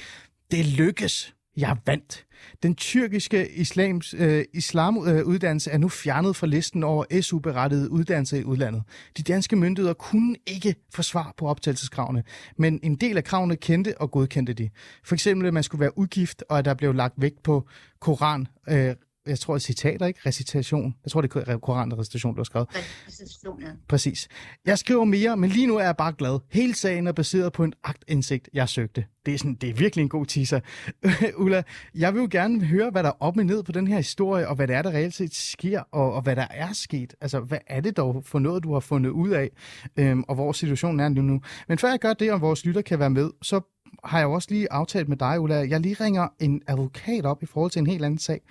Det 0.51 0.65
lykkes. 0.65 1.35
Jeg 1.57 1.77
vandt. 1.85 2.25
Den 2.63 2.75
tyrkiske 2.75 3.51
islams, 3.51 4.15
øh, 4.17 4.45
islamuddannelse 4.53 5.69
øh, 5.69 5.73
er 5.73 5.77
nu 5.77 5.89
fjernet 5.89 6.35
fra 6.35 6.47
listen 6.47 6.83
over 6.83 7.21
SU-berettede 7.21 7.91
uddannelser 7.91 8.37
i 8.37 8.43
udlandet. 8.43 8.83
De 9.17 9.23
danske 9.23 9.55
myndigheder 9.55 9.93
kunne 9.93 10.35
ikke 10.47 10.75
få 10.93 11.01
svar 11.01 11.33
på 11.37 11.47
optagelseskravene, 11.47 12.23
men 12.57 12.79
en 12.83 12.95
del 12.95 13.17
af 13.17 13.23
kravene 13.23 13.55
kendte 13.55 14.01
og 14.01 14.11
godkendte 14.11 14.53
de. 14.53 14.69
For 15.03 15.15
eksempel, 15.15 15.47
at 15.47 15.53
man 15.53 15.63
skulle 15.63 15.79
være 15.81 15.97
udgift, 15.97 16.43
og 16.49 16.59
at 16.59 16.65
der 16.65 16.73
blev 16.73 16.93
lagt 16.93 17.13
vægt 17.17 17.43
på 17.43 17.67
Koran, 17.99 18.47
øh, 18.69 18.95
jeg 19.27 19.39
tror, 19.39 19.57
citater, 19.57 20.05
ikke? 20.05 20.19
Recitation. 20.25 20.95
Jeg 21.03 21.11
tror, 21.11 21.21
det 21.21 21.35
er 21.35 21.99
recitation, 21.99 22.35
du 22.35 22.39
har 22.39 22.43
skrevet. 22.43 22.67
Recitation, 23.07 23.61
ja. 23.61 23.67
Præcis. 23.87 24.27
Jeg 24.65 24.79
skriver 24.79 25.05
mere, 25.05 25.37
men 25.37 25.49
lige 25.49 25.67
nu 25.67 25.77
er 25.77 25.83
jeg 25.83 25.97
bare 25.97 26.13
glad. 26.13 26.39
Hele 26.49 26.75
sagen 26.75 27.07
er 27.07 27.11
baseret 27.11 27.53
på 27.53 27.63
en 27.63 27.73
aktindsigt, 27.83 28.49
jeg 28.53 28.69
søgte. 28.69 29.05
Det 29.25 29.33
er, 29.33 29.37
sådan, 29.37 29.55
det 29.55 29.69
er 29.69 29.73
virkelig 29.73 30.03
en 30.03 30.09
god 30.09 30.25
teaser. 30.25 30.59
Ulla, 31.43 31.63
jeg 31.95 32.13
vil 32.13 32.19
jo 32.19 32.27
gerne 32.31 32.65
høre, 32.65 32.89
hvad 32.89 33.03
der 33.03 33.09
er 33.09 33.17
op 33.19 33.37
og 33.37 33.45
ned 33.45 33.63
på 33.63 33.71
den 33.71 33.87
her 33.87 33.97
historie, 33.97 34.47
og 34.47 34.55
hvad 34.55 34.67
det 34.67 34.75
er, 34.75 34.81
der 34.81 34.89
reelt 34.89 35.13
set 35.13 35.35
sker, 35.35 35.81
og, 35.91 36.13
og 36.13 36.21
hvad 36.21 36.35
der 36.35 36.47
er 36.49 36.73
sket. 36.73 37.15
Altså, 37.21 37.39
hvad 37.39 37.59
er 37.67 37.81
det 37.81 37.97
dog 37.97 38.23
for 38.25 38.39
noget, 38.39 38.63
du 38.63 38.73
har 38.73 38.79
fundet 38.79 39.09
ud 39.09 39.29
af, 39.29 39.49
øhm, 39.97 40.23
og 40.27 40.35
hvor 40.35 40.51
situationen 40.51 40.99
er 40.99 41.09
nu? 41.09 41.41
Men 41.67 41.77
før 41.77 41.89
jeg 41.89 41.99
gør 41.99 42.13
det, 42.13 42.31
og 42.31 42.41
vores 42.41 42.65
lytter 42.65 42.81
kan 42.81 42.99
være 42.99 43.09
med, 43.09 43.29
så 43.41 43.61
har 44.03 44.19
jeg 44.19 44.25
jo 44.25 44.31
også 44.31 44.47
lige 44.51 44.71
aftalt 44.71 45.09
med 45.09 45.17
dig, 45.17 45.39
Ulla, 45.39 45.55
jeg 45.55 45.79
lige 45.79 45.95
ringer 46.03 46.27
en 46.39 46.61
advokat 46.67 47.25
op 47.25 47.43
i 47.43 47.45
forhold 47.45 47.71
til 47.71 47.79
en 47.79 47.87
helt 47.87 48.05
anden 48.05 48.19
sag. 48.19 48.41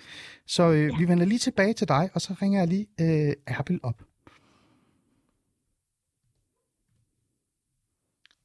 Så 0.45 0.63
øh, 0.63 0.89
ja. 0.89 0.97
vi 0.97 1.07
vender 1.07 1.25
lige 1.25 1.39
tilbage 1.39 1.73
til 1.73 1.87
dig, 1.87 2.09
og 2.13 2.21
så 2.21 2.35
ringer 2.41 2.59
jeg 2.59 2.67
lige 2.67 2.87
øh, 3.01 3.33
Erbil 3.47 3.79
op. 3.83 4.03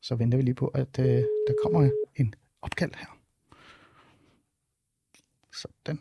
Så 0.02 0.14
venter 0.14 0.38
vi 0.38 0.42
lige 0.42 0.54
på, 0.54 0.66
at 0.66 0.98
øh, 0.98 1.06
der 1.06 1.54
kommer 1.62 1.90
en 2.16 2.34
opkald 2.62 2.92
her. 2.98 3.18
Sådan. 5.52 5.98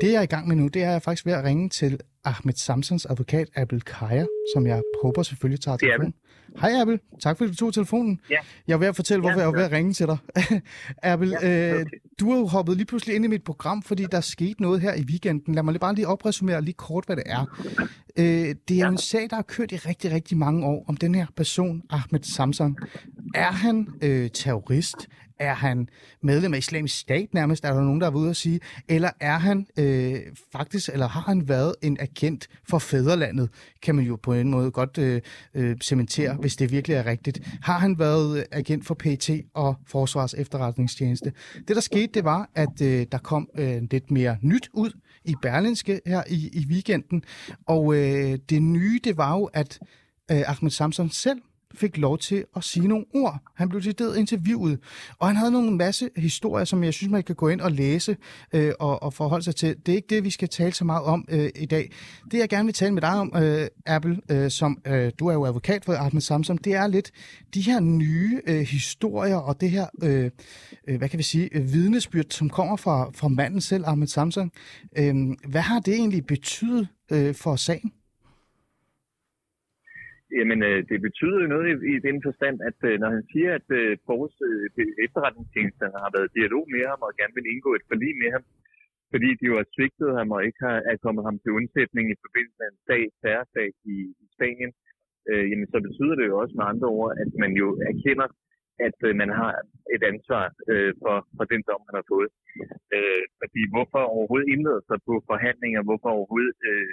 Det 0.00 0.12
jeg 0.12 0.18
er 0.18 0.22
i 0.22 0.26
gang 0.26 0.48
med 0.48 0.56
nu, 0.56 0.68
det 0.68 0.82
er 0.82 0.90
jeg 0.90 1.02
faktisk 1.02 1.26
ved 1.26 1.32
at 1.32 1.44
ringe 1.44 1.68
til 1.68 2.00
Ahmed 2.24 2.54
Samsons 2.54 3.06
advokat, 3.06 3.48
Abel 3.56 3.82
Kaya, 3.82 4.26
som 4.54 4.66
jeg 4.66 4.82
håber 5.02 5.22
selvfølgelig 5.22 5.60
tager 5.60 5.76
telefonen. 5.76 6.14
Hej 6.60 6.70
Abel, 6.80 7.00
tak 7.20 7.38
fordi 7.38 7.50
du 7.50 7.56
tog 7.56 7.74
telefonen. 7.74 8.20
Ja. 8.30 8.36
Jeg 8.68 8.74
er 8.74 8.78
ved 8.78 8.86
at 8.86 8.96
fortælle, 8.96 9.20
hvorfor 9.20 9.40
ja, 9.40 9.46
jeg 9.46 9.52
er 9.52 9.56
ved 9.56 9.64
at 9.64 9.72
ringe 9.72 9.92
til 9.92 10.06
dig. 10.06 10.16
Abel, 11.02 11.28
ja, 11.28 11.36
okay. 11.36 11.80
øh, 11.80 11.86
du 12.20 12.30
har 12.30 12.38
jo 12.38 12.46
hoppet 12.46 12.76
lige 12.76 12.86
pludselig 12.86 13.16
ind 13.16 13.24
i 13.24 13.28
mit 13.28 13.44
program, 13.44 13.82
fordi 13.82 14.06
der 14.12 14.20
skete 14.20 14.62
noget 14.62 14.80
her 14.80 14.94
i 14.94 15.02
weekenden. 15.02 15.54
Lad 15.54 15.62
mig 15.62 15.72
lige 15.72 15.80
bare 15.80 15.94
lige 15.94 16.08
opresumere 16.08 16.62
lige 16.62 16.74
kort, 16.74 17.06
hvad 17.06 17.16
det 17.16 17.24
er. 17.26 17.58
Øh, 18.16 18.54
det 18.68 18.80
er 18.80 18.88
en 18.88 18.98
sag, 18.98 19.30
der 19.30 19.36
har 19.36 19.42
kørt 19.42 19.72
i 19.72 19.76
rigtig, 19.76 20.12
rigtig 20.12 20.36
mange 20.36 20.66
år 20.66 20.84
om 20.88 20.96
den 20.96 21.14
her 21.14 21.26
person, 21.36 21.82
Ahmed 21.90 22.22
Samson. 22.22 22.76
Er 23.34 23.52
han 23.52 23.88
øh, 24.02 24.30
terrorist? 24.30 25.08
Er 25.44 25.54
han 25.54 25.88
medlem 26.22 26.54
af 26.54 26.58
islamisk 26.58 26.98
stat 26.98 27.34
nærmest, 27.34 27.64
er 27.64 27.72
der 27.72 27.80
nogen, 27.80 28.00
der 28.00 28.06
er 28.06 28.14
ude 28.14 28.30
at 28.30 28.36
sige? 28.36 28.60
Eller 28.88 29.10
er 29.20 29.38
han 29.38 29.66
øh, 29.78 30.20
faktisk, 30.52 30.88
eller 30.92 31.08
har 31.08 31.20
han 31.20 31.48
været 31.48 31.74
en 31.82 31.96
agent 32.00 32.48
for 32.68 32.78
fædrelandet? 32.78 33.50
Kan 33.82 33.94
man 33.94 34.04
jo 34.04 34.16
på 34.16 34.32
en 34.32 34.50
måde 34.50 34.70
godt 34.70 34.98
øh, 34.98 35.20
øh, 35.54 35.76
cementere, 35.82 36.34
hvis 36.34 36.56
det 36.56 36.70
virkelig 36.70 36.94
er 36.94 37.06
rigtigt. 37.06 37.40
Har 37.62 37.78
han 37.78 37.98
været 37.98 38.46
agent 38.52 38.86
for 38.86 38.94
PT 38.94 39.30
og 39.54 39.76
Forsvars 39.86 40.34
efterretningstjeneste? 40.34 41.32
Det, 41.68 41.76
der 41.76 41.80
skete, 41.80 42.12
det 42.14 42.24
var, 42.24 42.50
at 42.54 42.80
øh, 42.82 43.06
der 43.12 43.18
kom 43.18 43.48
øh, 43.58 43.82
lidt 43.90 44.10
mere 44.10 44.36
nyt 44.42 44.68
ud 44.72 44.90
i 45.24 45.34
Berlinske 45.42 46.00
her 46.06 46.22
i, 46.28 46.50
i 46.52 46.66
weekenden. 46.70 47.24
Og 47.66 47.94
øh, 47.94 48.38
det 48.50 48.62
nye, 48.62 49.00
det 49.04 49.16
var 49.16 49.36
jo, 49.36 49.44
at 49.44 49.78
øh, 50.30 50.42
Ahmed 50.46 50.70
Samson 50.70 51.10
selv 51.10 51.40
fik 51.76 51.98
lov 51.98 52.18
til 52.18 52.44
at 52.56 52.64
sige 52.64 52.88
nogle 52.88 53.04
ord. 53.14 53.38
Han 53.54 53.68
blev 53.68 53.82
til 53.82 53.98
det 53.98 54.16
interviewet, 54.16 54.78
og 55.18 55.26
han 55.26 55.36
havde 55.36 55.52
nogle 55.52 55.76
masse 55.76 56.10
historier, 56.16 56.64
som 56.64 56.84
jeg 56.84 56.94
synes, 56.94 57.10
man 57.10 57.22
kan 57.22 57.34
gå 57.34 57.48
ind 57.48 57.60
og 57.60 57.72
læse 57.72 58.16
øh, 58.52 58.72
og, 58.80 59.02
og 59.02 59.14
forholde 59.14 59.44
sig 59.44 59.56
til. 59.56 59.76
Det 59.86 59.92
er 59.92 59.96
ikke 59.96 60.08
det, 60.10 60.24
vi 60.24 60.30
skal 60.30 60.48
tale 60.48 60.72
så 60.72 60.84
meget 60.84 61.02
om 61.02 61.24
øh, 61.28 61.50
i 61.56 61.66
dag. 61.66 61.90
Det, 62.30 62.38
jeg 62.38 62.48
gerne 62.48 62.64
vil 62.64 62.74
tale 62.74 62.94
med 62.94 63.02
dig 63.02 63.10
om, 63.10 63.32
øh, 63.36 63.66
Apple, 63.86 64.20
øh, 64.30 64.50
som 64.50 64.78
øh, 64.86 65.12
du 65.18 65.26
er 65.26 65.32
jo 65.32 65.44
advokat 65.44 65.84
for 65.84 65.92
Ahmed 65.92 66.20
Samsam, 66.20 66.58
det 66.58 66.74
er 66.74 66.86
lidt 66.86 67.10
de 67.54 67.60
her 67.60 67.80
nye 67.80 68.40
øh, 68.46 68.60
historier 68.60 69.36
og 69.36 69.60
det 69.60 69.70
her, 69.70 69.86
øh, 70.02 70.30
øh, 70.88 70.98
hvad 70.98 71.08
kan 71.08 71.18
vi 71.18 71.22
sige, 71.22 71.48
øh, 71.52 71.72
vidnesbyrd, 71.72 72.30
som 72.30 72.50
kommer 72.50 72.76
fra, 72.76 73.10
fra 73.14 73.28
manden 73.28 73.60
selv, 73.60 73.84
Ahmed 73.86 74.06
Samsam. 74.06 74.52
Øh, 74.98 75.14
hvad 75.48 75.60
har 75.60 75.80
det 75.80 75.94
egentlig 75.94 76.26
betydet 76.26 76.88
øh, 77.12 77.34
for 77.34 77.56
sagen? 77.56 77.92
Jamen, 80.38 80.60
øh, 80.68 80.80
det 80.90 80.98
betyder 81.06 81.38
jo 81.42 81.48
noget 81.54 81.66
i, 81.70 81.74
i 81.96 81.98
den 82.08 82.18
forstand, 82.26 82.56
at 82.68 82.78
øh, 82.88 82.94
når 83.02 83.10
han 83.16 83.24
siger, 83.32 83.50
at 83.58 83.68
øh, 83.80 83.90
vores 84.12 84.36
øh, 84.48 84.86
efterretningstjenester 85.06 85.86
har 86.04 86.10
været 86.16 86.30
i 86.30 86.36
dialog 86.38 86.64
med 86.74 86.82
ham 86.90 87.00
og 87.06 87.12
gerne 87.20 87.36
vil 87.36 87.50
indgå 87.52 87.70
et 87.74 87.88
forlig 87.90 88.12
med 88.22 88.30
ham, 88.34 88.44
fordi 89.12 89.28
de 89.40 89.44
jo 89.50 89.54
har 89.60 89.68
svigtet 89.74 90.10
ham 90.18 90.28
og 90.36 90.40
ikke 90.46 90.60
har 90.68 90.78
er 90.90 90.96
kommet 91.04 91.24
ham 91.28 91.36
til 91.38 91.56
undsætning 91.60 92.04
i 92.08 92.20
forbindelse 92.24 92.58
med 92.60 92.68
en 92.72 92.80
sag, 92.88 93.02
sag 93.54 93.68
i, 93.94 93.96
i 94.22 94.24
Spanien, 94.34 94.72
øh, 95.30 95.44
jamen 95.50 95.68
så 95.72 95.78
betyder 95.86 96.14
det 96.16 96.26
jo 96.30 96.36
også 96.42 96.54
med 96.58 96.66
andre 96.72 96.88
ord, 96.98 97.12
at 97.22 97.30
man 97.42 97.52
jo 97.62 97.68
erkender 97.92 98.28
at 98.86 98.98
øh, 99.06 99.12
man 99.22 99.30
har 99.40 99.52
et 99.94 100.02
ansvar 100.12 100.44
øh, 100.72 100.92
for, 101.02 101.16
for 101.36 101.44
den 101.52 101.62
dom, 101.68 101.82
man 101.88 101.96
har 102.00 102.06
fået. 102.14 102.30
Øh, 102.96 103.24
fordi 103.40 103.62
hvorfor 103.72 104.02
overhovedet 104.16 104.48
indlede 104.54 104.82
sig 104.88 104.98
på 105.08 105.14
forhandlinger, 105.30 105.80
hvorfor 105.88 106.10
overhovedet 106.16 106.60
øh, 106.72 106.90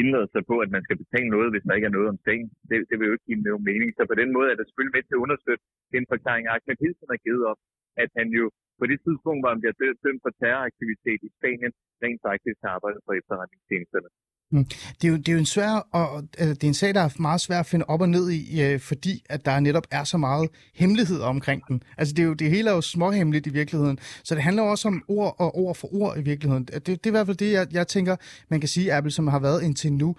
indlade 0.00 0.28
sig 0.34 0.42
på, 0.50 0.54
at 0.64 0.70
man 0.74 0.84
skal 0.86 1.00
betale 1.02 1.28
noget, 1.34 1.48
hvis 1.52 1.64
der 1.66 1.74
ikke 1.76 1.90
er 1.90 1.96
noget 1.96 2.08
om 2.12 2.18
sagen, 2.26 2.46
det, 2.68 2.76
det 2.88 2.96
vil 2.96 3.08
jo 3.08 3.14
ikke 3.16 3.28
give 3.30 3.46
nogen 3.48 3.64
mening. 3.70 3.88
Så 3.98 4.02
på 4.10 4.16
den 4.20 4.30
måde 4.36 4.48
er 4.50 4.56
det 4.56 4.66
selvfølgelig 4.66 4.96
med 4.96 5.04
til 5.04 5.16
at 5.16 5.24
understøtte 5.26 5.64
den 5.94 6.04
forklaring, 6.12 6.44
Ahmed 6.54 6.76
Hilsen 6.82 7.12
har 7.12 7.20
givet 7.26 7.44
op, 7.50 7.60
at 8.02 8.10
han 8.18 8.28
jo 8.38 8.44
på 8.80 8.84
det 8.90 8.98
tidspunkt, 9.06 9.40
hvor 9.40 9.50
han 9.54 9.60
bliver 9.62 9.76
dømt 10.04 10.22
for 10.24 10.32
terroraktivitet 10.40 11.20
i 11.26 11.30
Spanien, 11.36 11.72
rent 12.04 12.20
faktisk 12.28 12.58
har 12.64 12.70
arbejdet 12.76 13.00
for 13.06 13.12
efterretningstjenesterne. 13.20 14.08
Mm. 14.54 14.64
Det 14.64 15.04
er 15.04 15.08
jo, 15.08 15.16
det 15.16 15.28
er 15.28 15.32
jo 15.32 15.38
en 15.38 15.46
svær, 15.46 15.86
og, 15.92 16.24
altså, 16.38 16.54
det 16.54 16.64
er 16.64 16.68
en 16.68 16.74
sag, 16.74 16.94
der 16.94 17.00
er 17.00 17.08
meget 17.18 17.40
svær 17.40 17.60
at 17.60 17.66
finde 17.66 17.84
op 17.88 18.00
og 18.00 18.08
ned 18.08 18.30
i, 18.30 18.62
øh, 18.62 18.80
fordi 18.80 19.24
at 19.30 19.44
der 19.44 19.60
netop 19.60 19.86
er 19.90 20.04
så 20.04 20.16
meget 20.18 20.48
hemmelighed 20.74 21.20
omkring 21.20 21.62
den. 21.68 21.82
Altså 21.98 22.14
det, 22.14 22.22
er 22.22 22.26
jo, 22.26 22.34
det 22.34 22.50
hele 22.50 22.70
er 22.70 22.74
jo 22.74 22.80
småhemmeligt 22.80 23.46
i 23.46 23.50
virkeligheden, 23.50 23.98
så 24.24 24.34
det 24.34 24.42
handler 24.42 24.62
jo 24.62 24.70
også 24.70 24.88
om 24.88 25.02
ord 25.08 25.36
og 25.38 25.58
ord 25.58 25.74
for 25.74 25.94
ord 25.94 26.18
i 26.18 26.22
virkeligheden. 26.22 26.64
Det, 26.64 26.86
det 26.86 27.06
er 27.06 27.06
i 27.06 27.10
hvert 27.10 27.26
fald 27.26 27.36
det, 27.36 27.52
jeg, 27.52 27.66
jeg 27.72 27.88
tænker, 27.88 28.16
man 28.50 28.60
kan 28.60 28.68
sige, 28.68 28.92
Apple, 28.92 29.12
som 29.12 29.26
har 29.26 29.38
været 29.38 29.62
indtil 29.62 29.92
nu. 29.92 30.16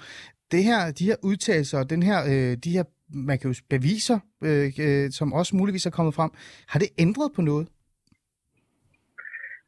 Det 0.52 0.64
her, 0.64 0.92
de 0.92 1.06
her 1.06 1.16
udtalelser, 1.22 1.84
den 1.84 2.04
her, 2.04 2.24
øh, 2.28 2.58
de 2.58 2.72
her 2.72 2.84
man 3.14 3.40
kan 3.40 3.52
jo 3.52 3.56
beviser, 3.70 4.20
øh, 4.44 4.74
øh, 4.80 5.12
som 5.12 5.34
også 5.34 5.56
muligvis 5.56 5.86
er 5.86 5.90
kommet 5.90 6.14
frem, 6.14 6.32
har 6.68 6.80
det 6.80 6.90
ændret 6.98 7.32
på 7.36 7.42
noget? 7.42 7.68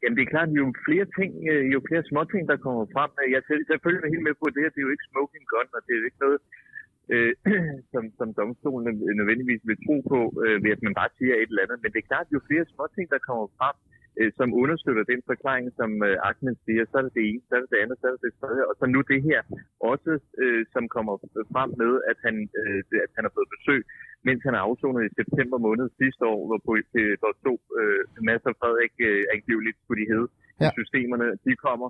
Jamen 0.00 0.16
det 0.16 0.24
er 0.24 0.34
klart, 0.34 0.48
jo 0.60 0.64
flere 0.86 1.06
ting, 1.18 1.30
øh, 1.50 1.64
jo 1.74 1.78
flere 1.88 2.04
små 2.10 2.20
ting, 2.32 2.42
der 2.52 2.64
kommer 2.64 2.84
frem. 2.94 3.10
Øh, 3.20 3.26
jeg 3.32 3.38
er 3.40 3.46
selvfølgelig 3.72 4.10
helt 4.14 4.26
med 4.26 4.34
på, 4.38 4.44
at 4.48 4.54
det 4.54 4.62
her 4.62 4.72
det 4.74 4.80
er 4.80 4.86
jo 4.88 4.94
ikke 4.94 5.10
smoking 5.10 5.44
gun, 5.52 5.68
og 5.76 5.80
det 5.84 5.92
er 5.92 6.00
jo 6.00 6.08
ikke 6.08 6.24
noget, 6.26 6.40
øh, 7.12 7.32
som, 7.92 8.04
som 8.18 8.28
domstolen 8.40 8.94
nødvendigvis 9.20 9.62
vil 9.68 9.82
tro 9.86 9.96
på, 10.12 10.20
øh, 10.44 10.56
ved 10.64 10.70
at 10.76 10.84
man 10.86 10.94
bare 11.00 11.14
siger 11.18 11.34
et 11.34 11.50
eller 11.50 11.64
andet. 11.64 11.78
Men 11.82 11.90
det 11.92 12.00
er 12.00 12.10
klart, 12.10 12.34
jo 12.36 12.40
flere 12.48 12.66
små 12.74 12.84
ting, 12.96 13.06
der 13.14 13.26
kommer 13.28 13.46
frem, 13.58 13.76
øh, 13.84 13.97
som 14.38 14.48
understøtter 14.62 15.04
den 15.12 15.20
forklaring, 15.30 15.66
som 15.80 15.90
øh, 16.08 16.28
Ahmed 16.28 16.56
siger, 16.64 16.82
så 16.90 16.94
er 17.00 17.04
det 17.06 17.14
det 17.18 17.24
ene, 17.28 17.40
så 17.48 17.52
er 17.56 17.60
det 17.62 17.70
det 17.72 17.80
andet, 17.82 17.96
så 17.98 18.04
er 18.08 18.12
det 18.14 18.22
det 18.26 18.34
tredje, 18.40 18.62
og 18.70 18.74
så 18.78 18.84
nu 18.94 19.00
det 19.12 19.20
her 19.28 19.40
også, 19.92 20.12
øh, 20.42 20.62
som 20.74 20.84
kommer 20.94 21.14
frem 21.54 21.70
med, 21.82 21.92
at 22.10 22.18
han, 22.26 22.36
øh, 22.60 22.80
at 23.06 23.10
han 23.16 23.24
har 23.26 23.32
fået 23.36 23.54
besøg, 23.56 23.80
mens 24.28 24.40
han 24.46 24.54
er 24.58 24.62
afsonet 24.68 25.02
i 25.04 25.16
september 25.20 25.58
måned 25.66 25.86
sidste 26.02 26.22
år, 26.32 26.40
hvor, 26.48 26.60
på, 26.66 26.72
hvor 27.22 27.32
to 27.46 27.54
øh, 27.80 28.00
masser 28.30 28.50
af 28.52 28.58
Frederik 28.60 28.94
øh, 29.08 29.22
angiveligt 29.34 29.76
skulle 29.82 30.00
de 30.02 30.10
hedde 30.12 30.28
ja. 30.64 30.70
systemerne, 30.78 31.26
de 31.46 31.52
kommer 31.66 31.88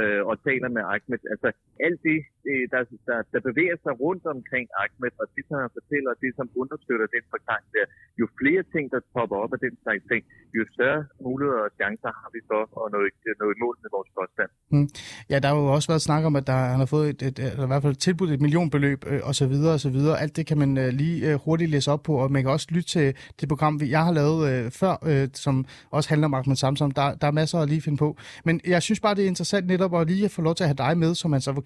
øh, 0.00 0.22
og 0.30 0.34
taler 0.48 0.68
med 0.76 0.82
Ahmed. 0.94 1.22
Altså 1.32 1.48
alt 1.86 2.00
det, 2.08 2.18
øh, 2.50 2.64
der, 2.72 2.80
der, 3.08 3.18
der 3.32 3.40
bevæger 3.48 3.76
sig 3.84 3.94
rundt 4.04 4.24
omkring 4.34 4.66
Ahmed, 4.82 5.12
og 5.22 5.26
det, 5.34 5.42
som 5.48 5.56
han 5.62 5.70
fortæller, 5.78 6.08
og 6.14 6.18
det, 6.24 6.30
som 6.38 6.46
understøtter 6.62 7.06
den 7.16 7.24
forklaring 7.34 7.68
der, 7.76 7.86
jo 8.20 8.26
flere 8.40 8.62
ting, 8.74 8.84
der 8.94 9.00
popper 9.16 9.38
op 9.44 9.52
af 9.56 9.60
den 9.66 9.74
slags 9.82 10.04
ting, 10.10 10.22
jo 10.56 10.62
større 10.74 11.02
muligheder 11.26 11.62
og 11.68 11.72
chancer 11.80 12.12
har 12.20 12.30
vi 12.34 12.40
for 12.50 12.60
at 12.84 12.88
nå, 12.94 12.98
nå 13.40 13.46
i 13.54 13.58
mål 13.64 13.74
med 13.84 13.90
vores 13.96 14.10
påstand. 14.16 14.50
Mm. 14.74 14.88
Ja, 15.30 15.36
der 15.42 15.48
har 15.50 15.56
jo 15.62 15.66
også 15.76 15.88
været 15.92 16.04
snak 16.08 16.22
om, 16.28 16.34
at 16.40 16.46
der, 16.50 16.58
han 16.72 16.80
har 16.84 16.90
fået 16.96 17.06
et, 17.12 17.20
et, 17.28 17.38
et, 17.46 17.52
i 17.66 17.68
hvert 17.72 17.84
fald 17.86 17.96
tilbudt 18.06 18.30
et 18.36 18.40
millionbeløb 18.46 19.00
øh, 19.10 19.20
og 19.28 19.34
så 19.40 19.46
videre 19.52 19.74
og 19.78 19.82
så 19.86 19.90
videre. 19.96 20.14
Alt 20.24 20.34
det 20.38 20.44
kan 20.50 20.58
man 20.62 20.70
øh, 20.82 20.88
lige 21.00 21.16
øh, 21.28 21.34
hurtigt 21.44 21.70
læse 21.74 21.88
op 21.94 22.02
på, 22.08 22.12
og 22.22 22.26
man 22.34 22.40
kan 22.42 22.50
også 22.56 22.68
lytte 22.76 22.88
til 22.96 23.06
det 23.40 23.46
program, 23.52 23.80
jeg 23.96 24.02
har 24.06 24.14
lavet 24.20 24.40
øh, 24.50 24.64
før, 24.80 24.94
øh, 25.10 25.28
som 25.44 25.54
også 25.96 26.08
handler 26.08 26.26
om 26.30 26.34
Ahmed 26.34 26.56
Samsom. 26.56 26.90
Der, 26.90 27.14
der 27.20 27.26
er 27.26 27.36
masser 27.40 27.58
at 27.58 27.68
lige 27.68 27.82
finde 27.86 27.98
på. 27.98 28.16
Men 28.44 28.60
jeg 28.74 28.82
synes 28.82 29.00
bare, 29.00 29.14
det 29.14 29.24
er 29.24 29.28
interessant 29.34 29.66
netop 29.66 29.94
at 29.94 30.06
lige 30.10 30.28
få 30.28 30.42
lov 30.42 30.54
til 30.54 30.64
at 30.64 30.68
have 30.68 30.82
dig 30.86 30.98
med 30.98 31.14
som 31.14 31.32
hans 31.32 31.48
advokat, 31.48 31.65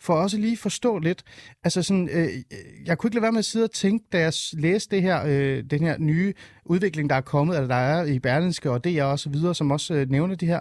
for 0.00 0.14
også 0.14 0.36
lige 0.38 0.56
forstå 0.56 0.98
lidt. 0.98 1.20
Altså 1.64 1.82
sådan, 1.82 2.08
øh, 2.18 2.28
jeg 2.86 2.98
kunne 2.98 3.08
ikke 3.08 3.16
lade 3.16 3.22
være 3.22 3.36
med 3.36 3.46
at 3.46 3.52
sidde 3.52 3.64
og 3.64 3.70
tænke, 3.70 4.04
da 4.12 4.18
jeg 4.18 4.32
læste 4.66 4.96
det 4.96 5.02
her, 5.02 5.18
øh, 5.30 5.56
den 5.70 5.80
her 5.86 5.98
nye 5.98 6.32
udvikling, 6.64 7.10
der 7.10 7.16
er 7.16 7.30
kommet, 7.34 7.52
eller 7.56 7.68
der 7.76 7.82
er 7.92 7.98
i 8.14 8.18
Berlinske 8.18 8.70
og 8.70 8.84
DR 8.84 9.04
og 9.14 9.18
så 9.18 9.30
videre, 9.30 9.54
som 9.54 9.70
også 9.70 9.94
øh, 9.94 10.02
nævner 10.16 10.36
det 10.36 10.48
her. 10.48 10.60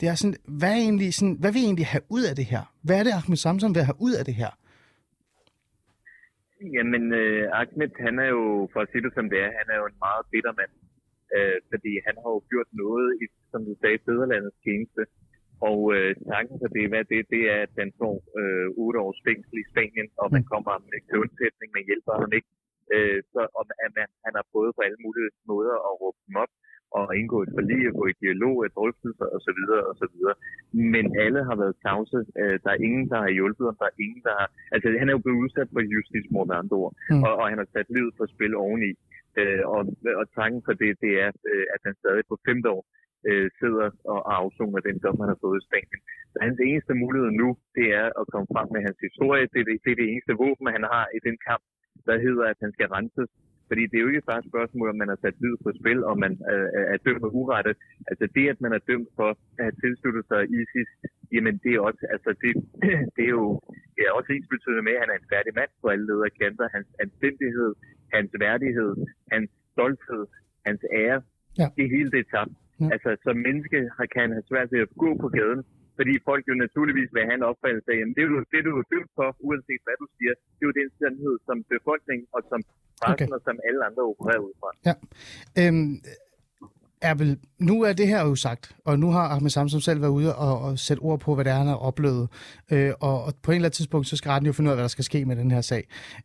Det 0.00 0.06
er 0.08 0.14
sådan, 0.14 0.38
hvad, 0.60 0.72
er 0.76 0.82
egentlig, 0.86 1.14
sådan, 1.14 1.36
hvad 1.40 1.52
vil 1.52 1.62
I 1.62 1.64
egentlig 1.64 1.86
have 1.94 2.04
ud 2.16 2.24
af 2.30 2.34
det 2.40 2.46
her? 2.52 2.62
Hvad 2.86 2.96
er 2.98 3.04
det, 3.06 3.12
Ahmed 3.18 3.38
Samson 3.44 3.74
vil 3.74 3.88
have 3.90 4.00
ud 4.06 4.14
af 4.20 4.24
det 4.28 4.34
her? 4.42 4.52
Jamen, 6.76 7.04
øh, 7.20 7.44
Ahmed, 7.60 7.90
han 8.06 8.14
er 8.24 8.28
jo, 8.36 8.42
for 8.72 8.80
at 8.80 8.88
sige 8.90 9.02
det 9.06 9.12
som 9.14 9.26
det 9.32 9.38
er, 9.46 9.50
han 9.60 9.66
er 9.72 9.76
jo 9.80 9.86
en 9.92 9.98
meget 10.06 10.24
bitter 10.32 10.52
mand. 10.60 10.72
Øh, 11.36 11.58
fordi 11.72 11.92
han 12.06 12.14
har 12.22 12.30
jo 12.36 12.40
gjort 12.50 12.70
noget, 12.82 13.08
i, 13.22 13.24
som 13.52 13.60
du 13.68 13.72
sagde, 13.80 13.98
Fæderlandets 14.06 14.58
tjeneste. 14.64 15.02
Og 15.70 15.78
øh, 15.96 16.10
tanken 16.32 16.56
for 16.62 16.70
det, 16.76 16.84
hvad 16.90 17.04
det, 17.12 17.20
det 17.34 17.42
er, 17.54 17.60
at 17.66 17.72
han 17.82 17.90
får 18.00 18.14
øh, 18.40 18.68
8 18.88 18.98
års 19.06 19.20
fængsel 19.26 19.54
i 19.62 19.68
Spanien, 19.72 20.08
og 20.22 20.26
man 20.36 20.44
kommer 20.52 20.70
ham 20.76 20.84
til 21.08 21.16
undsætning, 21.24 21.68
men 21.74 21.82
hjælper 21.88 22.12
ham 22.22 22.32
ikke. 22.38 22.50
Øh, 22.94 23.18
så 23.32 23.40
om, 23.60 23.66
at 23.84 23.90
man, 23.98 24.08
han 24.26 24.34
har 24.38 24.44
prøvet 24.52 24.72
på 24.76 24.82
alle 24.86 25.00
mulige 25.04 25.30
måder 25.50 25.74
at 25.88 25.92
råbe 26.00 26.20
dem 26.26 26.36
op, 26.44 26.52
og 26.98 27.04
indgå 27.18 27.38
et 27.42 27.52
forlig, 27.58 27.80
og 27.90 27.94
gå 28.00 28.04
i 28.12 28.20
dialog, 28.24 28.54
et 28.66 28.74
drøftelser 28.78 29.26
osv. 29.36 29.60
osv. 29.92 30.16
Men 30.94 31.04
alle 31.24 31.40
har 31.48 31.56
været 31.62 31.80
tavse. 31.84 32.18
Øh, 32.40 32.56
der 32.62 32.70
er 32.72 32.84
ingen, 32.86 33.04
der 33.12 33.18
har 33.24 33.30
hjulpet 33.38 33.64
ham. 33.68 33.76
Der 33.80 33.88
er 33.90 33.96
ingen, 34.04 34.22
der 34.28 34.34
har... 34.40 34.48
Altså, 34.74 34.86
han 35.00 35.08
er 35.08 35.14
jo 35.16 35.24
blevet 35.24 35.42
udsat 35.44 35.68
for 35.72 35.80
justitsmord 35.94 36.46
med 36.48 36.56
andre 36.62 36.76
ord, 36.82 36.92
mm. 37.10 37.22
og, 37.26 37.32
og 37.40 37.44
han 37.50 37.58
har 37.62 37.68
sat 37.74 37.88
livet 37.96 38.12
på 38.18 38.24
spil 38.34 38.54
oveni. 38.64 38.92
Øh, 39.40 39.62
og, 39.74 39.80
og 40.20 40.24
tanken 40.40 40.62
for 40.66 40.74
det, 40.82 40.90
det 41.04 41.12
er, 41.24 41.30
øh, 41.50 41.66
at 41.74 41.80
han 41.86 41.94
stadig 42.02 42.24
på 42.30 42.36
femte 42.46 42.68
år 42.76 42.82
øh, 43.28 43.46
sidder 43.60 43.86
og 44.12 44.20
afsoner 44.40 44.80
den 44.88 44.98
dom, 45.04 45.20
han 45.22 45.32
har 45.32 45.40
fået 45.44 45.58
i 45.60 45.66
Spanien. 45.68 46.00
Så 46.32 46.36
hans 46.46 46.58
eneste 46.68 46.92
mulighed 47.02 47.30
nu, 47.42 47.48
det 47.78 47.86
er 48.02 48.08
at 48.20 48.24
komme 48.32 48.48
frem 48.54 48.68
med 48.74 48.82
hans 48.86 48.98
historie. 49.06 49.44
Det 49.52 49.58
er 49.62 49.66
det, 49.68 49.76
det, 49.84 49.90
er 49.92 49.98
det 50.00 50.08
eneste 50.12 50.32
våben, 50.44 50.74
han 50.76 50.84
har 50.94 51.06
i 51.16 51.20
den 51.28 51.36
kamp, 51.48 51.64
der 52.08 52.16
hedder, 52.26 52.44
at 52.52 52.58
han 52.64 52.72
skal 52.76 52.88
renses. 52.96 53.30
Fordi 53.68 53.82
det 53.90 53.96
er 53.96 54.04
jo 54.04 54.12
ikke 54.12 54.30
bare 54.30 54.42
et 54.42 54.50
spørgsmål, 54.52 54.88
om 54.92 54.98
man 55.02 55.12
har 55.12 55.18
sat 55.24 55.36
livet 55.42 55.60
på 55.64 55.70
spil, 55.80 56.00
og 56.10 56.14
man 56.24 56.32
øh, 56.52 56.68
er 56.94 56.98
dømt 57.04 57.22
med 57.24 57.30
urette. 57.40 57.72
Altså 58.10 58.24
det, 58.36 58.44
at 58.52 58.60
man 58.64 58.72
er 58.78 58.82
dømt 58.90 59.10
for 59.18 59.28
at 59.32 59.38
have 59.64 59.76
tilsluttet 59.82 60.24
sig 60.30 60.40
ISIS, 60.58 60.90
jamen 61.34 61.54
det 61.64 61.72
er 61.74 61.80
også, 61.88 62.02
altså 62.14 62.30
det, 62.42 62.52
det 63.16 63.24
er 63.28 63.34
jo 63.40 63.46
det 63.94 64.02
er 64.06 64.12
også 64.18 64.30
ens 64.32 64.48
betydende 64.54 64.82
med, 64.88 64.94
at 64.96 65.02
han 65.02 65.10
er 65.12 65.18
en 65.18 65.30
færdig 65.34 65.52
mand 65.60 65.70
på 65.80 65.86
alle 65.92 66.06
ledere 66.10 66.32
kanter. 66.40 66.66
Hans 66.76 66.90
anstændighed, 67.04 67.70
hans 68.16 68.30
værdighed, 68.44 68.92
hans 69.32 69.50
stolthed, 69.72 70.24
hans 70.66 70.82
ære, 71.02 71.20
ja. 71.60 71.66
det 71.78 71.86
hele 71.94 72.10
det 72.14 72.20
er 72.24 72.30
tabt. 72.36 72.56
Ja. 72.84 72.90
Altså, 72.94 73.10
som 73.26 73.36
menneske 73.46 73.78
kan 74.12 74.20
han 74.24 74.32
have 74.36 74.48
svært 74.50 74.68
ved 74.74 74.80
at 74.86 74.90
gå 75.04 75.10
på 75.22 75.28
gaden, 75.38 75.60
fordi 75.98 76.14
folk 76.28 76.42
jo 76.50 76.54
naturligvis 76.64 77.10
vil 77.14 77.24
have 77.28 77.38
en 77.40 77.46
opfattelse 77.50 77.88
af, 77.94 77.98
at 78.04 78.08
det 78.16 78.22
er 78.26 78.30
du, 78.32 78.38
det, 78.52 78.60
du 78.68 78.72
er 78.82 78.86
dømt 78.92 79.10
for, 79.18 79.28
uanset 79.46 79.82
hvad 79.86 79.96
du 80.02 80.06
siger. 80.16 80.34
Det 80.56 80.62
er 80.64 80.68
jo 80.70 80.74
den 80.80 80.90
sandhed, 80.98 81.34
som 81.48 81.56
befolkning 81.74 82.20
og 82.36 82.40
som 82.50 82.60
pressen 83.00 83.28
okay. 83.28 83.36
og 83.36 83.40
som 83.46 83.56
alle 83.68 83.80
andre 83.88 84.02
opererer 84.12 84.42
ud 84.48 84.54
fra. 84.60 84.68
Ja. 84.88 84.94
Øhm, 85.60 85.92
vel, 87.20 87.38
nu 87.58 87.82
er 87.82 87.92
det 87.92 88.08
her 88.08 88.20
jo 88.28 88.34
sagt, 88.34 88.76
og 88.84 88.98
nu 88.98 89.08
har 89.10 89.24
Ahmed 89.34 89.50
Samsom 89.50 89.80
selv 89.80 90.00
været 90.00 90.10
ude 90.10 90.36
og, 90.36 90.54
og 90.60 90.78
sætte 90.78 91.00
ord 91.00 91.20
på, 91.20 91.34
hvad 91.34 91.44
det 91.44 91.52
er, 91.52 91.56
han 91.56 91.66
har 91.66 91.80
oplevet. 91.88 92.28
Øh, 92.72 92.92
og, 93.00 93.24
og 93.24 93.32
på 93.42 93.50
en 93.50 93.54
eller 93.54 93.66
anden 93.66 93.76
tidspunkt, 93.76 94.06
så 94.06 94.16
skal 94.16 94.28
retten 94.28 94.46
jo 94.46 94.52
finde 94.52 94.68
ud 94.68 94.72
af, 94.72 94.76
hvad 94.76 94.82
der 94.82 94.88
skal 94.88 95.04
ske 95.04 95.24
med 95.24 95.36
den 95.36 95.50
her 95.50 95.60
sag. 95.60 95.82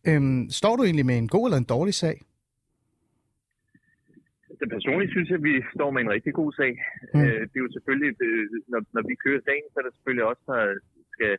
Øhm, 0.07 0.49
står 0.49 0.75
du 0.75 0.83
egentlig 0.83 1.05
med 1.05 1.17
en 1.17 1.27
god 1.27 1.47
eller 1.47 1.57
en 1.57 1.63
dårlig 1.63 1.93
sag? 1.93 2.21
Det 4.59 4.67
personligt 4.75 5.11
synes 5.11 5.29
jeg, 5.29 5.39
at 5.39 5.47
vi 5.49 5.55
står 5.75 5.89
med 5.91 6.01
en 6.01 6.13
rigtig 6.15 6.33
god 6.41 6.51
sag. 6.59 6.73
Mm. 7.13 7.21
Øh, 7.21 7.41
det 7.49 7.55
er 7.57 7.65
jo 7.65 7.75
selvfølgelig, 7.75 8.11
det, 8.21 8.31
når, 8.71 8.81
når 8.95 9.03
vi 9.09 9.15
kører 9.23 9.41
sagen, 9.47 9.65
så 9.69 9.75
er 9.79 9.85
det 9.85 9.95
selvfølgelig 9.95 10.25
også, 10.31 10.43
der 10.51 10.63
skal, 11.13 11.33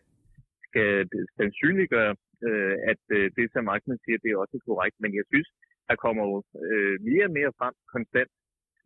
skal 0.68 0.90
sandsynliggøre, 1.38 2.12
øh, 2.46 2.76
at 2.92 3.02
øh, 3.16 3.24
det, 3.36 3.46
som 3.54 3.68
Ahmed 3.74 3.98
siger, 4.04 4.18
det 4.22 4.30
er 4.30 4.42
også 4.42 4.58
korrekt. 4.68 4.96
Men 5.02 5.12
jeg 5.18 5.24
synes, 5.32 5.48
der 5.88 5.96
kommer 6.04 6.22
jo 6.30 6.36
øh, 6.66 6.96
mere 7.08 7.26
og 7.28 7.34
mere 7.38 7.52
frem 7.58 7.74
konstant, 7.94 8.32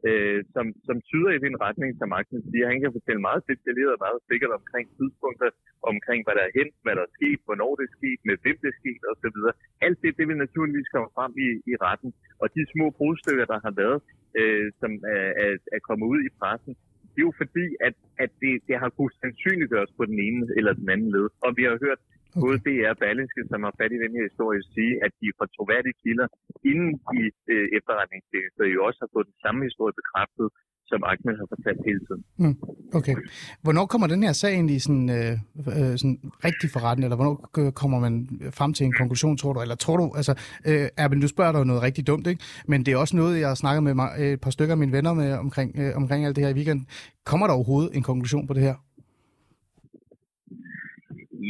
øh, 0.09 0.39
som, 0.55 0.67
som 0.89 0.97
tyder 1.11 1.33
i 1.35 1.45
den 1.47 1.57
retning, 1.67 1.91
som 2.01 2.15
Ahmed 2.19 2.43
siger. 2.51 2.71
Han 2.73 2.81
kan 2.83 2.97
fortælle 2.99 3.27
meget 3.29 3.43
detaljeret 3.51 3.97
og 3.97 4.03
meget 4.07 4.21
sikkert 4.31 4.53
omkring 4.59 4.87
tidspunkter, 4.99 5.49
omkring 5.93 6.21
hvad 6.25 6.35
der 6.39 6.45
er 6.49 6.55
hent, 6.59 6.75
hvad 6.85 6.95
der 6.99 7.05
er 7.07 7.15
sket, 7.19 7.41
hvornår 7.47 7.71
det 7.79 7.85
er 7.87 7.97
sket, 7.99 8.21
med 8.29 8.37
hvem 8.43 8.57
det 8.63 8.69
er 8.73 8.81
sket 8.83 9.03
osv. 9.11 9.39
Alt 9.87 9.99
det, 10.03 10.11
det 10.19 10.25
vil 10.29 10.39
naturligvis 10.45 10.93
komme 10.95 11.11
frem 11.17 11.33
i, 11.47 11.49
i 11.73 11.75
retten. 11.87 12.11
Og 12.43 12.47
de 12.55 12.73
små 12.75 12.87
brudstykker, 12.99 13.47
der 13.53 13.59
har 13.67 13.75
været, 13.83 13.99
øh, 14.41 14.67
som 14.81 14.91
er, 15.17 15.29
er, 15.43 15.51
er 15.77 15.81
kommet 15.89 16.07
ud 16.13 16.21
i 16.29 16.35
pressen, 16.41 16.75
det 17.13 17.21
er 17.23 17.29
jo 17.31 17.35
fordi, 17.43 17.67
at, 17.87 17.97
at 18.25 18.31
det, 18.43 18.53
det 18.69 18.77
har 18.83 18.91
kunnet 18.97 19.15
sandsynliggøres 19.23 19.93
på 19.99 20.05
den 20.11 20.19
ene 20.27 20.43
eller 20.59 20.73
den 20.81 20.89
anden 20.95 21.11
led. 21.17 21.27
Og 21.45 21.51
vi 21.59 21.63
har 21.69 21.77
hørt 21.87 22.01
okay. 22.35 22.43
både 22.45 22.57
DR 22.67 22.95
Berlingske, 23.03 23.43
som 23.53 23.61
har 23.67 23.73
fat 23.81 23.93
i 23.97 23.99
den 24.05 24.13
her 24.17 24.25
historie, 24.31 24.61
sige, 24.75 24.93
at 25.05 25.13
de 25.21 25.27
fra 25.39 25.47
troværdige 25.57 25.97
kilder 26.03 26.29
inden 26.71 26.91
i 27.21 27.23
øh, 27.53 27.67
efterretningstjenester 27.79 28.65
jo 28.75 28.79
også 28.89 28.99
har 29.05 29.11
fået 29.15 29.27
den 29.31 29.39
samme 29.45 29.61
historie 29.69 29.95
bekræftet, 30.01 30.47
som 30.91 31.01
Ahmed 31.11 31.35
har 31.41 31.49
fortalt 31.55 31.81
hele 31.89 32.01
tiden. 32.07 32.23
Mm, 32.43 32.57
okay. 32.99 33.17
Hvornår 33.63 33.87
kommer 33.87 34.07
den 34.07 34.23
her 34.23 34.33
sag 34.33 34.53
egentlig 34.53 34.83
sådan, 34.83 35.11
øh, 35.19 35.33
øh, 35.79 35.95
sådan 36.01 36.19
rigtig 36.47 36.69
for 36.73 36.81
retten, 36.87 37.05
eller 37.05 37.17
hvornår 37.17 37.37
kommer 37.81 37.99
man 38.01 38.15
frem 38.59 38.73
til 38.75 38.87
en 38.87 38.95
konklusion, 39.01 39.37
tror 39.37 39.53
du? 39.53 39.61
Eller 39.61 39.75
tror 39.75 39.97
du, 39.97 40.13
altså, 40.17 40.33
øh, 40.69 40.89
Erben, 40.97 41.21
du 41.21 41.29
spørger 41.29 41.53
dig 41.53 41.65
noget 41.65 41.83
rigtig 41.83 42.07
dumt, 42.07 42.27
ikke? 42.27 42.43
Men 42.69 42.79
det 42.85 42.93
er 42.93 42.97
også 42.97 43.17
noget, 43.17 43.41
jeg 43.41 43.49
har 43.49 43.55
snakket 43.55 43.83
med 43.83 43.95
mig, 43.95 44.09
et 44.19 44.41
par 44.41 44.51
stykker 44.51 44.75
af 44.75 44.79
mine 44.79 44.93
venner 44.93 45.13
med 45.15 45.33
omkring, 45.33 45.79
øh, 45.79 45.97
omkring 45.97 46.27
alt 46.27 46.37
det 46.37 46.45
her 46.45 46.51
i 46.51 46.55
weekenden. 46.55 46.87
Kommer 47.25 47.47
der 47.47 47.55
overhovedet 47.55 47.97
en 47.97 48.03
konklusion 48.03 48.47
på 48.47 48.55
det 48.55 48.63
her? 48.63 48.75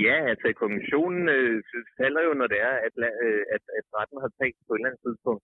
Ja, 0.03 0.16
altså 0.30 0.47
konklusionen 0.62 1.24
øh, 1.36 1.62
falder 1.99 2.22
jo, 2.28 2.32
når 2.40 2.49
det 2.53 2.61
er, 2.68 2.74
at, 2.86 2.95
øh, 3.26 3.42
at, 3.55 3.62
at 3.78 3.84
retten 3.99 4.18
har 4.24 4.30
talt 4.40 4.59
på 4.66 4.72
et 4.72 4.78
eller 4.78 4.88
andet 4.88 5.05
tidspunkt. 5.07 5.42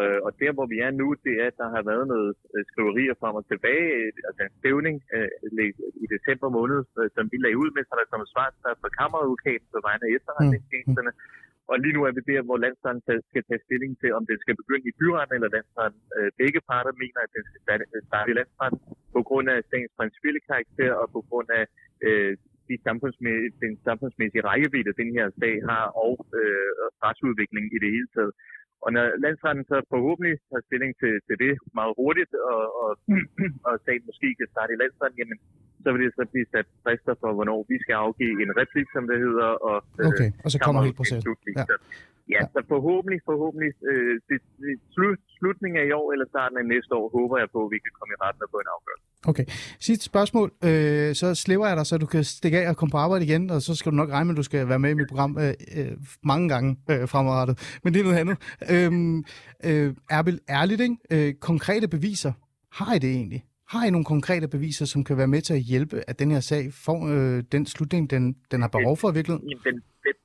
Øh, 0.00 0.20
og 0.26 0.30
der, 0.42 0.50
hvor 0.56 0.66
vi 0.72 0.78
er 0.86 0.92
nu, 1.00 1.08
det 1.26 1.34
er, 1.42 1.46
at 1.50 1.60
der 1.62 1.68
har 1.74 1.82
været 1.90 2.06
noget 2.14 2.32
øh, 2.54 2.62
skriverier 2.70 3.14
frem 3.20 3.34
og 3.40 3.44
tilbage, 3.52 3.88
øh, 3.98 4.28
altså 4.28 4.40
en 4.44 4.54
stævning 4.60 4.96
øh, 5.16 5.30
i 6.04 6.06
december 6.14 6.48
måned, 6.58 6.80
øh, 6.98 7.08
som 7.16 7.24
vi 7.32 7.36
lagde 7.40 7.60
ud 7.62 7.70
med, 7.74 7.82
så 7.84 7.92
der 7.96 8.04
er 8.04 8.12
kommet 8.12 8.32
svar 8.34 8.48
fra 8.82 8.90
kammeradvokaten 8.98 9.66
på 9.74 9.80
vegne 9.88 10.04
af 10.06 10.14
efterretningstjenesterne. 10.16 11.12
Mm. 11.14 11.46
Og 11.70 11.76
lige 11.82 11.96
nu 11.96 12.02
er 12.08 12.12
vi 12.16 12.22
der, 12.32 12.40
hvor 12.48 12.58
landsretten 12.64 13.02
skal 13.30 13.42
tage 13.48 13.64
stilling 13.66 13.92
til, 14.02 14.10
om 14.18 14.24
det 14.30 14.36
skal 14.44 14.54
begynde 14.60 14.88
i 14.90 14.96
byretten 15.00 15.34
eller 15.36 15.50
landsretten. 15.56 16.00
Øh, 16.16 16.28
begge 16.42 16.60
parter 16.70 16.92
mener, 17.02 17.20
at 17.26 17.32
den 17.36 17.44
skal 17.48 17.60
starte 18.10 18.30
i 18.32 18.38
landsretten 18.40 18.80
på 19.14 19.20
grund 19.28 19.46
af 19.54 19.58
sagens 19.70 19.94
principielle 19.98 20.42
karakter 20.50 20.92
og 21.02 21.06
på 21.16 21.20
grund 21.28 21.48
af 21.60 21.64
øh, 22.06 22.32
de 22.70 22.76
samfundsmæ- 22.86 23.50
den 23.64 23.72
samfundsmæssige 23.88 24.46
rækkevidde, 24.50 25.00
den 25.02 25.10
her 25.16 25.26
sag 25.40 25.54
har, 25.70 25.84
og 26.06 26.14
øh, 26.40 26.70
retsudviklingen 27.04 27.70
i 27.76 27.78
det 27.84 27.90
hele 27.96 28.10
taget. 28.16 28.32
Og 28.84 28.88
når 28.96 29.04
landsretten 29.24 29.64
så 29.72 29.76
forhåbentlig 29.94 30.34
tager 30.50 30.64
stilling 30.68 30.92
til, 31.02 31.12
til 31.26 31.36
det 31.44 31.52
meget 31.80 31.94
hurtigt, 32.00 32.32
og, 32.52 32.62
og, 32.82 32.90
og 33.68 33.72
sagen 33.84 34.02
måske 34.10 34.28
kan 34.38 34.48
starte 34.54 34.70
i 34.74 34.80
landsretten, 34.82 35.18
jamen, 35.20 35.38
så 35.82 35.88
vil 35.92 36.00
det 36.04 36.12
så 36.18 36.24
blive 36.32 36.46
sat 36.52 36.68
frister 36.84 37.14
for, 37.22 37.30
hvornår 37.36 37.58
vi 37.72 37.76
skal 37.84 37.94
afgive 38.04 38.36
en 38.44 38.52
replik, 38.60 38.88
som 38.96 39.04
det 39.10 39.18
hedder. 39.26 39.50
Og, 39.68 39.76
øh, 40.00 40.08
okay, 40.10 40.28
og 40.44 40.48
så 40.52 40.58
kommer 40.64 40.80
helt 40.86 40.98
processen. 41.00 41.28
Ja. 41.60 41.64
Ja, 42.34 42.42
så 42.54 42.60
forhåbentlig, 42.74 43.18
forhåbentlig 43.30 43.70
øh, 43.90 44.14
det, 44.28 44.38
det, 44.62 44.72
slut, 44.94 45.18
slutningen 45.38 45.76
af 45.80 45.86
i 45.90 45.92
år 46.00 46.08
eller 46.14 46.26
starten 46.34 46.56
af 46.62 46.66
næste 46.74 46.92
år, 46.98 47.06
håber 47.18 47.36
jeg 47.42 47.48
på, 47.54 47.60
at 47.66 47.70
vi 47.74 47.78
kan 47.84 47.92
komme 47.98 48.12
i 48.16 48.18
retten 48.24 48.40
og 48.46 48.50
få 48.54 48.58
en 48.64 48.70
afgørelse. 48.76 49.06
Okay. 49.26 49.44
Sidste 49.80 50.04
spørgsmål. 50.04 50.52
Øh, 50.64 51.14
så 51.14 51.34
slæver 51.34 51.66
jeg 51.66 51.76
dig, 51.76 51.86
så 51.86 51.98
du 51.98 52.06
kan 52.06 52.24
stikke 52.24 52.60
af 52.60 52.68
og 52.68 52.76
komme 52.76 52.90
på 52.90 52.96
arbejde 52.96 53.24
igen, 53.24 53.50
og 53.50 53.62
så 53.62 53.74
skal 53.74 53.92
du 53.92 53.96
nok 53.96 54.10
regne 54.10 54.26
med, 54.26 54.34
at 54.34 54.36
du 54.36 54.42
skal 54.42 54.68
være 54.68 54.78
med 54.78 54.90
i 54.90 54.94
mit 54.94 55.08
program 55.08 55.38
øh, 55.38 55.54
øh, 55.76 55.92
mange 56.24 56.48
gange 56.48 56.76
øh, 56.90 57.08
fremadrettet. 57.08 57.78
Men 57.84 57.94
det 57.94 58.00
er 58.00 58.04
noget 58.04 58.18
andet. 58.18 58.36
Øh, 58.74 58.90
øh, 59.68 59.94
Erbil, 60.10 60.40
ærligt, 60.48 60.80
ikke? 60.80 60.96
Øh, 61.14 61.34
konkrete 61.34 61.88
beviser. 61.88 62.32
Har 62.78 62.94
I 62.94 62.98
det 62.98 63.10
egentlig? 63.10 63.44
Har 63.72 63.82
I 63.86 63.90
nogle 63.90 64.08
konkrete 64.14 64.48
beviser, 64.48 64.86
som 64.92 65.00
kan 65.08 65.16
være 65.20 65.32
med 65.34 65.42
til 65.48 65.54
at 65.60 65.64
hjælpe, 65.70 65.96
at 66.10 66.18
den 66.22 66.30
her 66.34 66.42
sag 66.50 66.62
får 66.86 66.98
øh, 67.14 67.42
den 67.54 67.66
slutning, 67.66 68.10
den, 68.14 68.22
den 68.52 68.58
har 68.64 68.70
behov 68.76 68.96
for 69.00 69.08
i 69.10 69.14
virkeligheden? 69.18 69.48
Den, 69.68 69.76
den, 70.06 70.16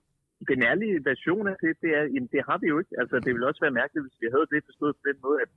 den 0.51 0.59
ærlige 0.69 0.95
version 1.11 1.45
af 1.51 1.55
det, 1.63 1.71
det, 1.83 1.91
er, 1.99 2.03
jamen, 2.13 2.29
det 2.35 2.41
har 2.49 2.57
vi 2.61 2.67
jo 2.73 2.75
ikke. 2.81 2.93
Altså, 3.01 3.15
det 3.25 3.31
ville 3.33 3.47
også 3.51 3.61
være 3.65 3.75
mærkeligt, 3.81 4.03
hvis 4.05 4.17
vi 4.23 4.27
havde 4.33 4.47
det 4.53 4.59
forstået 4.69 4.93
på 4.99 5.03
den 5.09 5.17
måde, 5.25 5.37
at 5.45 5.49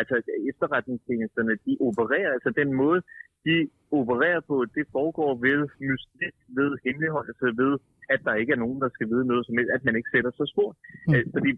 altså, 0.00 0.16
efterretningstjenesterne, 0.50 1.54
de 1.66 1.72
opererer, 1.88 2.30
altså 2.36 2.50
den 2.60 2.70
måde, 2.82 3.00
de 3.46 3.56
opererer 4.00 4.40
på, 4.50 4.56
det 4.76 4.84
foregår 4.96 5.30
ved 5.46 5.60
mystik, 5.88 6.34
ved 6.58 6.70
hemmeligholdelse, 6.84 7.46
ved 7.62 7.72
at 8.14 8.20
der 8.26 8.34
ikke 8.40 8.52
er 8.56 8.62
nogen, 8.64 8.80
der 8.84 8.90
skal 8.92 9.08
vide 9.12 9.26
noget 9.30 9.46
som 9.46 9.56
helst, 9.56 9.72
at 9.76 9.84
man 9.86 9.96
ikke 9.98 10.12
sætter 10.14 10.32
så 10.40 10.44
spor. 10.52 10.70
Mm. 11.06 11.14
Øh, 11.14 11.24
fordi 11.34 11.50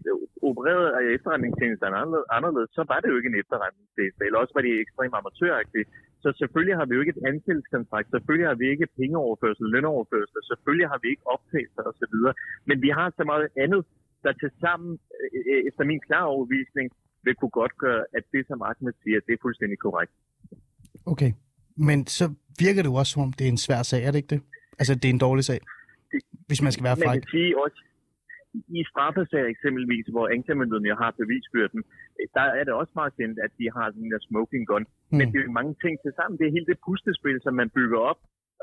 opereret 0.49 0.87
af 0.99 1.03
efterretningstjenesterne 1.15 1.95
anderledes, 2.37 2.71
så 2.77 2.83
var 2.91 2.99
det 2.99 3.09
jo 3.11 3.17
ikke 3.19 3.31
en 3.33 3.41
efterretningstjeneste, 3.43 4.21
eller 4.25 4.39
også 4.39 4.53
var 4.57 4.63
de 4.65 4.81
ekstremt 4.85 5.15
amatøragtige. 5.19 5.85
Så 6.23 6.27
selvfølgelig 6.41 6.77
har 6.79 6.85
vi 6.85 6.93
jo 6.95 7.01
ikke 7.01 7.15
et 7.17 7.25
ansættelseskontrakt, 7.31 8.07
selvfølgelig 8.15 8.47
har 8.51 8.59
vi 8.61 8.67
ikke 8.73 8.93
pengeoverførsel, 8.99 9.65
lønoverførsel, 9.75 10.39
selvfølgelig 10.51 10.87
har 10.93 10.99
vi 11.03 11.07
ikke 11.13 11.25
optagelser 11.35 11.83
osv. 11.91 12.15
Men 12.69 12.77
vi 12.85 12.89
har 12.97 13.07
så 13.19 13.23
meget 13.31 13.47
andet, 13.63 13.81
der 14.25 14.33
til 14.41 14.51
sammen, 14.63 14.91
øh, 15.21 15.41
øh, 15.51 15.61
efter 15.69 15.83
min 15.91 16.01
klare 16.07 16.27
overvisning, 16.35 16.87
vil 17.25 17.35
kunne 17.39 17.55
godt 17.61 17.73
gøre, 17.85 18.01
at 18.17 18.23
det, 18.33 18.43
som 18.49 18.57
Ahmed 18.69 18.93
siger, 19.03 19.19
det 19.27 19.33
er 19.33 19.41
fuldstændig 19.41 19.77
korrekt. 19.85 20.13
Okay, 21.13 21.31
men 21.87 21.97
så 22.17 22.25
virker 22.63 22.81
det 22.81 22.89
jo 22.91 22.97
også 23.01 23.11
som 23.13 23.23
om, 23.25 23.31
det 23.37 23.45
er 23.47 23.53
en 23.57 23.63
svær 23.67 23.81
sag, 23.91 23.99
er 24.05 24.11
det 24.11 24.19
ikke 24.21 24.33
det? 24.35 24.41
Altså, 24.79 24.93
det 24.99 25.07
er 25.09 25.13
en 25.17 25.25
dårlig 25.27 25.43
sag, 25.49 25.59
hvis 26.47 26.61
man 26.65 26.71
skal 26.73 26.85
være 26.87 26.97
fræk. 27.03 27.15
Man 27.15 27.25
kan 27.25 27.35
sige 27.37 27.51
også, 27.63 27.79
i 28.79 28.81
straffesager 28.91 29.49
eksempelvis, 29.55 30.05
hvor 30.13 30.25
anklagemyndigheden 30.35 31.01
har 31.03 31.11
bevisbyrden, 31.21 31.81
der 32.37 32.47
er 32.59 32.63
det 32.67 32.73
også 32.81 32.93
meget 32.99 33.13
kendt, 33.19 33.37
at 33.45 33.51
de 33.59 33.65
har 33.75 33.85
sådan 33.93 34.11
der 34.13 34.21
smoking 34.29 34.63
gun. 34.69 34.85
Mm. 34.85 35.17
Men 35.17 35.25
det 35.33 35.39
er 35.41 35.57
mange 35.59 35.73
ting 35.83 35.93
til 36.03 36.11
sammen. 36.17 36.35
Det 36.39 36.45
er 36.45 36.55
hele 36.57 36.69
det 36.71 36.77
pustespil, 36.87 37.37
som 37.45 37.53
man 37.61 37.69
bygger 37.77 37.99
op, 38.11 38.19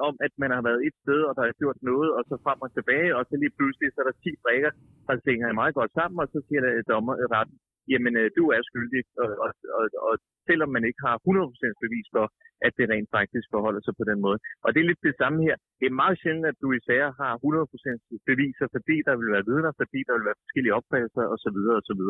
om 0.09 0.15
at 0.27 0.33
man 0.43 0.51
har 0.57 0.63
været 0.69 0.81
et 0.87 0.97
sted, 1.03 1.21
og 1.29 1.33
der 1.39 1.45
er 1.47 1.61
gjort 1.63 1.79
noget, 1.91 2.11
og 2.17 2.23
så 2.29 2.35
frem 2.45 2.59
og 2.65 2.71
tilbage, 2.77 3.11
og 3.19 3.23
så 3.29 3.35
lige 3.43 3.57
pludselig 3.59 3.89
så 3.91 3.99
er 4.03 4.07
der 4.11 4.17
10 4.25 4.43
brækker, 4.43 4.71
der 5.07 5.15
hænger 5.31 5.61
meget 5.61 5.75
godt 5.79 5.93
sammen, 5.99 6.19
og 6.25 6.29
så 6.33 6.39
siger 6.47 6.61
der 6.65 6.73
dommer 6.93 7.15
retten, 7.37 7.57
jamen 7.93 8.15
øh, 8.21 8.27
du 8.39 8.45
er 8.57 8.63
skyldig, 8.71 9.03
og, 9.23 9.31
og, 9.45 9.51
og, 9.79 9.87
og 10.09 10.15
selvom 10.49 10.71
man 10.77 10.85
ikke 10.89 11.03
har 11.07 11.17
100% 11.19 11.85
bevis 11.85 12.09
for, 12.17 12.27
at 12.67 12.73
det 12.79 12.87
rent 12.93 13.11
faktisk 13.19 13.47
forholder 13.55 13.83
sig 13.85 13.95
på 14.01 14.05
den 14.11 14.19
måde. 14.27 14.39
Og 14.65 14.69
det 14.73 14.81
er 14.81 14.89
lidt 14.91 15.09
det 15.09 15.17
samme 15.23 15.39
her. 15.47 15.57
Det 15.81 15.87
er 15.89 16.01
meget 16.03 16.17
sjældent, 16.23 16.47
at 16.53 16.59
du 16.63 16.69
i 16.73 16.81
sager 16.89 17.11
har 17.23 17.33
100% 17.35 18.29
beviser, 18.31 18.67
fordi 18.77 18.97
der 19.09 19.15
vil 19.21 19.31
være 19.35 19.49
vidner, 19.51 19.73
fordi 19.81 19.99
der 20.07 20.15
vil 20.17 20.27
være 20.29 20.41
forskellige 20.43 20.77
opfattelser 20.79 21.25
osv. 21.35 21.59
osv. 21.81 22.03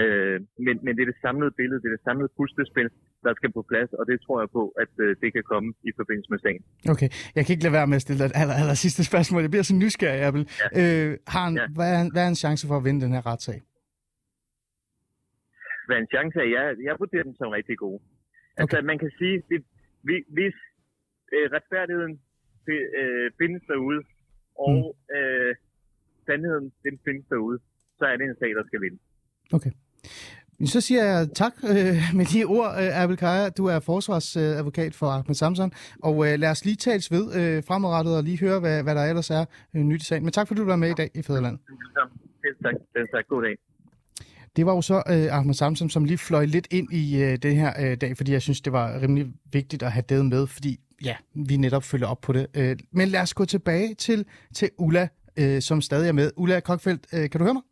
Øh, 0.00 0.38
men, 0.66 0.74
men 0.84 0.92
det 0.96 1.02
er 1.02 1.10
det 1.12 1.18
samlede 1.26 1.52
billede, 1.60 1.78
det 1.82 1.88
er 1.90 1.96
det 1.98 2.04
samlede 2.08 2.30
puslespil, 2.38 2.88
der 3.26 3.32
skal 3.38 3.50
på 3.58 3.62
plads, 3.70 3.90
og 3.98 4.04
det 4.10 4.16
tror 4.24 4.36
jeg 4.42 4.50
på, 4.58 4.62
at 4.82 4.92
øh, 5.04 5.10
det 5.22 5.28
kan 5.36 5.44
komme 5.52 5.68
i 5.88 5.92
forbindelse 5.98 6.30
med 6.32 6.40
sagen. 6.46 6.62
Okay, 6.92 7.08
jeg 7.36 7.42
kan 7.42 7.52
ikke 7.54 7.64
lade 7.66 7.76
være 7.78 7.88
med 7.90 7.98
at 8.00 8.04
stille 8.06 8.20
dig 8.22 8.28
et 8.32 8.36
aller, 8.40 8.56
aller 8.62 8.76
sidste 8.84 9.02
spørgsmål. 9.10 9.40
Jeg 9.46 9.52
bliver 9.54 9.68
så 9.70 9.76
nysgerrig, 9.84 10.20
Abel. 10.28 10.42
Ja. 10.62 10.68
Øh, 10.80 11.10
har 11.34 11.44
en, 11.50 11.56
ja. 11.56 11.66
hvad, 11.78 11.90
er, 11.96 12.02
hvad 12.14 12.22
er 12.26 12.30
en 12.34 12.40
chance 12.44 12.62
for 12.68 12.76
at 12.80 12.84
vinde 12.86 13.00
den 13.06 13.12
her 13.16 13.24
retssag? 13.30 13.58
Hvad 15.86 15.98
en 15.98 16.08
chance 16.14 16.38
er. 16.38 16.48
Jeg, 16.56 16.64
jeg 16.88 16.94
vurderer 17.02 17.26
dem 17.28 17.36
som 17.40 17.48
rigtig 17.58 17.76
gode. 17.84 18.00
Altså, 18.00 18.64
okay. 18.64 18.76
Altså, 18.76 18.86
man 18.90 18.98
kan 19.02 19.10
sige, 19.18 19.34
at 19.36 19.62
hvis 20.36 20.56
øh, 21.34 21.46
retfærdigheden 21.56 22.14
øh, 23.00 23.30
findes 23.40 23.62
derude, 23.70 24.00
og 24.66 24.78
mm. 25.10 25.16
øh, 25.16 25.52
sandheden 26.26 26.66
den 26.86 26.94
findes 27.04 27.26
derude, 27.32 27.58
så 27.98 28.04
er 28.04 28.16
det 28.16 28.24
en 28.24 28.36
sag, 28.42 28.50
der 28.58 28.64
skal 28.66 28.80
vinde. 28.80 28.98
Okay. 29.52 29.72
Så 30.64 30.80
siger 30.80 31.04
jeg 31.04 31.28
tak 31.34 31.54
øh, 31.72 31.96
med 32.18 32.26
de 32.32 32.44
ord, 32.44 32.70
øh, 32.82 33.02
Abel 33.02 33.16
Kaja. 33.16 33.48
Du 33.48 33.64
er 33.66 33.80
forsvarsadvokat 33.80 34.94
for 34.94 35.06
Ahmed 35.06 35.34
Samson, 35.34 35.70
og 36.02 36.14
øh, 36.26 36.38
lad 36.38 36.50
os 36.50 36.64
lige 36.64 36.76
tales 36.76 37.10
ved 37.10 37.24
øh, 37.38 37.62
fremadrettet 37.68 38.16
og 38.16 38.22
lige 38.22 38.40
høre, 38.40 38.60
hvad, 38.60 38.82
hvad 38.82 38.94
der 38.94 39.04
ellers 39.04 39.30
er 39.30 39.44
øh, 39.74 39.82
nyt 39.82 40.02
i 40.02 40.04
sagen. 40.04 40.24
Men 40.24 40.32
tak 40.32 40.48
fordi 40.48 40.60
du 40.60 40.66
var 40.66 40.76
med 40.76 40.90
i 40.90 40.98
dag 41.02 41.10
i 41.14 41.22
Fæderland. 41.22 41.58
Selv 42.42 42.56
tak. 42.62 42.74
Selv 42.92 43.08
tak. 43.14 43.26
God 43.28 43.42
dag. 43.42 43.56
Det 44.56 44.66
var 44.66 44.72
jo 44.74 44.82
så 44.82 44.94
uh, 44.94 45.38
Ahmed 45.38 45.54
Samsom, 45.54 45.88
som 45.88 46.04
lige 46.04 46.18
fløj 46.18 46.44
lidt 46.44 46.68
ind 46.70 46.92
i 46.92 47.22
uh, 47.22 47.34
det 47.34 47.56
her 47.56 47.92
uh, 47.92 47.98
dag, 48.00 48.16
fordi 48.16 48.32
jeg 48.32 48.42
synes, 48.42 48.60
det 48.60 48.72
var 48.72 49.00
rimelig 49.02 49.26
vigtigt 49.52 49.82
at 49.82 49.92
have 49.92 50.04
det 50.08 50.26
med, 50.26 50.46
fordi 50.46 50.80
ja, 51.04 51.16
vi 51.34 51.56
netop 51.56 51.84
følger 51.84 52.06
op 52.06 52.20
på 52.20 52.32
det. 52.32 52.46
Uh, 52.58 52.78
men 52.92 53.08
lad 53.08 53.20
os 53.20 53.34
gå 53.34 53.44
tilbage 53.44 53.94
til, 53.94 54.24
til 54.54 54.70
Ulla, 54.78 55.08
uh, 55.40 55.58
som 55.60 55.80
stadig 55.80 56.08
er 56.08 56.12
med. 56.12 56.30
Ulla 56.36 56.60
Kokfeldt, 56.60 57.06
uh, 57.12 57.18
kan 57.18 57.30
du 57.30 57.44
høre 57.44 57.54
mig? 57.54 57.62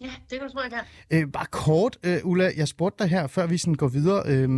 Ja, 0.00 0.10
det 0.30 0.38
kan 0.38 0.48
du 0.48 0.52
tro, 0.52 0.60
jeg 0.62 0.70
kan. 0.70 1.18
Øh, 1.18 1.32
bare 1.32 1.46
kort, 1.50 1.98
øh, 2.02 2.18
Ulla, 2.24 2.52
jeg 2.56 2.68
spurgte 2.68 3.04
dig 3.04 3.10
her, 3.10 3.26
før 3.26 3.46
vi 3.46 3.58
sådan 3.58 3.74
går 3.74 3.88
videre, 3.88 4.22
øh, 4.26 4.48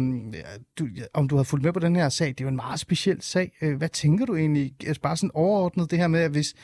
du, 0.78 0.88
om 1.14 1.28
du 1.28 1.36
har 1.36 1.42
fulgt 1.42 1.64
med 1.64 1.72
på 1.72 1.80
den 1.80 1.96
her 1.96 2.08
sag. 2.08 2.28
Det 2.28 2.40
er 2.40 2.44
jo 2.44 2.48
en 2.48 2.56
meget 2.56 2.80
speciel 2.80 3.22
sag. 3.22 3.52
Øh, 3.62 3.76
hvad 3.76 3.88
tænker 3.88 4.26
du 4.26 4.36
egentlig, 4.36 4.74
altså 4.86 5.00
bare 5.00 5.16
sådan 5.16 5.30
overordnet 5.34 5.90
det 5.90 5.98
her 5.98 6.06
med, 6.06 6.20
at 6.20 6.30
hvis, 6.30 6.54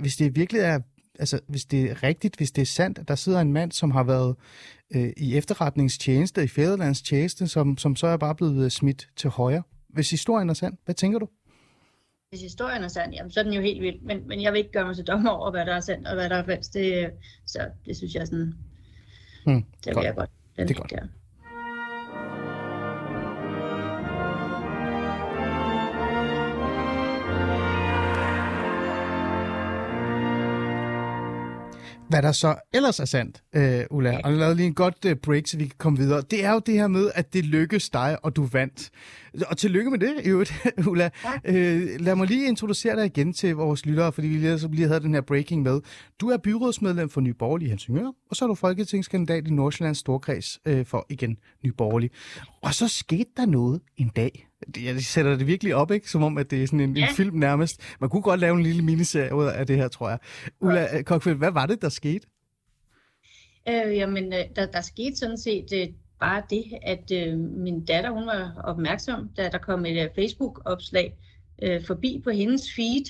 hvis 0.00 0.16
det 0.16 0.36
virkelig 0.36 0.60
er 0.60 0.80
altså, 1.18 1.40
hvis 1.46 1.64
det 1.64 1.90
er 1.90 2.02
rigtigt, 2.02 2.36
hvis 2.36 2.50
det 2.50 2.62
er 2.62 2.66
sandt, 2.66 2.98
at 2.98 3.08
der 3.08 3.14
sidder 3.14 3.40
en 3.40 3.52
mand, 3.52 3.72
som 3.72 3.90
har 3.90 4.02
været 4.02 4.36
øh, 4.94 5.12
i 5.16 5.36
efterretningstjeneste, 5.36 6.44
i 6.44 6.48
fædrelands 6.48 7.02
tjeneste, 7.02 7.48
som, 7.48 7.78
som 7.78 7.96
så 7.96 8.06
er 8.06 8.16
bare 8.16 8.34
blevet 8.34 8.64
øh, 8.64 8.70
smidt 8.70 9.08
til 9.16 9.30
højre. 9.30 9.62
Hvis 9.88 10.10
historien 10.10 10.50
er 10.50 10.54
sand, 10.54 10.76
hvad 10.84 10.94
tænker 10.94 11.18
du? 11.18 11.28
Hvis 12.30 12.42
historien 12.42 12.84
er 12.84 12.88
sand, 12.88 13.12
jamen, 13.12 13.30
så 13.30 13.40
er 13.40 13.44
den 13.44 13.52
jo 13.52 13.60
helt 13.60 13.82
vild. 13.82 14.00
Men, 14.00 14.28
men 14.28 14.42
jeg 14.42 14.52
vil 14.52 14.58
ikke 14.58 14.72
gøre 14.72 14.84
mig 14.84 14.96
til 14.96 15.04
dommer 15.04 15.30
over, 15.30 15.50
hvad 15.50 15.66
der 15.66 15.74
er 15.74 15.80
sandt 15.80 16.06
og 16.06 16.14
hvad 16.14 16.30
der 16.30 16.36
er 16.36 16.44
falsk. 16.44 16.72
Det, 16.72 17.10
så 17.46 17.70
det 17.86 17.96
synes 17.96 18.14
jeg 18.14 18.26
sådan, 18.26 18.52
hmm, 19.46 19.62
det 19.62 19.86
vil 19.86 19.94
godt. 19.94 20.06
jeg 20.06 20.14
godt. 20.14 20.30
Den 20.56 20.68
det 20.68 20.76
er 20.76 20.80
godt. 20.80 20.90
Der. 20.90 21.06
Hvad 32.12 32.22
der 32.22 32.32
så 32.32 32.54
ellers 32.74 33.00
er 33.00 33.04
sandt, 33.04 33.42
øh, 33.54 33.84
Ulla, 33.90 34.20
og 34.24 34.32
lavede 34.32 34.54
lige 34.54 34.66
en 34.66 34.74
godt 34.74 35.04
uh, 35.04 35.12
break, 35.12 35.46
så 35.46 35.56
vi 35.58 35.64
kan 35.64 35.74
komme 35.78 35.98
videre, 35.98 36.22
det 36.30 36.44
er 36.44 36.52
jo 36.52 36.58
det 36.58 36.74
her 36.74 36.86
med, 36.86 37.10
at 37.14 37.32
det 37.32 37.44
lykkedes 37.44 37.90
dig, 37.90 38.18
og 38.22 38.36
du 38.36 38.46
vandt. 38.46 38.90
Og 39.46 39.56
tillykke 39.56 39.90
med 39.90 39.98
det, 39.98 40.14
i 40.24 40.28
øvrigt, 40.28 40.52
Ulla. 40.88 41.10
Ja. 41.24 41.52
Øh, 41.54 42.00
lad 42.00 42.14
mig 42.14 42.26
lige 42.26 42.48
introducere 42.48 42.96
dig 42.96 43.06
igen 43.06 43.32
til 43.32 43.54
vores 43.54 43.86
lyttere, 43.86 44.12
fordi 44.12 44.28
vi 44.28 44.36
lige, 44.36 44.58
så 44.58 44.68
lige 44.68 44.88
havde 44.88 45.00
den 45.00 45.14
her 45.14 45.20
breaking 45.20 45.62
med. 45.62 45.80
Du 46.20 46.28
er 46.28 46.36
byrådsmedlem 46.36 47.08
for 47.08 47.20
Nye 47.20 47.34
Borgerlige 47.34 47.66
i 47.66 47.70
Helsingør, 47.70 48.12
og 48.30 48.36
så 48.36 48.44
er 48.44 48.46
du 48.48 48.54
folketingskandidat 48.54 49.48
i 49.48 49.50
Nordsjællands 49.50 49.98
Storkreds 49.98 50.58
øh, 50.66 50.86
for 50.86 51.06
igen 51.10 51.36
Nye 51.64 51.72
Borgerlige. 51.72 52.10
Og 52.62 52.74
så 52.74 52.88
skete 52.88 53.30
der 53.36 53.46
noget 53.46 53.80
en 53.96 54.08
dag, 54.16 54.48
jeg 54.84 55.00
sætter 55.00 55.36
det 55.36 55.46
virkelig 55.46 55.74
op, 55.74 55.90
ikke? 55.90 56.10
Som 56.10 56.22
om, 56.22 56.38
at 56.38 56.50
det 56.50 56.62
er 56.62 56.66
sådan 56.66 56.80
en, 56.80 56.96
ja. 56.96 57.08
en 57.08 57.14
film 57.14 57.36
nærmest. 57.36 57.96
Man 58.00 58.10
kunne 58.10 58.22
godt 58.22 58.40
lave 58.40 58.56
en 58.56 58.62
lille 58.62 58.82
miniserie 58.82 59.34
ud 59.34 59.46
af 59.46 59.66
det 59.66 59.76
her, 59.76 59.88
tror 59.88 60.08
jeg. 60.08 60.18
Ulla 60.60 60.80
ja. 60.80 61.02
Kokfeldt, 61.02 61.38
hvad 61.38 61.50
var 61.50 61.66
det, 61.66 61.82
der 61.82 61.88
skete? 61.88 62.26
Øh, 63.68 63.96
jamen, 63.96 64.32
øh, 64.32 64.44
der, 64.56 64.66
der 64.66 64.80
skete 64.80 65.16
sådan 65.16 65.38
set 65.38 65.66
øh, 65.74 65.88
bare 66.20 66.42
det, 66.50 66.64
at 66.82 67.12
øh, 67.12 67.38
min 67.38 67.84
datter, 67.84 68.10
hun 68.10 68.26
var 68.26 68.60
opmærksom, 68.64 69.28
da 69.36 69.48
der 69.48 69.58
kom 69.58 69.86
et 69.86 70.04
uh, 70.04 70.14
Facebook-opslag 70.14 71.14
øh, 71.62 71.84
forbi 71.86 72.20
på 72.24 72.30
hendes 72.30 72.62
feed, 72.76 73.04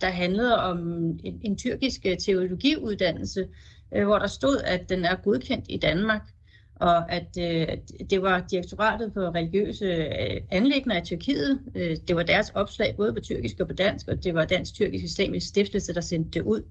der 0.00 0.10
handlede 0.10 0.58
om 0.58 0.78
en, 1.24 1.40
en 1.44 1.58
tyrkisk 1.58 2.06
teologiuddannelse, 2.26 3.48
øh, 3.94 4.04
hvor 4.04 4.18
der 4.18 4.26
stod, 4.26 4.60
at 4.64 4.88
den 4.88 5.04
er 5.04 5.16
godkendt 5.16 5.64
i 5.68 5.76
Danmark. 5.76 6.22
Og 6.80 7.12
at, 7.12 7.28
øh, 7.40 7.68
det 8.10 8.22
var 8.22 8.44
direktoratet 8.50 9.10
for 9.14 9.34
religiøse 9.34 9.84
øh, 9.84 10.40
anlægner 10.50 11.02
i 11.02 11.04
Tyrkiet. 11.04 11.60
Øh, 11.74 11.96
det 12.08 12.16
var 12.16 12.22
deres 12.22 12.50
opslag, 12.50 12.94
både 12.96 13.12
på 13.12 13.20
tyrkisk 13.20 13.60
og 13.60 13.66
på 13.66 13.72
dansk, 13.72 14.08
og 14.08 14.24
det 14.24 14.34
var 14.34 14.44
Dansk-Tyrkisk 14.44 15.04
Islamisk 15.04 15.48
Stiftelse, 15.48 15.94
der 15.94 16.00
sendte 16.00 16.30
det 16.30 16.42
ud. 16.42 16.62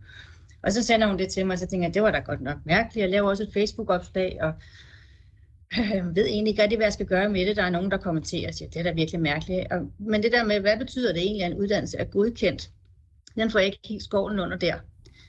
Og 0.61 0.71
så 0.71 0.83
sender 0.83 1.07
hun 1.07 1.17
det 1.17 1.29
til 1.29 1.45
mig, 1.45 1.53
og 1.53 1.59
så 1.59 1.67
tænker 1.67 1.87
jeg, 1.87 1.93
det 1.93 2.01
var 2.01 2.11
da 2.11 2.19
godt 2.19 2.41
nok 2.41 2.57
mærkeligt. 2.65 3.03
Jeg 3.03 3.09
laver 3.09 3.29
også 3.29 3.43
et 3.43 3.53
Facebook-opslag, 3.53 4.37
og 4.41 4.53
øh, 5.79 6.15
ved 6.15 6.25
egentlig 6.25 6.51
ikke 6.51 6.63
rigtig, 6.63 6.77
hvad 6.77 6.85
jeg 6.85 6.93
skal 6.93 7.05
gøre 7.05 7.29
med 7.29 7.45
det. 7.45 7.55
Der 7.55 7.63
er 7.63 7.69
nogen, 7.69 7.91
der 7.91 7.97
kommenterer 7.97 8.47
og 8.47 8.53
siger, 8.53 8.69
det 8.69 8.79
er 8.79 8.83
da 8.83 8.91
virkelig 8.91 9.21
mærkeligt. 9.21 9.71
Og, 9.71 9.91
men 9.99 10.23
det 10.23 10.31
der 10.31 10.45
med, 10.45 10.59
hvad 10.59 10.77
betyder 10.77 11.13
det 11.13 11.21
egentlig, 11.21 11.45
at 11.45 11.51
en 11.51 11.57
uddannelse 11.57 11.97
er 11.97 12.03
godkendt? 12.03 12.69
Den 13.35 13.51
får 13.51 13.59
jeg 13.59 13.65
ikke 13.65 13.79
helt 13.85 14.03
skovlen 14.03 14.39
under 14.39 14.57
der. 14.57 14.75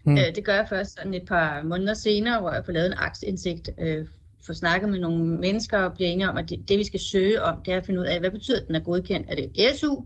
Mm. 0.04 0.12
Øh, 0.12 0.34
det 0.34 0.44
gør 0.44 0.54
jeg 0.54 0.66
først 0.68 0.96
sådan 0.96 1.14
et 1.14 1.26
par 1.28 1.62
måneder 1.62 1.94
senere, 1.94 2.40
hvor 2.40 2.52
jeg 2.52 2.64
får 2.64 2.72
lavet 2.72 2.86
en 2.86 2.94
aktsindsigt, 2.96 3.70
øh, 3.78 4.06
får 4.46 4.52
snakket 4.52 4.88
med 4.88 4.98
nogle 4.98 5.38
mennesker 5.38 5.78
og 5.78 5.94
bliver 5.94 6.10
enige 6.10 6.30
om, 6.30 6.36
at 6.36 6.50
det, 6.50 6.68
det 6.68 6.78
vi 6.78 6.84
skal 6.84 7.00
søge 7.00 7.42
om, 7.42 7.62
det 7.64 7.72
er 7.72 7.78
at 7.78 7.86
finde 7.86 8.00
ud 8.00 8.06
af, 8.06 8.20
hvad 8.20 8.30
betyder 8.30 8.60
at 8.60 8.66
den 8.66 8.74
er 8.74 8.80
godkendt? 8.80 9.26
Er 9.30 9.34
det 9.34 9.78
SU? 9.78 9.96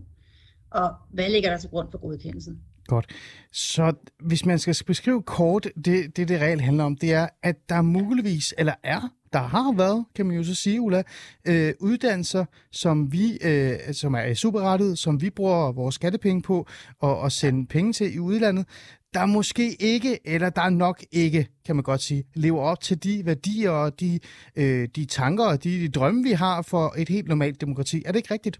Og 0.71 0.93
hvad 1.09 1.29
ligger 1.29 1.49
der 1.49 1.57
til 1.57 1.69
grund 1.69 1.87
for 1.91 1.97
godkendelsen? 1.97 2.59
Godt. 2.87 3.05
Så 3.51 3.93
hvis 4.19 4.45
man 4.45 4.59
skal 4.59 4.75
beskrive 4.87 5.23
kort, 5.23 5.67
det 5.85 6.17
det, 6.17 6.27
det 6.27 6.41
reelt 6.41 6.61
handler 6.61 6.83
om, 6.83 6.95
det 6.97 7.13
er, 7.13 7.27
at 7.43 7.69
der 7.69 7.81
muligvis, 7.81 8.53
eller 8.57 8.73
er, 8.83 9.09
der 9.33 9.39
har 9.39 9.77
været, 9.77 10.05
kan 10.15 10.25
man 10.25 10.37
jo 10.37 10.43
så 10.43 10.55
sige, 10.55 10.81
Ulla, 10.81 11.03
øh, 11.47 11.73
uddannelser, 11.79 12.45
som 12.71 13.11
vi, 13.11 13.37
øh, 13.41 13.93
som 13.93 14.13
er 14.13 14.33
superrettet, 14.33 14.97
som 14.97 15.21
vi 15.21 15.29
bruger 15.29 15.71
vores 15.71 15.95
skattepenge 15.95 16.41
på 16.41 16.67
og, 16.99 17.19
og 17.19 17.31
sende 17.31 17.67
penge 17.67 17.93
til 17.93 18.15
i 18.15 18.19
udlandet, 18.19 18.65
der 19.13 19.25
måske 19.25 19.75
ikke, 19.81 20.19
eller 20.25 20.49
der 20.49 20.69
nok 20.69 21.03
ikke, 21.11 21.47
kan 21.65 21.75
man 21.75 21.83
godt 21.83 22.01
sige, 22.01 22.23
lever 22.33 22.61
op 22.61 22.81
til 22.81 23.03
de 23.03 23.25
værdier 23.25 23.69
og 23.69 23.99
de, 23.99 24.19
øh, 24.55 24.87
de 24.95 25.05
tanker 25.05 25.45
og 25.45 25.63
de, 25.63 25.69
de 25.69 25.89
drømme, 25.89 26.23
vi 26.23 26.31
har 26.31 26.61
for 26.61 26.93
et 26.97 27.09
helt 27.09 27.27
normalt 27.27 27.61
demokrati. 27.61 28.03
Er 28.05 28.11
det 28.11 28.19
ikke 28.19 28.33
rigtigt? 28.33 28.59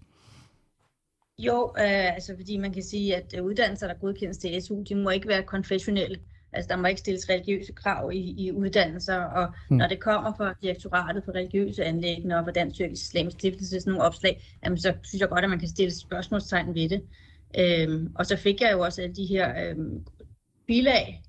Jo, 1.38 1.74
øh, 1.78 2.14
altså 2.14 2.34
fordi 2.36 2.56
man 2.56 2.72
kan 2.72 2.82
sige, 2.82 3.16
at 3.16 3.40
uddannelser, 3.40 3.86
der 3.86 3.94
godkendes 3.94 4.38
til 4.38 4.62
SU, 4.62 4.82
de 4.88 4.94
må 4.94 5.10
ikke 5.10 5.28
være 5.28 5.42
konfessionelle. 5.42 6.18
Altså 6.52 6.68
der 6.68 6.76
må 6.76 6.86
ikke 6.86 7.00
stilles 7.00 7.30
religiøse 7.30 7.72
krav 7.72 8.12
i, 8.12 8.34
i 8.46 8.52
uddannelser, 8.52 9.16
og 9.16 9.52
mm. 9.70 9.76
når 9.76 9.86
det 9.86 10.00
kommer 10.00 10.32
fra 10.36 10.54
direktoratet 10.62 11.24
for 11.24 11.32
religiøse 11.32 11.84
anlæggende 11.84 12.36
og 12.36 12.44
fra 12.44 12.52
Dansk 12.52 12.76
Tyrkisk 12.76 13.04
Islamisk 13.04 13.38
Stiftelse, 13.38 13.80
sådan 13.80 13.90
nogle 13.90 14.06
opslag, 14.06 14.42
jamen, 14.64 14.78
så 14.78 14.94
synes 15.02 15.20
jeg 15.20 15.28
godt, 15.28 15.44
at 15.44 15.50
man 15.50 15.58
kan 15.58 15.68
stille 15.68 15.94
spørgsmålstegn 15.94 16.74
ved 16.74 16.88
det. 16.88 17.02
Øhm, 17.58 18.12
og 18.14 18.26
så 18.26 18.36
fik 18.36 18.60
jeg 18.60 18.72
jo 18.72 18.80
også 18.80 19.02
alle 19.02 19.14
de 19.14 19.26
her 19.26 19.70
øhm, 19.70 20.04
bilag, 20.66 21.22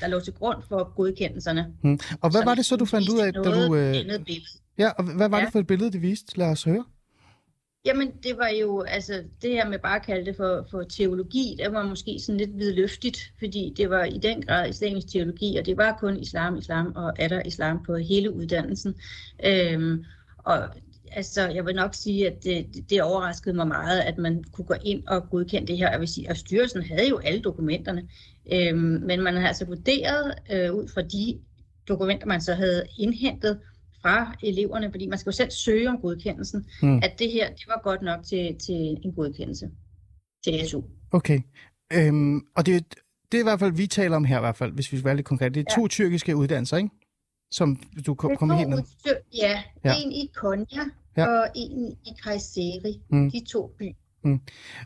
der 0.00 0.08
lå 0.08 0.20
til 0.20 0.32
grund 0.32 0.62
for 0.68 0.94
godkendelserne. 0.96 1.66
Mm. 1.82 1.98
Og 2.20 2.30
hvad 2.30 2.44
var 2.44 2.54
det 2.54 2.64
så, 2.64 2.76
du 2.76 2.84
fandt 2.84 3.08
ud 3.08 3.18
af, 3.18 3.32
da 3.32 3.40
du... 3.40 3.74
Øh... 3.74 3.94
Ja, 4.78 4.90
og 4.90 5.04
hvad 5.04 5.28
var 5.28 5.38
ja. 5.38 5.44
det 5.44 5.52
for 5.52 5.58
et 5.58 5.66
billede, 5.66 5.92
det 5.92 6.02
viste? 6.02 6.38
Lad 6.38 6.46
os 6.46 6.64
høre. 6.64 6.84
Jamen, 7.84 8.12
det 8.22 8.38
var 8.38 8.48
jo, 8.60 8.80
altså, 8.80 9.24
det 9.42 9.50
her 9.50 9.68
med 9.68 9.78
bare 9.78 9.96
at 9.96 10.06
kalde 10.06 10.26
det 10.26 10.36
for, 10.36 10.66
for 10.70 10.82
teologi, 10.82 11.56
det 11.58 11.72
var 11.72 11.86
måske 11.86 12.18
sådan 12.20 12.38
lidt 12.38 12.58
vidløftigt, 12.58 13.32
fordi 13.38 13.74
det 13.76 13.90
var 13.90 14.04
i 14.04 14.18
den 14.18 14.42
grad 14.42 14.68
islamisk 14.68 15.08
teologi, 15.08 15.56
og 15.56 15.66
det 15.66 15.76
var 15.76 15.96
kun 16.00 16.20
islam, 16.20 16.56
islam 16.56 16.92
og 16.96 17.12
er 17.18 17.28
der 17.28 17.42
islam 17.46 17.82
på 17.84 17.96
hele 17.96 18.34
uddannelsen. 18.34 18.94
Øhm, 19.44 20.04
og 20.38 20.68
altså, 21.12 21.48
jeg 21.48 21.66
vil 21.66 21.74
nok 21.74 21.94
sige, 21.94 22.26
at 22.26 22.44
det, 22.44 22.90
det 22.90 23.02
overraskede 23.02 23.56
mig 23.56 23.68
meget, 23.68 24.00
at 24.00 24.18
man 24.18 24.44
kunne 24.52 24.64
gå 24.64 24.74
ind 24.84 25.06
og 25.06 25.30
godkende 25.30 25.66
det 25.66 25.78
her. 25.78 25.90
Jeg 25.90 26.00
vil 26.00 26.08
sige, 26.08 26.30
at 26.30 26.38
styrelsen 26.38 26.82
havde 26.82 27.08
jo 27.08 27.18
alle 27.18 27.40
dokumenterne, 27.40 28.08
øhm, 28.52 28.78
men 28.78 29.22
man 29.22 29.34
har 29.34 29.48
altså 29.48 29.64
vurderet 29.64 30.34
øh, 30.52 30.74
ud 30.74 30.88
fra 30.94 31.02
de 31.02 31.40
dokumenter, 31.88 32.26
man 32.26 32.40
så 32.40 32.54
havde 32.54 32.86
indhentet, 32.98 33.60
fra 34.02 34.34
eleverne, 34.42 34.90
fordi 34.90 35.06
man 35.06 35.18
skal 35.18 35.30
jo 35.30 35.36
selv 35.36 35.50
søge 35.50 35.88
om 35.88 35.98
godkendelsen, 35.98 36.66
mm. 36.82 36.96
at 37.02 37.18
det 37.18 37.30
her 37.32 37.48
det 37.48 37.64
var 37.66 37.80
godt 37.82 38.02
nok 38.02 38.24
til, 38.24 38.58
til 38.66 38.96
en 39.04 39.12
godkendelse 39.16 39.70
til 40.44 40.68
SU. 40.68 40.82
Okay. 41.10 41.40
Øhm, 41.92 42.40
og 42.56 42.66
det, 42.66 42.94
det 43.32 43.38
er 43.38 43.42
i 43.42 43.42
hvert 43.42 43.60
fald, 43.60 43.72
vi 43.72 43.86
taler 43.86 44.16
om 44.16 44.24
her 44.24 44.36
i 44.36 44.40
hvert 44.40 44.56
fald, 44.56 44.72
hvis 44.72 44.92
vi 44.92 44.96
skal 44.96 45.04
være 45.04 45.16
lidt 45.16 45.26
konkret. 45.26 45.54
Det 45.54 45.60
er 45.60 45.64
ja. 45.70 45.80
to 45.80 45.88
tyrkiske 45.88 46.36
uddannelser, 46.36 46.76
ikke? 46.76 46.90
Som 47.50 47.76
du 48.06 48.14
kom, 48.14 48.36
kommer 48.36 48.54
helt 48.54 48.68
ned. 48.68 48.82
Ja, 49.34 49.62
ja, 49.84 49.94
en 50.02 50.12
i 50.12 50.30
Konya 50.34 50.84
ja. 51.16 51.26
og 51.26 51.48
en 51.54 51.92
i 51.92 52.10
Kayseri. 52.24 53.00
Mm. 53.10 53.30
De 53.30 53.44
to 53.44 53.74
byer. 53.78 53.92
Mm. 54.24 54.40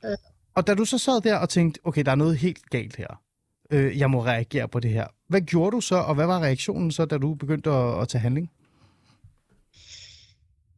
Øh. 0.05 0.17
Og 0.55 0.67
da 0.67 0.75
du 0.75 0.85
så 0.85 0.99
sad 0.99 1.21
der 1.21 1.37
og 1.37 1.49
tænkte, 1.49 1.81
okay, 1.85 2.05
der 2.05 2.11
er 2.11 2.15
noget 2.15 2.37
helt 2.37 2.71
galt 2.71 2.97
her. 2.97 3.24
Øh, 3.71 3.99
jeg 3.99 4.11
må 4.11 4.25
reagere 4.25 4.69
på 4.69 4.81
det 4.81 4.91
her. 4.91 5.07
Hvad 5.29 5.41
gjorde 5.41 5.71
du 5.71 5.81
så, 5.81 5.97
og 5.97 6.15
hvad 6.15 6.27
var 6.27 6.41
reaktionen 6.41 6.91
så, 6.91 7.05
da 7.05 7.19
du 7.19 7.35
begyndte 7.35 7.71
at, 7.71 8.01
at 8.01 8.09
tage 8.09 8.23
handling? 8.23 8.51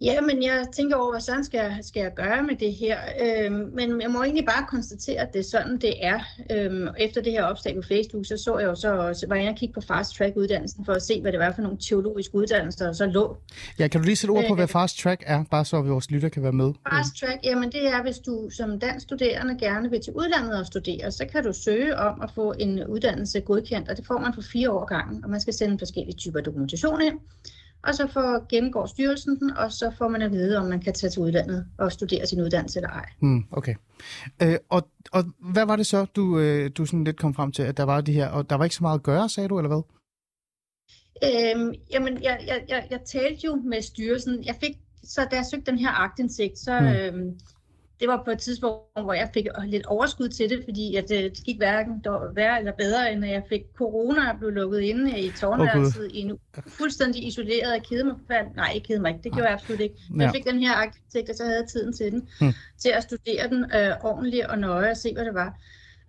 Ja, 0.01 0.21
men 0.21 0.43
jeg 0.43 0.67
tænker 0.73 0.97
over, 0.97 1.11
hvad 1.11 1.21
sådan 1.21 1.45
skal, 1.45 1.77
skal 1.83 2.01
jeg 2.01 2.15
gøre 2.15 2.43
med 2.43 2.57
det 2.57 2.75
her. 2.75 2.99
Øhm, 3.23 3.71
men 3.75 4.01
jeg 4.01 4.11
må 4.11 4.23
egentlig 4.23 4.47
bare 4.47 4.67
konstatere, 4.69 5.21
at 5.21 5.33
det 5.33 5.39
er 5.39 5.45
sådan, 5.45 5.79
det 5.79 5.95
er. 6.07 6.21
Øhm, 6.51 6.89
efter 6.99 7.23
det 7.23 7.33
her 7.33 7.45
opslag 7.45 7.75
på 7.75 7.83
Facebook, 7.89 8.27
så 8.27 8.37
så 8.37 8.59
jeg 8.59 8.67
jo 8.67 8.75
så 8.75 8.97
også, 8.97 9.27
var 9.29 9.37
jeg 9.37 9.57
kigge 9.57 9.73
på 9.73 9.81
Fast 9.81 10.17
Track 10.17 10.37
uddannelsen, 10.37 10.85
for 10.85 10.93
at 10.93 11.03
se, 11.03 11.21
hvad 11.21 11.33
det 11.33 11.41
var 11.41 11.53
for 11.53 11.63
nogle 11.63 11.79
teologiske 11.79 12.35
uddannelser, 12.35 12.87
der 12.87 12.93
så 12.93 13.07
lå. 13.07 13.37
Ja, 13.79 13.89
kan 13.89 14.01
du 14.01 14.05
lige 14.05 14.17
sætte 14.17 14.31
ord 14.31 14.45
på, 14.49 14.55
hvad 14.55 14.65
øh, 14.65 14.69
Fast 14.69 14.99
Track 14.99 15.23
er, 15.27 15.45
bare 15.51 15.65
så 15.65 15.83
vores 15.83 16.11
lytter 16.11 16.29
kan 16.29 16.43
være 16.43 16.53
med? 16.53 16.73
Fast 16.93 17.17
Track, 17.21 17.39
jamen 17.45 17.73
det 17.73 17.87
er, 17.89 18.03
hvis 18.03 18.19
du 18.19 18.51
som 18.51 18.81
dansk 18.81 19.05
studerende 19.05 19.59
gerne 19.59 19.91
vil 19.91 20.01
til 20.01 20.13
udlandet 20.13 20.61
og 20.61 20.67
studere, 20.67 21.11
så 21.13 21.27
kan 21.33 21.45
du 21.45 21.53
søge 21.53 21.97
om 21.97 22.21
at 22.21 22.31
få 22.35 22.55
en 22.59 22.87
uddannelse 22.87 23.41
godkendt, 23.41 23.89
og 23.89 23.97
det 23.97 24.07
får 24.07 24.19
man 24.19 24.35
for 24.35 24.43
fire 24.43 24.71
år 24.71 24.85
gangen, 24.85 25.25
og 25.25 25.31
man 25.31 25.41
skal 25.41 25.55
sende 25.55 25.79
forskellige 25.79 26.17
typer 26.17 26.41
dokumentation 26.41 27.03
ind 27.03 27.19
og 27.83 27.95
så 27.95 28.07
får 28.07 28.47
gennemgår 28.49 28.87
styrelsen 28.87 29.39
den, 29.41 29.57
og 29.57 29.73
så 29.73 29.93
får 29.99 30.09
man 30.09 30.23
at 30.23 30.33
vide, 30.33 30.59
om 30.59 30.67
man 30.67 30.81
kan 30.81 30.95
tage 30.95 31.11
til 31.11 31.23
udlandet 31.23 31.67
og 31.79 31.93
studere 31.93 32.27
sin 32.27 32.41
uddannelse 32.41 32.79
eller 32.79 32.91
ej. 32.91 33.07
Mm, 33.21 33.45
okay. 33.51 33.75
Øh, 34.43 34.57
og, 34.69 34.89
og 35.13 35.25
hvad 35.53 35.67
var 35.67 35.77
det 35.77 35.87
så, 35.87 36.05
du, 36.05 36.39
øh, 36.39 36.71
du 36.77 36.87
sådan 36.87 37.05
lidt 37.05 37.17
kom 37.17 37.35
frem 37.35 37.53
til, 37.53 37.63
at 37.63 37.77
der 37.77 37.83
var 37.83 38.01
de 38.01 38.13
her, 38.13 38.29
og 38.29 38.51
der 38.51 38.57
var 38.57 38.65
ikke 38.65 38.77
så 38.77 38.85
meget 38.85 38.99
at 38.99 39.03
gøre, 39.05 39.29
sagde 39.29 39.49
du, 39.49 39.59
eller 39.59 39.69
hvad? 39.69 39.83
Øhm, 41.25 41.75
jamen, 41.93 42.23
jeg, 42.23 42.45
jeg, 42.47 42.65
jeg, 42.69 42.87
jeg 42.91 43.01
talte 43.07 43.41
jo 43.45 43.55
med 43.55 43.83
styrelsen. 43.83 44.45
Jeg 44.45 44.55
fik, 44.61 44.77
så 45.05 45.27
da 45.31 45.37
jeg 45.37 45.47
søgte 45.51 45.71
den 45.71 45.79
her 45.79 45.91
agtindsigt, 45.91 46.59
så, 46.59 46.81
mm. 46.81 46.87
øhm, 46.87 47.39
det 48.01 48.09
var 48.09 48.23
på 48.25 48.31
et 48.31 48.39
tidspunkt, 48.39 49.03
hvor 49.03 49.13
jeg 49.13 49.31
fik 49.35 49.47
lidt 49.67 49.87
overskud 49.87 50.29
til 50.29 50.51
det, 50.51 50.61
fordi 50.65 50.97
at 50.97 51.11
øh, 51.13 51.23
det 51.25 51.45
gik 51.45 51.57
hverken 51.57 52.05
værre 52.35 52.59
eller 52.59 52.73
bedre, 52.73 53.13
end 53.13 53.25
at 53.25 53.31
jeg 53.31 53.43
fik 53.49 53.61
corona 53.77 54.33
og 54.33 54.39
blev 54.39 54.51
lukket 54.51 54.81
inde 54.81 55.21
i 55.21 55.31
tårnværelset 55.31 56.05
oh, 56.05 56.17
i 56.17 56.21
en 56.21 56.39
fuldstændig 56.69 57.27
isoleret 57.27 57.73
og 57.73 57.83
kede 57.89 58.05
mig. 58.05 58.15
Nej, 58.57 58.73
ikke 58.75 58.87
kede 58.87 59.01
mig 59.01 59.09
ikke. 59.09 59.23
Det 59.25 59.33
gjorde 59.33 59.49
jeg 59.49 59.55
absolut 59.55 59.81
ikke. 59.81 59.97
Men 60.11 60.21
jeg 60.21 60.31
fik 60.35 60.45
den 60.45 60.59
her 60.59 60.73
arkitekt, 60.73 61.31
og 61.31 61.37
så 61.37 61.45
havde 61.45 61.59
jeg 61.59 61.69
tiden 61.69 61.93
til 61.93 62.13
den, 62.13 62.29
hmm. 62.41 62.53
til 62.79 62.89
at 62.89 63.03
studere 63.03 63.49
den 63.49 63.65
øh, 63.77 63.93
ordentligt 64.05 64.47
og 64.47 64.59
nøje 64.59 64.91
og 64.91 64.97
se, 64.97 65.13
hvad 65.15 65.25
det 65.25 65.35
var. 65.35 65.59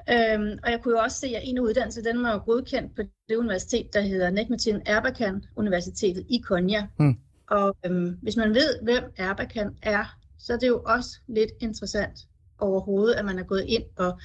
Øhm, 0.09 0.59
og 0.63 0.71
jeg 0.71 0.79
kunne 0.81 0.97
jo 0.97 1.03
også 1.03 1.19
se, 1.19 1.27
at 1.27 1.41
en 1.43 1.57
af 1.57 1.61
uddannelserne, 1.61 2.09
den 2.09 2.23
var 2.23 2.33
jo 2.33 2.41
godkendt 2.45 2.95
på 2.95 3.01
det 3.29 3.35
universitet, 3.35 3.93
der 3.93 4.01
hedder 4.01 4.29
Nekmetin 4.29 4.81
Erbakan 4.85 5.43
Universitetet 5.55 6.25
i 6.29 6.37
Konya. 6.37 6.87
Hmm. 6.99 7.17
Og 7.49 7.77
øhm, 7.85 8.17
hvis 8.21 8.37
man 8.37 8.49
ved, 8.49 8.83
hvem 8.83 9.03
Erbakan 9.17 9.77
er, 9.81 10.17
så 10.47 10.53
er 10.53 10.57
det 10.57 10.67
jo 10.67 10.81
også 10.85 11.09
lidt 11.27 11.51
interessant 11.59 12.19
overhovedet, 12.59 13.15
at 13.15 13.25
man 13.25 13.39
er 13.39 13.43
gået 13.43 13.65
ind 13.67 13.83
og 13.97 14.19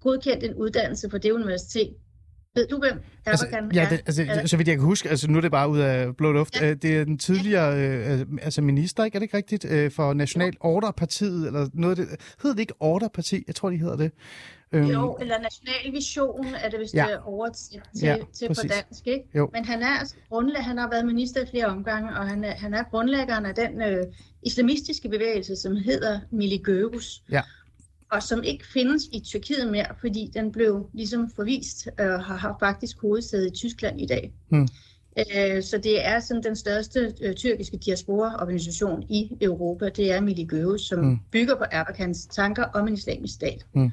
godkendt 0.00 0.44
en 0.44 0.54
uddannelse 0.54 1.08
på 1.08 1.18
det 1.18 1.32
universitet. 1.32 1.94
Ved 2.54 2.66
du, 2.66 2.78
hvem 2.78 3.00
altså, 3.26 3.46
ja, 3.74 3.86
det, 3.90 4.02
altså, 4.06 4.22
er 4.28 4.46
så 4.46 4.56
vidt 4.56 4.68
jeg 4.68 4.76
kan 4.76 4.84
huske, 4.84 5.10
altså 5.10 5.30
nu 5.30 5.36
er 5.36 5.40
det 5.40 5.50
bare 5.50 5.68
ud 5.68 5.78
af 5.78 6.16
blå 6.16 6.32
luft, 6.32 6.60
ja. 6.60 6.70
Øh, 6.70 6.76
det 6.82 6.96
er 6.96 7.04
den 7.04 7.18
tidligere 7.18 7.80
øh, 7.80 8.26
altså 8.42 8.62
minister, 8.62 9.04
ikke? 9.04 9.16
Er 9.16 9.18
det 9.18 9.24
ikke 9.24 9.36
rigtigt? 9.36 9.64
Øh, 9.64 9.90
for 9.90 10.14
National 10.14 10.52
Order-partiet, 10.60 11.46
eller 11.46 11.68
noget 11.74 11.98
af 11.98 12.06
det. 12.06 12.20
Hedder 12.42 12.54
det 12.54 12.60
ikke 12.60 12.74
Order-parti? 12.80 13.44
Jeg 13.46 13.54
tror, 13.54 13.70
de 13.70 13.76
hedder 13.76 13.96
det. 13.96 14.12
Øhm, 14.76 14.86
jo, 14.86 15.16
eller 15.20 15.38
National 15.40 15.92
Vision 15.92 16.46
er 16.54 16.68
det, 16.68 16.78
hvis 16.78 16.94
ja. 16.94 17.04
det 17.04 17.14
er 17.14 17.18
oversat 17.18 17.82
til, 17.96 18.06
ja, 18.06 18.16
til 18.32 18.48
på 18.48 18.54
dansk. 18.54 19.06
Ikke? 19.06 19.24
Jo. 19.34 19.50
Men 19.52 19.64
han 19.64 19.82
er 19.82 19.98
altså 19.98 20.14
grundlæg, 20.28 20.64
han 20.64 20.78
har 20.78 20.90
været 20.90 21.06
minister 21.06 21.42
i 21.42 21.46
flere 21.50 21.66
omgange, 21.66 22.16
og 22.16 22.28
han 22.28 22.44
er, 22.44 22.54
han 22.54 22.74
er 22.74 22.82
grundlæggeren 22.82 23.46
af 23.46 23.54
den 23.54 23.82
øh, 23.82 24.06
islamistiske 24.42 25.08
bevægelse, 25.08 25.56
som 25.56 25.76
hedder 25.76 26.20
Miligørus. 26.30 27.22
Ja. 27.30 27.42
Og 28.10 28.22
som 28.22 28.42
ikke 28.42 28.66
findes 28.66 29.02
i 29.12 29.20
Tyrkiet 29.20 29.68
mere, 29.70 29.86
fordi 30.00 30.30
den 30.34 30.52
blev 30.52 30.90
ligesom 30.94 31.30
forvist 31.36 31.88
og 31.98 32.04
øh, 32.04 32.20
har, 32.20 32.36
har 32.36 32.56
faktisk 32.60 33.00
hovedsæde 33.00 33.48
i 33.48 33.50
Tyskland 33.50 34.00
i 34.00 34.06
dag. 34.06 34.32
Hmm. 34.48 34.68
Øh, 35.18 35.62
så 35.62 35.78
det 35.78 36.06
er 36.06 36.20
sådan 36.20 36.42
den 36.42 36.56
største 36.56 37.14
øh, 37.22 37.34
tyrkiske 37.34 37.76
diaspora-organisation 37.76 39.02
i 39.02 39.36
Europa. 39.40 39.88
Det 39.88 40.12
er 40.12 40.20
Miligørus, 40.20 40.80
som 40.80 41.00
hmm. 41.00 41.18
bygger 41.32 41.56
på 41.56 41.64
Erdogans 41.72 42.26
tanker 42.26 42.64
om 42.64 42.88
en 42.88 42.94
islamisk 42.94 43.34
stat. 43.34 43.66
Hmm. 43.72 43.90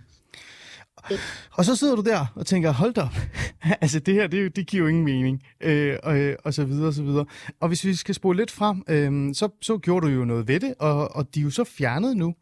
Og 1.51 1.65
så 1.65 1.75
sidder 1.75 1.95
du 1.95 2.01
der 2.01 2.25
og 2.35 2.45
tænker, 2.45 2.71
hold 2.71 2.93
da 2.93 3.01
op, 3.01 3.15
altså 3.81 3.99
det 3.99 4.13
her, 4.13 4.27
det, 4.27 4.55
det 4.55 4.67
giver 4.67 4.83
jo 4.83 4.87
ingen 4.87 5.05
mening, 5.05 5.43
øh, 5.61 5.97
og, 6.03 6.17
øh, 6.17 6.35
og 6.43 6.53
så 6.53 6.65
videre, 6.65 6.87
og 6.87 6.93
så 6.93 7.03
videre. 7.03 7.25
Og 7.59 7.67
hvis 7.67 7.85
vi 7.85 7.95
skal 7.95 8.15
spole 8.15 8.37
lidt 8.37 8.51
frem, 8.51 8.83
øh, 8.89 9.35
så, 9.35 9.49
så 9.61 9.77
gjorde 9.77 10.07
du 10.07 10.11
jo 10.11 10.25
noget 10.25 10.47
ved 10.47 10.59
det, 10.59 10.73
og, 10.79 11.15
og 11.15 11.35
de 11.35 11.39
er 11.39 11.43
jo 11.43 11.49
så 11.49 11.63
fjernet 11.63 12.17
nu. 12.17 12.35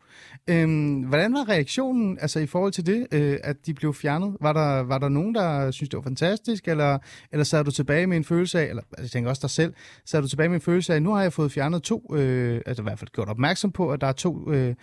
Øh, 0.49 1.05
hvordan 1.07 1.33
var 1.33 1.49
reaktionen 1.49 2.17
altså 2.21 2.39
i 2.39 2.45
forhold 2.45 2.71
til 2.71 2.85
det, 2.85 3.07
øh, 3.11 3.37
at 3.43 3.65
de 3.65 3.73
blev 3.73 3.93
fjernet? 3.93 4.37
Var 4.41 4.53
der, 4.53 4.83
var 4.83 4.97
der 4.97 5.09
nogen, 5.09 5.35
der 5.35 5.71
synes 5.71 5.89
det 5.89 5.97
var 5.97 6.03
fantastisk, 6.03 6.67
eller, 6.67 6.97
eller 7.31 7.43
sad 7.43 7.63
du 7.63 7.71
tilbage 7.71 8.07
med 8.07 8.17
en 8.17 8.23
følelse 8.23 8.59
af, 8.59 8.69
eller 8.69 8.83
altså, 8.91 9.03
jeg 9.03 9.11
tænker 9.11 9.29
også 9.29 9.41
dig 9.41 9.49
selv, 9.49 9.73
sad 10.05 10.21
du 10.21 10.27
tilbage 10.27 10.49
med 10.49 10.55
en 10.55 10.61
følelse 10.61 10.93
af, 10.93 11.01
nu 11.01 11.11
har 11.11 11.21
jeg 11.21 11.33
fået 11.33 11.51
fjernet 11.51 11.83
to, 11.83 12.15
øh, 12.15 12.61
altså 12.65 12.81
i 12.81 12.85
hvert 12.85 12.99
fald 12.99 13.09
gjort 13.09 13.29
opmærksom 13.29 13.71
på, 13.71 13.91
at 13.91 14.01
der 14.01 14.07
er 14.07 14.11
to 14.11 14.51
øh, 14.51 14.75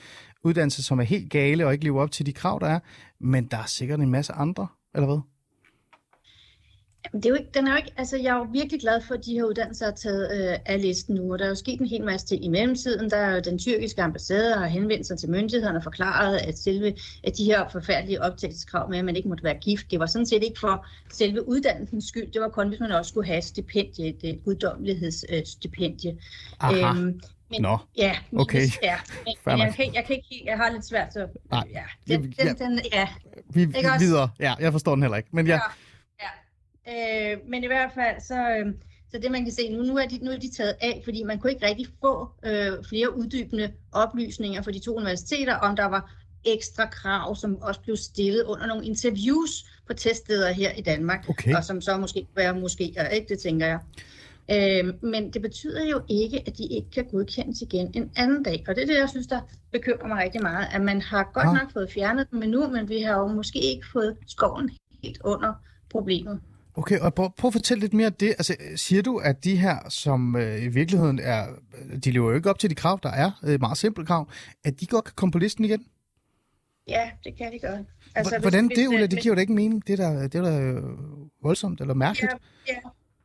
uddannelser, 0.49 0.82
som 0.82 1.01
er 1.01 1.05
helt 1.05 1.30
gale 1.30 1.66
og 1.66 1.72
ikke 1.72 1.84
lever 1.84 2.03
op 2.03 2.11
til 2.11 2.26
de 2.26 2.32
krav, 2.32 2.59
der 2.61 2.66
er, 2.66 2.78
men 3.18 3.46
der 3.46 3.57
er 3.57 3.66
sikkert 3.66 4.01
en 4.01 4.11
masse 4.11 4.32
andre, 4.32 4.66
eller 4.94 5.07
hvad? 5.07 5.20
det 7.12 7.26
er 7.26 7.28
jo 7.28 7.34
ikke, 7.34 7.51
den 7.55 7.66
er 7.66 7.70
jo 7.70 7.76
ikke, 7.76 7.92
altså 7.96 8.16
jeg 8.16 8.34
er 8.34 8.38
jo 8.38 8.46
virkelig 8.53 8.80
glad 8.80 9.01
for, 9.01 9.14
at 9.14 9.24
de 9.24 9.32
her 9.32 9.44
uddannelser 9.44 9.86
er 9.86 9.94
taget 9.94 10.51
øh, 10.53 10.59
af 10.66 10.82
listen 10.82 11.14
nu, 11.14 11.32
og 11.32 11.38
der 11.38 11.44
er 11.44 11.49
jo 11.49 11.55
sket 11.55 11.80
en 11.80 11.86
hel 11.86 12.05
masse 12.05 12.26
til 12.26 12.44
i 12.44 12.49
mellemtiden. 12.49 13.11
Der 13.11 13.16
er 13.16 13.34
jo 13.34 13.40
den 13.44 13.59
tyrkiske 13.59 14.03
ambassade 14.03 14.55
har 14.55 14.66
henvendt 14.66 15.07
sig 15.07 15.18
til 15.18 15.30
myndighederne 15.30 15.78
og 15.78 15.82
forklaret, 15.82 16.36
at 16.36 16.59
selve 16.59 16.94
at 17.24 17.36
de 17.38 17.44
her 17.44 17.68
forfærdelige 17.68 18.22
optagelseskrav 18.22 18.90
med, 18.90 18.99
at 18.99 19.05
man 19.05 19.16
ikke 19.16 19.28
måtte 19.28 19.44
være 19.44 19.59
gift, 19.61 19.90
det 19.90 20.01
var 20.01 20.07
sådan 20.07 20.26
set 20.26 20.42
ikke 20.42 20.61
for 20.61 20.86
selve 21.12 21.49
uddannelsens 21.49 22.05
skyld, 22.05 22.32
det 22.32 22.40
var 22.40 22.49
kun, 22.49 22.68
hvis 22.68 22.80
man 22.80 22.92
også 22.92 23.09
skulle 23.09 23.26
have 23.26 23.42
stipendie, 23.42 24.07
et 24.07 24.40
guddommelighedsstipendie. 24.44 26.18
Aha. 26.61 26.90
Øhm, 26.90 27.20
men, 27.51 27.62
Nå, 27.62 27.78
ja, 27.96 28.16
men, 28.30 28.40
okay. 28.40 28.66
Ja, 28.82 28.96
men, 29.24 29.34
men 29.46 29.59
jeg, 29.59 29.74
kan, 29.74 29.94
jeg 29.94 30.05
kan 30.05 30.16
ikke 30.16 30.42
jeg 30.46 30.57
har 30.57 30.72
lidt 30.72 30.86
svært 30.86 31.12
så... 31.12 31.26
Nej, 31.51 31.64
ja, 31.72 31.82
den, 32.09 32.22
den, 32.22 32.32
ja. 32.38 32.53
Den, 32.64 32.80
ja. 32.92 33.09
Vi, 33.51 33.64
vi 33.64 33.74
videre. 33.99 34.30
Ja, 34.40 34.55
jeg 34.61 34.72
forstår 34.72 34.94
den 34.94 35.03
heller 35.03 35.16
ikke, 35.16 35.28
men 35.32 35.46
ja. 35.46 35.61
ja. 36.22 37.32
Øh, 37.32 37.38
men 37.49 37.64
i 37.64 37.66
hvert 37.66 37.90
fald, 37.94 38.20
så, 38.20 38.34
øh, 38.34 38.74
så 39.11 39.18
det 39.22 39.30
man 39.30 39.44
kan 39.44 39.53
se 39.53 39.68
nu, 39.68 39.82
nu 39.82 39.96
er, 39.96 40.07
de, 40.07 40.18
nu 40.22 40.30
er 40.30 40.36
de 40.36 40.51
taget 40.57 40.74
af, 40.80 41.01
fordi 41.05 41.22
man 41.22 41.38
kunne 41.38 41.53
ikke 41.53 41.66
rigtig 41.66 41.86
få 42.01 42.30
øh, 42.44 42.72
flere 42.88 43.16
uddybende 43.16 43.72
oplysninger 43.92 44.62
fra 44.62 44.70
de 44.70 44.78
to 44.78 44.96
universiteter, 44.96 45.55
om 45.55 45.76
der 45.76 45.84
var 45.84 46.12
ekstra 46.44 46.86
krav, 46.86 47.36
som 47.36 47.62
også 47.62 47.80
blev 47.80 47.96
stillet 47.96 48.42
under 48.42 48.66
nogle 48.66 48.86
interviews 48.86 49.51
på 49.86 49.94
teststeder 49.94 50.53
her 50.53 50.72
i 50.72 50.80
Danmark, 50.80 51.28
okay. 51.28 51.55
og 51.55 51.64
som 51.64 51.80
så 51.80 51.96
måske 51.99 52.26
være 52.36 52.55
måske 52.55 52.84
ikke, 52.84 53.26
det 53.28 53.38
tænker 53.38 53.66
jeg. 53.66 53.78
Øh, 54.51 54.94
men 55.03 55.30
det 55.32 55.42
betyder 55.42 55.88
jo 55.90 56.03
ikke, 56.09 56.42
at 56.46 56.59
de 56.59 56.64
ikke 56.64 56.90
kan 56.90 57.05
godkendes 57.05 57.62
igen 57.62 57.90
en 57.94 58.11
anden 58.16 58.42
dag. 58.42 58.64
Og 58.68 58.74
det 58.74 58.82
er 58.82 58.86
det, 58.86 58.99
jeg 58.99 59.09
synes, 59.09 59.26
der 59.26 59.40
bekymrer 59.72 60.09
mig 60.09 60.18
rigtig 60.24 60.42
meget, 60.42 60.66
at 60.72 60.80
man 60.80 61.01
har 61.01 61.30
godt 61.34 61.46
ah. 61.46 61.55
nok 61.55 61.72
fået 61.72 61.90
fjernet 61.92 62.30
dem 62.30 62.38
nu, 62.38 62.68
men 62.68 62.88
vi 62.88 63.03
har 63.03 63.18
jo 63.18 63.26
måske 63.26 63.59
ikke 63.59 63.86
fået 63.92 64.16
skoven 64.26 64.70
helt 65.03 65.18
under 65.24 65.53
problemet. 65.90 66.40
Okay, 66.74 66.99
og 66.99 67.14
prøv, 67.14 67.30
prøv 67.36 67.49
at 67.49 67.53
fortælle 67.53 67.80
lidt 67.80 67.94
mere 67.94 68.07
om 68.07 68.12
det. 68.12 68.28
Altså, 68.28 68.57
siger 68.76 69.03
du, 69.03 69.16
at 69.16 69.44
de 69.44 69.57
her, 69.57 69.76
som 69.88 70.36
øh, 70.36 70.62
i 70.64 70.68
virkeligheden 70.68 71.18
er, 71.18 71.46
de 72.05 72.11
lever 72.11 72.30
jo 72.30 72.36
ikke 72.36 72.51
op 72.51 72.59
til 72.59 72.70
de 72.70 72.74
krav, 72.74 73.01
der 73.03 73.11
er, 73.11 73.30
øh, 73.44 73.61
meget 73.61 73.78
simple 73.78 74.07
krav, 74.07 74.30
at 74.64 74.80
de 74.80 74.86
godt 74.86 75.05
kan 75.05 75.12
komme 75.16 75.32
på 75.32 75.38
listen 75.38 75.64
igen? 75.64 75.84
Ja, 76.88 77.11
det 77.24 77.36
kan 77.38 77.53
de 77.53 77.59
godt. 77.59 77.86
Altså, 78.14 78.38
Hvordan 78.40 78.66
hvis, 78.66 78.78
det, 78.78 78.88
Ulla? 78.88 79.07
Det 79.07 79.22
giver 79.22 79.32
jo 79.32 79.34
da 79.34 79.40
ikke 79.40 79.53
mening. 79.53 79.86
Det 79.86 80.01
er 80.01 80.11
da, 80.12 80.22
det 80.22 80.34
er 80.34 80.42
da 80.42 80.80
voldsomt 81.42 81.80
eller 81.80 81.94
mærkeligt. 81.94 82.32
Ja, 82.68 82.72
ja. 82.72 82.78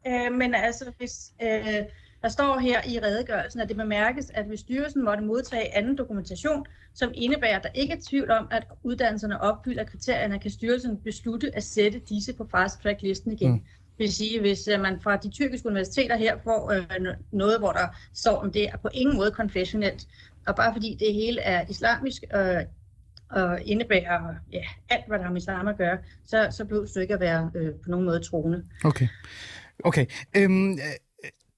Øh, 0.08 0.34
men 0.34 0.56
altså, 0.56 0.91
hvis, 0.97 1.32
øh, 1.43 1.84
der 2.24 2.30
står 2.30 2.60
her 2.60 2.82
i 2.88 2.99
redegørelsen, 2.99 3.62
at 3.62 3.70
det 3.70 3.78
bemærkes, 3.78 4.30
at 4.34 4.45
hvis 4.45 4.60
styrelsen 4.60 5.04
måtte 5.04 5.24
modtage 5.24 5.78
anden 5.78 5.97
dokumentation, 5.97 6.66
som 6.93 7.12
indebærer, 7.14 7.58
at 7.58 7.64
der 7.64 7.70
ikke 7.74 7.93
er 7.93 8.01
tvivl 8.10 8.32
om, 8.32 8.47
at 8.51 8.64
uddannelserne 8.84 9.41
opfylder 9.41 9.84
kriterierne, 9.84 10.39
kan 10.39 10.51
styrelsen 10.51 10.97
beslutte 10.97 11.56
at 11.56 11.64
sætte 11.64 12.01
disse 12.10 12.34
på 12.34 12.47
fast 12.51 12.82
track 12.82 13.01
listen 13.01 13.32
igen. 13.32 13.51
Mm. 13.51 13.60
Det 13.97 13.99
vil 13.99 14.14
sige, 14.14 14.39
hvis 14.39 14.68
øh, 14.68 14.82
man 14.82 15.01
fra 15.01 15.18
de 15.18 15.30
tyrkiske 15.30 15.68
universiteter 15.68 16.18
her 16.18 16.38
får 16.43 16.72
øh, 16.72 17.16
noget, 17.32 17.60
hvor 17.60 17.72
der 17.72 17.88
står, 18.14 18.36
om 18.36 18.51
det 18.51 18.68
er 18.70 18.78
på 18.78 18.89
ingen 18.93 19.16
måde 19.18 19.32
konfessionelt, 19.32 20.08
og 20.47 20.56
bare 20.56 20.74
fordi 20.74 20.97
det 20.99 21.14
hele 21.14 21.41
er 21.41 21.66
islamisk 21.70 22.24
øh, 22.36 22.62
og 23.30 23.62
indebærer 23.62 24.36
ja, 24.51 24.64
alt, 24.89 25.08
hvad 25.08 25.18
der 25.18 25.24
har 25.24 25.32
med 25.32 25.41
islam 25.41 25.68
at 25.68 25.78
gøre, 25.78 25.97
så, 26.26 26.47
så 26.51 26.66
behøver 26.66 26.88
du 26.95 26.99
ikke 26.99 27.14
at 27.14 27.20
være 27.20 27.51
øh, 27.56 27.72
på 27.72 27.89
nogen 27.89 28.06
måde 28.06 28.20
troende. 28.20 28.64
Okay. 28.86 29.08
Okay. 29.84 30.05
Øhm, 30.38 30.80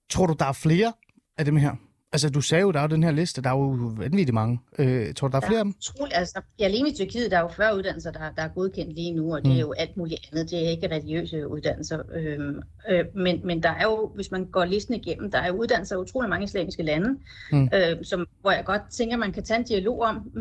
Tror 0.10 0.26
du, 0.26 0.36
der 0.40 0.46
er 0.46 0.54
flere 0.54 0.94
af 1.38 1.46
dem 1.46 1.56
her? 1.56 1.76
Altså, 2.12 2.30
du 2.30 2.42
sagde 2.42 2.62
jo, 2.62 2.72
der 2.72 2.80
er 2.80 2.88
den 2.88 3.04
her 3.04 3.12
liste, 3.12 3.42
der 3.42 3.50
er 3.50 3.54
jo 3.54 3.94
vanvittigt 3.98 4.34
mange. 4.34 4.60
Øh, 4.80 5.14
tror 5.14 5.28
du, 5.28 5.32
der 5.32 5.38
er 5.38 5.48
flere 5.48 5.60
af 5.60 5.66
dem? 5.66 5.74
Troligt, 5.82 6.18
altså, 6.18 6.42
alene 6.60 6.90
i 6.90 6.94
Tyrkiet, 6.94 7.32
der 7.32 7.38
er 7.38 7.42
jo 7.42 7.48
40 7.48 7.78
uddannelser, 7.78 8.12
der, 8.12 8.32
der 8.38 8.42
er 8.44 8.48
godkendt 8.48 8.94
lige 8.94 9.14
nu, 9.14 9.34
og 9.34 9.42
det 9.42 9.52
mm. 9.52 9.56
er 9.56 9.60
jo 9.60 9.74
alt 9.78 9.98
muligt 9.98 10.22
andet. 10.32 10.50
Det 10.50 10.66
er 10.66 10.70
ikke 10.70 10.88
religiøse 10.88 11.48
uddannelser. 11.48 12.00
Øh, 12.16 12.40
øh, 12.90 13.06
men, 13.16 13.42
men 13.44 13.64
der 13.64 13.70
er 13.70 13.84
jo, 13.84 14.12
hvis 14.16 14.32
man 14.32 14.46
går 14.46 14.66
listen 14.66 14.94
igennem, 14.94 15.32
der 15.32 15.40
er 15.40 15.48
jo 15.48 15.54
uddannelser 15.54 15.96
i 15.96 16.00
utrolig 16.00 16.30
mange 16.30 16.44
islamiske 16.44 16.84
lande, 16.84 17.20
mm. 17.52 17.70
øh, 17.74 18.04
som, 18.04 18.28
hvor 18.42 18.52
jeg 18.52 18.66
godt 18.66 18.82
tænker, 18.92 19.18
man 19.18 19.32
kan 19.32 19.44
tage 19.44 19.60
en 19.60 19.66
dialog 19.66 20.00
om, 20.02 20.32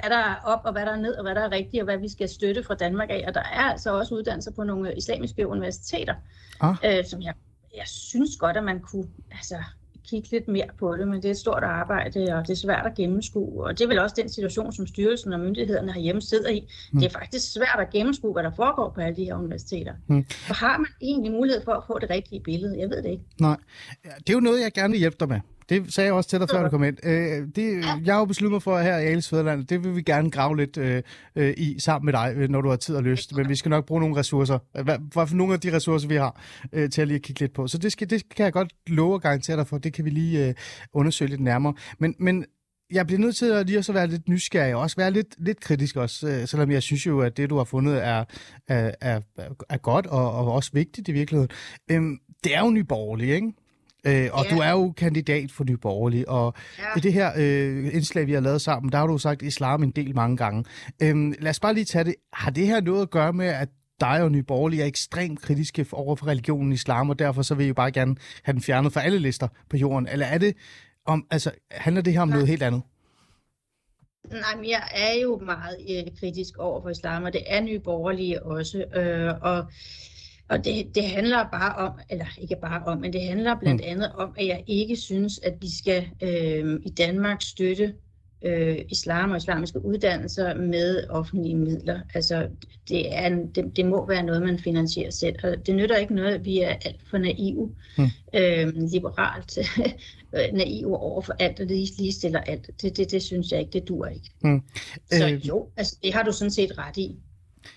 hvad 0.00 0.10
der 0.10 0.16
er 0.16 0.34
op, 0.44 0.60
og 0.64 0.72
hvad 0.72 0.86
der 0.86 0.92
er 0.92 1.00
ned, 1.00 1.14
og 1.14 1.22
hvad 1.22 1.34
der 1.34 1.40
er 1.40 1.50
rigtigt, 1.50 1.80
og 1.80 1.84
hvad 1.84 1.98
vi 1.98 2.08
skal 2.08 2.28
støtte 2.28 2.62
fra 2.62 2.74
Danmark 2.74 3.10
af. 3.10 3.24
Og 3.28 3.34
der 3.34 3.40
er 3.40 3.70
altså 3.72 3.98
også 3.98 4.14
uddannelser 4.14 4.52
på 4.52 4.64
nogle 4.64 4.96
islamiske 4.96 5.46
universiteter, 5.46 6.14
ah. 6.60 6.74
øh, 6.84 7.04
som 7.04 7.22
jeg 7.22 7.34
jeg 7.76 7.86
synes 7.86 8.36
godt, 8.36 8.56
at 8.56 8.64
man 8.64 8.80
kunne 8.80 9.06
altså, 9.30 9.56
kigge 10.08 10.30
lidt 10.30 10.48
mere 10.48 10.68
på 10.78 10.96
det, 10.96 11.08
men 11.08 11.16
det 11.16 11.24
er 11.24 11.30
et 11.30 11.36
stort 11.36 11.64
arbejde, 11.64 12.34
og 12.34 12.46
det 12.46 12.50
er 12.50 12.54
svært 12.54 12.86
at 12.86 12.94
gennemskue. 12.94 13.64
Og 13.64 13.78
det 13.78 13.84
er 13.84 13.88
vel 13.88 13.98
også 13.98 14.16
den 14.18 14.28
situation, 14.28 14.72
som 14.72 14.86
styrelsen 14.86 15.32
og 15.32 15.40
myndighederne 15.40 15.92
herhjemme 15.92 16.22
sidder 16.22 16.50
i. 16.50 16.68
Mm. 16.92 17.00
Det 17.00 17.06
er 17.06 17.18
faktisk 17.18 17.52
svært 17.52 17.78
at 17.80 17.90
gennemskue, 17.90 18.32
hvad 18.32 18.42
der 18.42 18.50
foregår 18.56 18.92
på 18.94 19.00
alle 19.00 19.16
de 19.16 19.24
her 19.24 19.34
universiteter. 19.34 19.92
Mm. 20.06 20.26
Og 20.48 20.54
har 20.54 20.78
man 20.78 20.86
egentlig 21.02 21.32
mulighed 21.32 21.64
for 21.64 21.72
at 21.72 21.82
få 21.86 21.98
det 21.98 22.10
rigtige 22.10 22.40
billede? 22.40 22.78
Jeg 22.80 22.90
ved 22.90 23.02
det 23.02 23.10
ikke. 23.10 23.24
Nej, 23.40 23.56
det 24.04 24.28
er 24.28 24.34
jo 24.34 24.40
noget, 24.40 24.60
jeg 24.60 24.72
gerne 24.72 24.90
vil 24.90 24.98
hjælpe 24.98 25.16
dig 25.20 25.28
med. 25.28 25.40
Det 25.68 25.94
sagde 25.94 26.06
jeg 26.06 26.14
også 26.14 26.30
til 26.30 26.40
dig, 26.40 26.48
før 26.50 26.62
du 26.62 26.68
kom 26.68 26.84
ind. 26.84 27.06
Øh, 27.06 27.48
det, 27.56 27.84
jeg 28.04 28.14
har 28.14 28.18
jo 28.18 28.24
besluttet 28.24 28.52
mig 28.52 28.62
for 28.62 28.78
her 28.78 28.98
i 28.98 29.06
Ales 29.06 29.28
Fæderland, 29.28 29.66
det 29.66 29.84
vil 29.84 29.96
vi 29.96 30.02
gerne 30.02 30.30
grave 30.30 30.56
lidt 30.56 30.76
øh, 30.76 31.02
øh, 31.36 31.54
i 31.56 31.78
sammen 31.78 32.06
med 32.06 32.12
dig, 32.12 32.32
øh, 32.36 32.48
når 32.48 32.60
du 32.60 32.68
har 32.68 32.76
tid 32.76 32.94
og 32.94 33.02
lyst. 33.02 33.36
Men 33.36 33.48
vi 33.48 33.54
skal 33.54 33.70
nok 33.70 33.86
bruge 33.86 34.00
nogle 34.00 34.16
ressourcer. 34.16 34.82
Hvad, 34.82 34.98
for 35.12 35.34
nogle 35.34 35.54
af 35.54 35.60
de 35.60 35.76
ressourcer, 35.76 36.08
vi 36.08 36.16
har, 36.16 36.42
øh, 36.72 36.90
til 36.90 37.02
at 37.02 37.08
lige 37.08 37.20
kigge 37.20 37.40
lidt 37.40 37.54
på. 37.54 37.66
Så 37.66 37.78
det, 37.78 37.92
skal, 37.92 38.10
det 38.10 38.22
kan 38.36 38.44
jeg 38.44 38.52
godt 38.52 38.72
love 38.86 39.14
og 39.14 39.22
garantere 39.22 39.56
dig 39.56 39.66
for. 39.66 39.78
Det 39.78 39.92
kan 39.92 40.04
vi 40.04 40.10
lige 40.10 40.48
øh, 40.48 40.54
undersøge 40.92 41.28
lidt 41.28 41.40
nærmere. 41.40 41.74
Men, 41.98 42.14
men 42.18 42.44
jeg 42.92 43.06
bliver 43.06 43.20
nødt 43.20 43.36
til 43.36 43.46
at 43.46 43.66
lige 43.66 43.78
også 43.78 43.92
være 43.92 44.06
lidt 44.06 44.28
nysgerrig, 44.28 44.74
og 44.74 44.80
også 44.80 44.96
være 44.96 45.10
lidt, 45.10 45.34
lidt 45.38 45.60
kritisk 45.60 45.96
også, 45.96 46.28
øh, 46.28 46.48
selvom 46.48 46.70
jeg 46.70 46.82
synes 46.82 47.06
jo, 47.06 47.20
at 47.20 47.36
det, 47.36 47.50
du 47.50 47.56
har 47.56 47.64
fundet, 47.64 48.04
er, 48.04 48.24
er, 48.68 48.92
er, 49.00 49.20
er 49.68 49.76
godt 49.76 50.06
og, 50.06 50.32
og 50.32 50.52
også 50.52 50.70
vigtigt 50.72 51.08
i 51.08 51.12
virkeligheden. 51.12 51.50
Øhm, 51.90 52.18
det 52.44 52.54
er 52.54 52.60
jo 52.60 52.70
nyborgerligt, 52.70 53.30
ikke? 53.30 53.52
Øh, 54.06 54.28
og 54.32 54.44
ja. 54.44 54.54
du 54.54 54.60
er 54.60 54.70
jo 54.70 54.92
kandidat 54.96 55.52
for 55.52 55.64
Nye 55.64 55.76
Borgerlige, 55.76 56.28
og 56.28 56.54
ja. 56.78 56.84
i 56.96 57.00
det 57.00 57.12
her 57.12 57.32
øh, 57.36 57.94
indslag, 57.94 58.26
vi 58.26 58.32
har 58.32 58.40
lavet 58.40 58.60
sammen, 58.60 58.92
der 58.92 58.98
har 58.98 59.06
du 59.06 59.18
sagt 59.18 59.42
islam 59.42 59.82
en 59.82 59.90
del 59.90 60.14
mange 60.14 60.36
gange. 60.36 60.64
Øhm, 61.02 61.34
lad 61.38 61.50
os 61.50 61.60
bare 61.60 61.74
lige 61.74 61.84
tage 61.84 62.04
det. 62.04 62.14
Har 62.32 62.50
det 62.50 62.66
her 62.66 62.80
noget 62.80 63.02
at 63.02 63.10
gøre 63.10 63.32
med, 63.32 63.46
at 63.46 63.68
dig 64.00 64.22
og 64.22 64.32
Nye 64.32 64.42
Borgerlige 64.42 64.82
er 64.82 64.86
ekstremt 64.86 65.42
kritiske 65.42 65.86
over 65.92 66.16
for 66.16 66.26
religionen 66.26 66.72
islam, 66.72 67.10
og 67.10 67.18
derfor 67.18 67.42
så 67.42 67.54
vil 67.54 67.64
I 67.64 67.68
jo 67.68 67.74
bare 67.74 67.92
gerne 67.92 68.16
have 68.42 68.52
den 68.52 68.62
fjernet 68.62 68.92
fra 68.92 69.02
alle 69.02 69.18
lister 69.18 69.48
på 69.70 69.76
jorden? 69.76 70.08
Eller 70.08 70.26
er 70.26 70.38
det 70.38 70.56
om, 71.06 71.26
altså, 71.30 71.50
handler 71.70 72.02
det 72.02 72.12
her 72.12 72.20
om 72.20 72.28
ja. 72.28 72.34
noget 72.34 72.48
helt 72.48 72.62
andet? 72.62 72.82
Nej, 74.30 74.56
men 74.56 74.70
jeg 74.70 74.82
er 74.94 75.20
jo 75.22 75.40
meget 75.44 75.76
øh, 75.90 76.18
kritisk 76.20 76.58
over 76.58 76.82
for 76.82 76.90
islam, 76.90 77.22
og 77.22 77.32
det 77.32 77.42
er 77.46 77.60
Nye 77.60 77.78
Borgerlige 77.78 78.42
også. 78.42 78.84
Øh, 78.96 79.34
og 79.42 79.64
og 80.48 80.64
det, 80.64 80.94
det 80.94 81.04
handler 81.04 81.44
bare 81.52 81.74
om, 81.74 81.92
eller 82.10 82.26
ikke 82.38 82.56
bare 82.62 82.82
om, 82.86 82.98
men 82.98 83.12
det 83.12 83.22
handler 83.22 83.58
blandt 83.60 83.80
mm. 83.80 83.90
andet 83.90 84.12
om, 84.12 84.34
at 84.38 84.46
jeg 84.46 84.64
ikke 84.66 84.96
synes, 84.96 85.40
at 85.42 85.54
vi 85.60 85.78
skal 85.78 86.06
øh, 86.22 86.80
i 86.82 86.90
Danmark 86.90 87.42
støtte 87.42 87.94
øh, 88.42 88.78
islam 88.88 89.30
og 89.30 89.36
islamiske 89.36 89.84
uddannelser 89.84 90.54
med 90.54 91.04
offentlige 91.08 91.56
midler. 91.56 92.00
Altså, 92.14 92.48
det, 92.88 93.14
er 93.16 93.26
en, 93.26 93.50
det, 93.50 93.76
det 93.76 93.86
må 93.86 94.06
være 94.06 94.22
noget, 94.22 94.42
man 94.42 94.58
finansierer 94.58 95.10
selv. 95.10 95.36
Og 95.42 95.66
det 95.66 95.74
nytter 95.74 95.96
ikke 95.96 96.14
noget, 96.14 96.34
at 96.34 96.44
vi 96.44 96.60
er 96.60 96.68
alt 96.84 97.00
for 97.10 97.18
naive, 97.18 97.74
mm. 97.98 98.04
øh, 98.34 98.72
liberalt 98.92 99.58
naive 100.52 100.96
over 100.96 101.20
for 101.20 101.34
alt, 101.38 101.60
og 101.60 101.66
lige, 101.66 101.92
lige 101.98 102.12
stiller 102.12 102.40
alt. 102.40 102.70
Det, 102.82 102.96
det, 102.96 103.10
det 103.10 103.22
synes 103.22 103.52
jeg 103.52 103.60
ikke, 103.60 103.72
det 103.72 103.88
dur 103.88 104.06
ikke. 104.06 104.30
Mm. 104.42 104.62
Så 105.10 105.28
øh... 105.28 105.48
jo, 105.48 105.68
altså, 105.76 105.96
det 106.02 106.14
har 106.14 106.22
du 106.22 106.32
sådan 106.32 106.50
set 106.50 106.78
ret 106.78 106.96
i. 106.96 107.16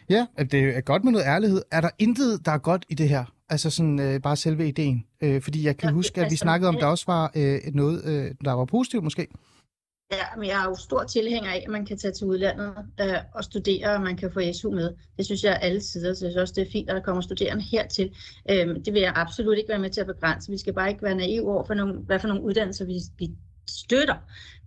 Ja, 0.09 0.25
det 0.51 0.77
er 0.77 0.81
godt 0.81 1.03
med 1.03 1.11
noget 1.11 1.25
ærlighed. 1.25 1.61
Er 1.71 1.81
der 1.81 1.89
intet, 1.99 2.45
der 2.45 2.51
er 2.51 2.57
godt 2.57 2.85
i 2.89 2.93
det 2.93 3.09
her? 3.09 3.25
Altså 3.49 3.69
sådan 3.69 3.99
øh, 3.99 4.21
bare 4.21 4.35
selve 4.35 4.67
ideen. 4.67 5.05
Øh, 5.21 5.41
fordi 5.41 5.65
jeg 5.65 5.77
kan 5.77 5.89
ja, 5.89 5.93
huske, 5.93 6.21
at 6.21 6.31
vi 6.31 6.35
snakkede 6.35 6.69
om, 6.69 6.75
der 6.75 6.85
også 6.85 7.05
var 7.07 7.31
øh, 7.35 7.59
noget, 7.73 8.05
øh, 8.05 8.31
der 8.45 8.51
var 8.51 8.65
positivt 8.65 9.03
måske. 9.03 9.27
Ja, 10.11 10.25
men 10.37 10.47
jeg 10.49 10.61
er 10.61 10.69
jo 10.69 10.75
stor 10.75 11.03
tilhænger 11.03 11.51
af, 11.51 11.63
at 11.65 11.71
man 11.71 11.85
kan 11.85 11.97
tage 11.97 12.11
til 12.11 12.27
udlandet 12.27 12.73
øh, 13.01 13.17
og 13.33 13.43
studere, 13.43 13.95
og 13.95 14.01
man 14.01 14.17
kan 14.17 14.31
få 14.31 14.39
SU 14.53 14.71
med. 14.71 14.93
Det 15.17 15.25
synes 15.25 15.43
jeg 15.43 15.51
er 15.53 15.57
alle 15.57 15.81
sider, 15.81 16.13
så 16.13 16.25
jeg 16.25 16.31
synes 16.31 16.41
også, 16.41 16.53
det 16.57 16.67
er 16.67 16.71
fint, 16.71 16.89
at 16.89 16.95
der 16.95 17.01
kommer 17.01 17.21
studerende 17.21 17.63
hertil. 17.63 18.15
Øh, 18.49 18.67
det 18.85 18.93
vil 18.93 19.01
jeg 19.01 19.13
absolut 19.15 19.57
ikke 19.57 19.69
være 19.69 19.79
med 19.79 19.89
til 19.89 20.01
at 20.01 20.07
begrænse. 20.07 20.51
Vi 20.51 20.57
skal 20.57 20.73
bare 20.73 20.89
ikke 20.89 21.03
være 21.03 21.15
naive 21.15 21.51
over 21.51 21.63
for 21.63 21.73
nogle, 21.73 21.93
hvad 21.93 22.19
for 22.19 22.27
nogle 22.27 22.43
uddannelser 22.43 22.85
vi, 22.85 22.99
vi 23.17 23.29
støtter. 23.69 24.15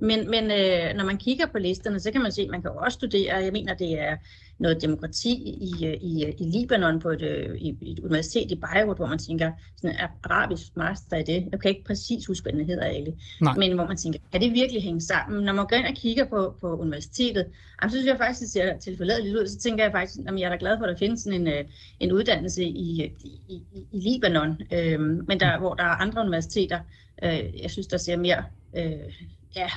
Men, 0.00 0.30
men 0.30 0.44
øh, 0.44 0.96
når 0.96 1.04
man 1.04 1.18
kigger 1.18 1.46
på 1.46 1.58
listerne, 1.58 2.00
så 2.00 2.12
kan 2.12 2.22
man 2.22 2.32
se, 2.32 2.42
at 2.42 2.50
man 2.50 2.62
kan 2.62 2.70
også 2.70 2.94
studere, 2.94 3.34
jeg 3.34 3.52
mener, 3.52 3.74
det 3.74 4.00
er 4.00 4.16
noget 4.62 4.82
demokrati 4.82 5.32
i, 5.32 5.98
i, 6.02 6.34
i 6.38 6.44
Libanon 6.44 7.00
på 7.00 7.08
et, 7.08 7.22
øh, 7.22 7.56
i, 7.58 7.76
et 7.82 7.98
universitet 7.98 8.50
i 8.50 8.54
Beirut, 8.54 8.96
hvor 8.96 9.06
man 9.06 9.18
tænker, 9.18 9.52
sådan 9.76 9.90
en 9.90 10.00
arabisk 10.24 10.76
master 10.76 11.16
i 11.16 11.22
det. 11.22 11.48
Jeg 11.52 11.60
kan 11.60 11.68
ikke 11.68 11.84
præcis 11.84 12.26
huske, 12.26 12.44
hvad 12.44 12.52
den 12.52 12.66
hedder. 12.66 13.12
Nej. 13.40 13.54
Men 13.56 13.72
hvor 13.72 13.86
man 13.86 13.96
tænker, 13.96 14.18
kan 14.32 14.40
det 14.40 14.52
virkelig 14.52 14.82
hænge 14.82 15.00
sammen? 15.00 15.44
Når 15.44 15.52
man 15.52 15.66
går 15.66 15.76
ind 15.76 15.86
og 15.86 15.94
kigger 15.94 16.24
på, 16.24 16.54
på 16.60 16.76
universitetet, 16.76 17.46
så 17.82 17.88
synes 17.88 18.06
jeg 18.06 18.16
faktisk, 18.18 18.40
det 18.40 18.48
ser 18.48 18.78
tilforladeligt 18.78 19.36
ud. 19.36 19.46
Så 19.46 19.58
tænker 19.58 19.84
jeg 19.84 19.92
faktisk, 19.92 20.18
at 20.26 20.40
jeg 20.40 20.46
er 20.46 20.50
da 20.50 20.56
glad 20.60 20.78
for, 20.78 20.84
at 20.84 20.88
der 20.92 20.98
findes 20.98 21.20
sådan 21.20 21.40
en, 21.40 21.46
øh, 21.46 21.64
en 22.00 22.12
uddannelse 22.12 22.64
i, 22.64 23.02
i, 23.02 23.32
i, 23.48 23.62
i 23.92 24.00
Libanon. 24.00 24.60
Øhm, 24.72 25.24
men 25.28 25.40
der, 25.40 25.58
hvor 25.58 25.74
der 25.74 25.84
er 25.84 25.96
andre 26.04 26.22
universiteter, 26.22 26.80
øh, 27.24 27.62
jeg 27.62 27.70
synes, 27.70 27.86
der 27.86 27.96
ser 27.96 28.16
mere 28.16 28.44
øh, 28.76 29.12
ja, 29.56 29.68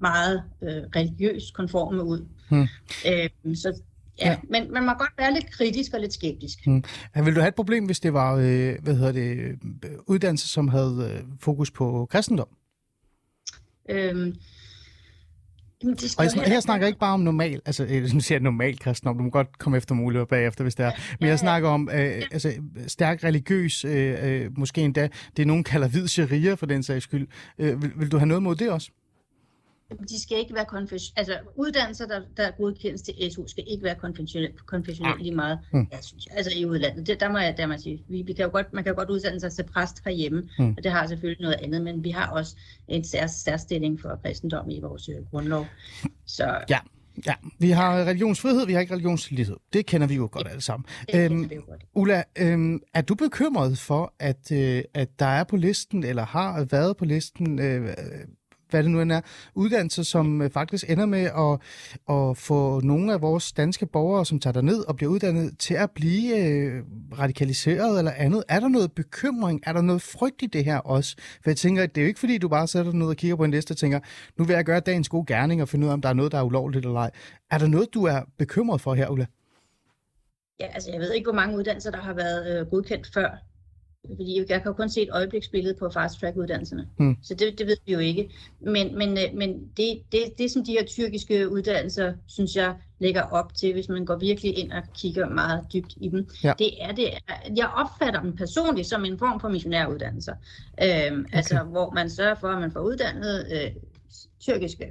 meget 0.00 0.42
øh, 0.62 0.82
religiøst 0.96 1.54
konforme 1.54 2.02
ud. 2.04 2.26
Hmm. 2.50 2.66
Øh, 3.06 3.56
så 3.56 3.80
Ja, 4.20 4.30
ja. 4.30 4.36
Men 4.50 4.72
man 4.72 4.84
må 4.84 4.92
godt 4.92 5.12
være 5.18 5.34
lidt 5.34 5.50
kritisk 5.50 5.94
og 5.94 6.00
lidt 6.00 6.12
skeptisk. 6.12 6.66
Hmm. 6.66 6.84
Vil 7.24 7.34
du 7.34 7.40
have 7.40 7.48
et 7.48 7.54
problem, 7.54 7.84
hvis 7.84 8.00
det 8.00 8.12
var 8.12 8.34
øh, 8.34 8.74
hvad 8.82 8.94
hedder 8.94 9.12
det, 9.12 9.36
øh, 9.36 9.56
uddannelse, 10.06 10.48
som 10.48 10.68
havde 10.68 11.10
øh, 11.14 11.24
fokus 11.40 11.70
på 11.70 12.06
kristendom? 12.10 12.48
Øhm, 13.90 14.34
Jamen, 15.82 15.96
det 15.96 16.14
og 16.18 16.24
jeg, 16.24 16.44
her 16.46 16.60
snakker 16.60 16.86
jeg 16.86 16.88
ikke 16.88 16.98
bare 16.98 17.14
om 17.14 17.20
normal, 17.20 17.60
altså 17.66 17.86
nu 18.14 18.20
siger 18.20 18.36
jeg 18.36 18.42
normal 18.42 18.78
kristendom, 18.78 19.18
du 19.18 19.24
må 19.24 19.30
godt 19.30 19.58
komme 19.58 19.76
efter 19.76 19.94
muligheder 19.94 20.26
bagefter, 20.26 20.64
hvis 20.64 20.74
det 20.74 20.86
er, 20.86 20.90
men 21.20 21.28
jeg 21.28 21.38
snakker 21.38 21.68
om 21.68 21.88
øh, 21.92 22.22
altså, 22.32 22.52
stærk 22.86 23.24
religiøs, 23.24 23.84
øh, 23.84 24.16
øh, 24.22 24.58
måske 24.58 24.80
endda, 24.80 25.08
det 25.36 25.46
nogen 25.46 25.64
kalder 25.64 25.88
hvid 25.88 26.08
sharia 26.08 26.54
for 26.54 26.66
den 26.66 26.82
sags 26.82 27.04
skyld. 27.04 27.28
Øh, 27.58 27.82
vil, 27.82 27.92
vil 27.96 28.12
du 28.12 28.18
have 28.18 28.26
noget 28.26 28.42
mod 28.42 28.54
det 28.54 28.70
også? 28.70 28.90
De 30.08 30.22
skal 30.22 30.38
ikke 30.38 30.54
være 30.54 30.64
konfessionelle. 30.64 31.18
Altså 31.18 31.50
uddannelser, 31.56 32.06
der, 32.06 32.20
der 32.36 32.50
godkendes 32.50 33.02
til 33.02 33.14
SU, 33.32 33.46
skal 33.46 33.64
ikke 33.66 33.84
være 33.84 33.94
konfessionelle 33.94 34.56
konfessionel 34.66 35.14
lige 35.18 35.34
meget. 35.34 35.58
Mm. 35.72 35.86
Ja, 35.92 36.00
synes 36.00 36.26
jeg. 36.26 36.36
Altså 36.36 36.52
i 36.56 36.66
udlandet. 36.66 37.06
Det, 37.06 37.20
der 37.20 37.32
må 37.32 37.38
jeg, 37.38 37.54
der 37.56 37.66
må 37.66 37.72
jeg 37.72 37.80
sige, 37.80 38.02
vi, 38.08 38.22
vi 38.22 38.32
kan 38.32 38.44
jo 38.44 38.50
godt, 38.50 38.72
man 38.72 38.84
kan 38.84 38.90
jo 38.90 38.96
godt 38.96 39.10
uddanne 39.10 39.40
sig 39.40 39.52
til 39.52 39.62
præst 39.62 40.04
herhjemme, 40.04 40.48
mm. 40.58 40.74
og 40.76 40.84
det 40.84 40.92
har 40.92 41.06
selvfølgelig 41.06 41.42
noget 41.42 41.56
andet, 41.62 41.82
men 41.82 42.04
vi 42.04 42.10
har 42.10 42.26
også 42.26 42.56
en 42.88 43.04
sær, 43.04 43.26
særstilling 43.26 44.00
for 44.00 44.20
kristendom 44.24 44.70
i 44.70 44.80
vores 44.80 45.08
øh, 45.08 45.16
grundlov. 45.30 45.66
Så, 46.26 46.60
ja. 46.70 46.78
Ja, 47.26 47.34
vi 47.58 47.70
har 47.70 48.04
religionsfrihed, 48.04 48.66
vi 48.66 48.72
har 48.72 48.80
ikke 48.80 48.92
religionslighed. 48.92 49.56
Det 49.72 49.86
kender 49.86 50.06
vi 50.06 50.14
jo 50.14 50.28
godt 50.32 50.48
alle 50.48 50.60
sammen. 50.60 50.86
Øhm, 51.14 51.48
godt. 51.48 51.84
Ulla, 51.94 52.22
øhm, 52.38 52.80
er 52.94 53.00
du 53.00 53.14
bekymret 53.14 53.78
for, 53.78 54.14
at, 54.18 54.52
øh, 54.52 54.82
at 54.94 55.08
der 55.18 55.26
er 55.26 55.44
på 55.44 55.56
listen, 55.56 56.04
eller 56.04 56.24
har 56.24 56.66
været 56.70 56.96
på 56.96 57.04
listen, 57.04 57.58
øh, 57.58 57.96
hvad 58.70 58.82
det 58.82 58.90
nu 58.90 59.00
end 59.00 59.12
er, 59.12 59.20
uddannelser, 59.54 60.02
som 60.02 60.42
øh, 60.42 60.50
faktisk 60.50 60.90
ender 60.90 61.06
med 61.06 61.24
at, 61.24 61.60
at 62.16 62.36
få 62.36 62.80
nogle 62.80 63.12
af 63.12 63.22
vores 63.22 63.52
danske 63.52 63.86
borgere, 63.86 64.26
som 64.26 64.40
tager 64.40 64.60
ned 64.60 64.88
og 64.88 64.96
bliver 64.96 65.12
uddannet, 65.12 65.58
til 65.58 65.74
at 65.74 65.90
blive 65.90 66.38
øh, 66.38 66.82
radikaliseret 67.18 67.98
eller 67.98 68.12
andet. 68.16 68.44
Er 68.48 68.60
der 68.60 68.68
noget 68.68 68.92
bekymring? 68.92 69.60
Er 69.66 69.72
der 69.72 69.82
noget 69.82 70.02
frygt 70.02 70.42
i 70.42 70.46
det 70.46 70.64
her 70.64 70.78
også? 70.78 71.16
For 71.18 71.50
jeg 71.50 71.56
tænker, 71.56 71.82
at 71.82 71.94
det 71.94 72.00
er 72.00 72.04
jo 72.04 72.08
ikke 72.08 72.20
fordi, 72.20 72.38
du 72.38 72.48
bare 72.48 72.66
sætter 72.66 72.90
dig 72.90 72.98
ned 72.98 73.06
og 73.06 73.16
kigger 73.16 73.36
på 73.36 73.44
en 73.44 73.50
liste 73.50 73.72
og 73.72 73.76
tænker, 73.76 74.00
nu 74.38 74.44
vil 74.44 74.54
jeg 74.54 74.64
gøre 74.64 74.80
dagens 74.80 75.08
gode 75.08 75.26
gerning 75.26 75.62
og 75.62 75.68
finde 75.68 75.84
ud 75.84 75.90
af, 75.90 75.94
om 75.94 76.00
der 76.00 76.08
er 76.08 76.12
noget, 76.12 76.32
der 76.32 76.38
er 76.38 76.42
ulovligt 76.42 76.86
eller 76.86 77.00
ej. 77.00 77.10
Er 77.50 77.58
der 77.58 77.66
noget, 77.66 77.94
du 77.94 78.04
er 78.04 78.20
bekymret 78.38 78.80
for 78.80 78.94
her, 78.94 79.08
Ulla? 79.08 79.26
Ja, 80.60 80.66
altså 80.66 80.90
jeg 80.92 81.00
ved 81.00 81.12
ikke, 81.12 81.24
hvor 81.26 81.40
mange 81.40 81.58
uddannelser, 81.58 81.90
der 81.90 82.00
har 82.00 82.14
været 82.14 82.60
øh, 82.60 82.66
godkendt 82.66 83.06
før 83.14 83.47
fordi 84.16 84.38
jeg 84.38 84.62
kan 84.62 84.66
jo 84.66 84.72
kun 84.72 84.88
se 84.88 85.02
et 85.02 85.08
øjebliksbillede 85.12 85.74
på 85.74 85.90
fast-track-uddannelserne. 85.90 86.88
Hmm. 86.96 87.16
Så 87.22 87.34
det, 87.34 87.58
det 87.58 87.66
ved 87.66 87.76
vi 87.86 87.92
jo 87.92 87.98
ikke. 87.98 88.30
Men, 88.60 88.98
men, 88.98 89.18
øh, 89.18 89.34
men 89.34 89.68
det, 89.76 90.02
det, 90.12 90.20
det, 90.38 90.50
som 90.50 90.64
de 90.64 90.72
her 90.72 90.84
tyrkiske 90.84 91.48
uddannelser, 91.48 92.12
synes 92.26 92.56
jeg, 92.56 92.74
lægger 92.98 93.22
op 93.22 93.54
til, 93.54 93.72
hvis 93.72 93.88
man 93.88 94.04
går 94.04 94.16
virkelig 94.16 94.58
ind 94.58 94.72
og 94.72 94.82
kigger 94.94 95.28
meget 95.28 95.64
dybt 95.72 95.94
i 95.96 96.08
dem, 96.08 96.28
ja. 96.44 96.52
det 96.58 96.82
er 96.82 96.92
det. 96.92 97.08
Jeg 97.56 97.68
opfatter 97.68 98.20
dem 98.22 98.36
personligt 98.36 98.88
som 98.88 99.04
en 99.04 99.18
form 99.18 99.40
for 99.40 99.48
missionæruddannelser. 99.48 100.34
Øhm, 100.82 101.20
okay. 101.20 101.36
Altså, 101.36 101.62
hvor 101.62 101.90
man 101.90 102.10
sørger 102.10 102.34
for, 102.34 102.48
at 102.48 102.60
man 102.60 102.72
får 102.72 102.80
uddannet 102.80 103.46
øh, 103.52 103.70
tyrkiske 104.40 104.84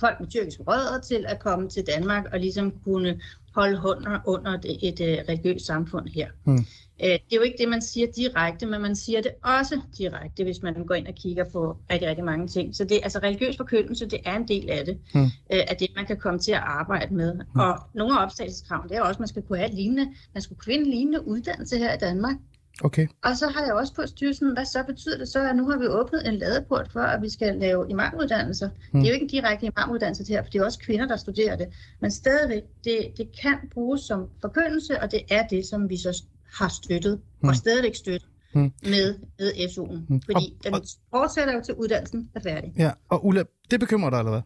folk 0.00 0.20
med 0.20 0.28
tyrkiske 0.28 0.62
rødder 0.62 1.00
til 1.00 1.24
at 1.28 1.38
komme 1.38 1.68
til 1.68 1.86
Danmark 1.86 2.24
og 2.32 2.40
ligesom 2.40 2.74
kunne 2.84 3.20
holde 3.58 3.76
hånden 3.76 4.16
under 4.26 4.52
et, 4.52 4.78
et, 4.82 5.00
et 5.00 5.28
religiøst 5.28 5.66
samfund 5.66 6.08
her. 6.08 6.28
Hmm. 6.44 6.64
Øh, 7.04 7.08
det 7.08 7.32
er 7.32 7.36
jo 7.36 7.42
ikke 7.42 7.56
det, 7.58 7.68
man 7.68 7.82
siger 7.82 8.06
direkte, 8.16 8.66
men 8.66 8.82
man 8.82 8.96
siger 8.96 9.20
det 9.22 9.30
også 9.44 9.80
direkte, 9.98 10.44
hvis 10.44 10.62
man 10.62 10.74
går 10.86 10.94
ind 10.94 11.06
og 11.06 11.14
kigger 11.14 11.44
på 11.52 11.76
rigtig, 11.90 12.08
rigtig 12.08 12.24
mange 12.24 12.48
ting. 12.48 12.76
Så 12.76 12.84
det, 12.84 13.00
altså 13.02 13.18
religiøs 13.18 13.56
forkyndelse, 13.56 14.06
det 14.06 14.18
er 14.24 14.36
en 14.36 14.48
del 14.48 14.70
af 14.70 14.84
det, 14.84 14.98
mm. 15.14 15.26
af 15.50 15.76
det, 15.80 15.88
man 15.96 16.06
kan 16.06 16.16
komme 16.16 16.38
til 16.38 16.52
at 16.52 16.62
arbejde 16.62 17.14
med. 17.14 17.34
Mm. 17.34 17.60
Og 17.60 17.78
nogle 17.94 18.18
af 18.18 18.24
opstagelseskravene, 18.24 18.88
det 18.88 18.96
er 18.96 19.00
også, 19.00 19.12
at 19.12 19.20
man 19.20 19.28
skal 19.28 19.42
kunne 19.42 19.58
have 19.58 19.70
lignende, 19.70 20.06
man 20.34 20.42
skal 20.42 20.56
kunne 20.56 20.74
en 20.74 20.86
lignende 20.86 21.26
uddannelse 21.26 21.78
her 21.78 21.94
i 21.94 21.98
Danmark. 21.98 22.36
Okay. 22.84 23.06
Og 23.24 23.36
så 23.36 23.48
har 23.48 23.64
jeg 23.64 23.74
også 23.74 23.94
på 23.94 24.02
styrelsen, 24.06 24.52
hvad 24.52 24.64
så 24.64 24.82
betyder 24.86 25.18
det 25.18 25.28
så, 25.28 25.48
at 25.48 25.56
nu 25.56 25.70
har 25.70 25.78
vi 25.78 25.86
åbnet 25.86 26.28
en 26.28 26.34
ladeport 26.34 26.88
for, 26.92 27.00
at 27.00 27.22
vi 27.22 27.28
skal 27.30 27.56
lave 27.56 27.86
imamuddannelser. 27.90 28.68
Mm. 28.68 29.00
Det 29.00 29.06
er 29.06 29.10
jo 29.10 29.14
ikke 29.14 29.24
en 29.24 29.30
direkte 29.30 29.66
imamuddannelse 29.66 30.24
det 30.24 30.34
her, 30.34 30.42
for 30.42 30.50
det 30.50 30.60
er 30.60 30.64
også 30.64 30.78
kvinder, 30.78 31.06
der 31.06 31.16
studerer 31.16 31.56
det. 31.56 31.68
Men 32.00 32.10
stadigvæk, 32.10 32.62
det, 32.84 32.98
det 33.16 33.28
kan 33.42 33.56
bruges 33.72 34.00
som 34.00 34.26
forkyndelse, 34.40 35.00
og 35.00 35.10
det 35.10 35.20
er 35.30 35.46
det, 35.46 35.66
som 35.66 35.88
vi 35.88 35.96
så 35.96 36.22
har 36.58 36.68
støttet, 36.68 37.20
mm. 37.42 37.48
og 37.48 37.56
stadigvæk 37.56 37.94
støttet, 37.94 38.28
mm. 38.54 38.72
med, 38.82 39.14
med 39.38 39.52
SU'en. 39.52 39.98
Mm. 40.08 40.22
Fordi 40.22 40.56
og, 40.58 40.64
den 40.64 40.82
fortsætter 41.10 41.54
jo 41.54 41.60
til 41.64 41.74
uddannelsen 41.74 42.30
er 42.34 42.40
færdig. 42.40 42.72
Ja, 42.76 42.90
og 43.08 43.26
Ulla, 43.26 43.42
det 43.70 43.80
bekymrer 43.80 44.10
dig, 44.10 44.18
eller 44.18 44.30
hvad? 44.30 44.42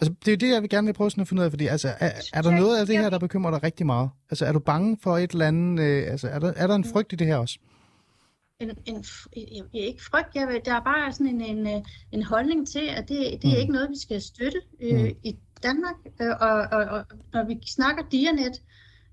Altså, 0.00 0.14
det 0.20 0.28
er 0.28 0.32
jo 0.32 0.36
det, 0.36 0.54
jeg 0.54 0.62
vil 0.62 0.70
gerne 0.70 0.86
vil 0.86 0.94
prøve 0.94 1.10
sådan 1.10 1.22
at 1.22 1.28
finde 1.28 1.40
ud 1.40 1.44
af, 1.44 1.52
fordi 1.52 1.66
altså, 1.66 1.88
er, 2.00 2.10
er 2.32 2.42
der 2.42 2.50
noget 2.50 2.80
af 2.80 2.86
det 2.86 2.98
her, 2.98 3.10
der 3.10 3.18
bekymrer 3.18 3.50
dig 3.50 3.62
rigtig 3.62 3.86
meget? 3.86 4.10
Altså, 4.30 4.46
er 4.46 4.52
du 4.52 4.58
bange 4.58 4.98
for 5.02 5.18
et 5.18 5.30
eller 5.30 5.46
andet? 5.46 5.82
Øh, 5.82 6.10
altså, 6.10 6.28
er 6.28 6.38
der, 6.38 6.52
er 6.56 6.66
der 6.66 6.74
en 6.74 6.84
frygt 6.84 7.12
i 7.12 7.16
det 7.16 7.26
her 7.26 7.36
også? 7.36 7.58
En, 8.60 8.70
en, 8.86 9.04
en, 9.32 9.64
ikke 9.72 10.04
frygt, 10.04 10.34
jeg 10.34 10.48
vil, 10.48 10.60
der 10.64 10.74
er 10.74 10.84
bare 10.84 11.12
sådan 11.12 11.26
en, 11.26 11.40
en, 11.40 11.66
øh, 11.66 11.82
en 12.12 12.22
holdning 12.22 12.68
til, 12.68 12.88
at 12.96 13.08
det, 13.08 13.42
det 13.42 13.50
er 13.50 13.54
mm. 13.54 13.60
ikke 13.60 13.72
noget, 13.72 13.90
vi 13.90 13.98
skal 13.98 14.22
støtte 14.22 14.60
øh, 14.80 15.00
mm. 15.00 15.16
i 15.22 15.36
Danmark. 15.62 15.94
Øh, 16.22 16.28
og, 16.40 16.58
og, 16.72 16.84
og 16.84 17.04
når 17.32 17.46
vi 17.46 17.60
snakker 17.66 18.02
Dianet, 18.12 18.62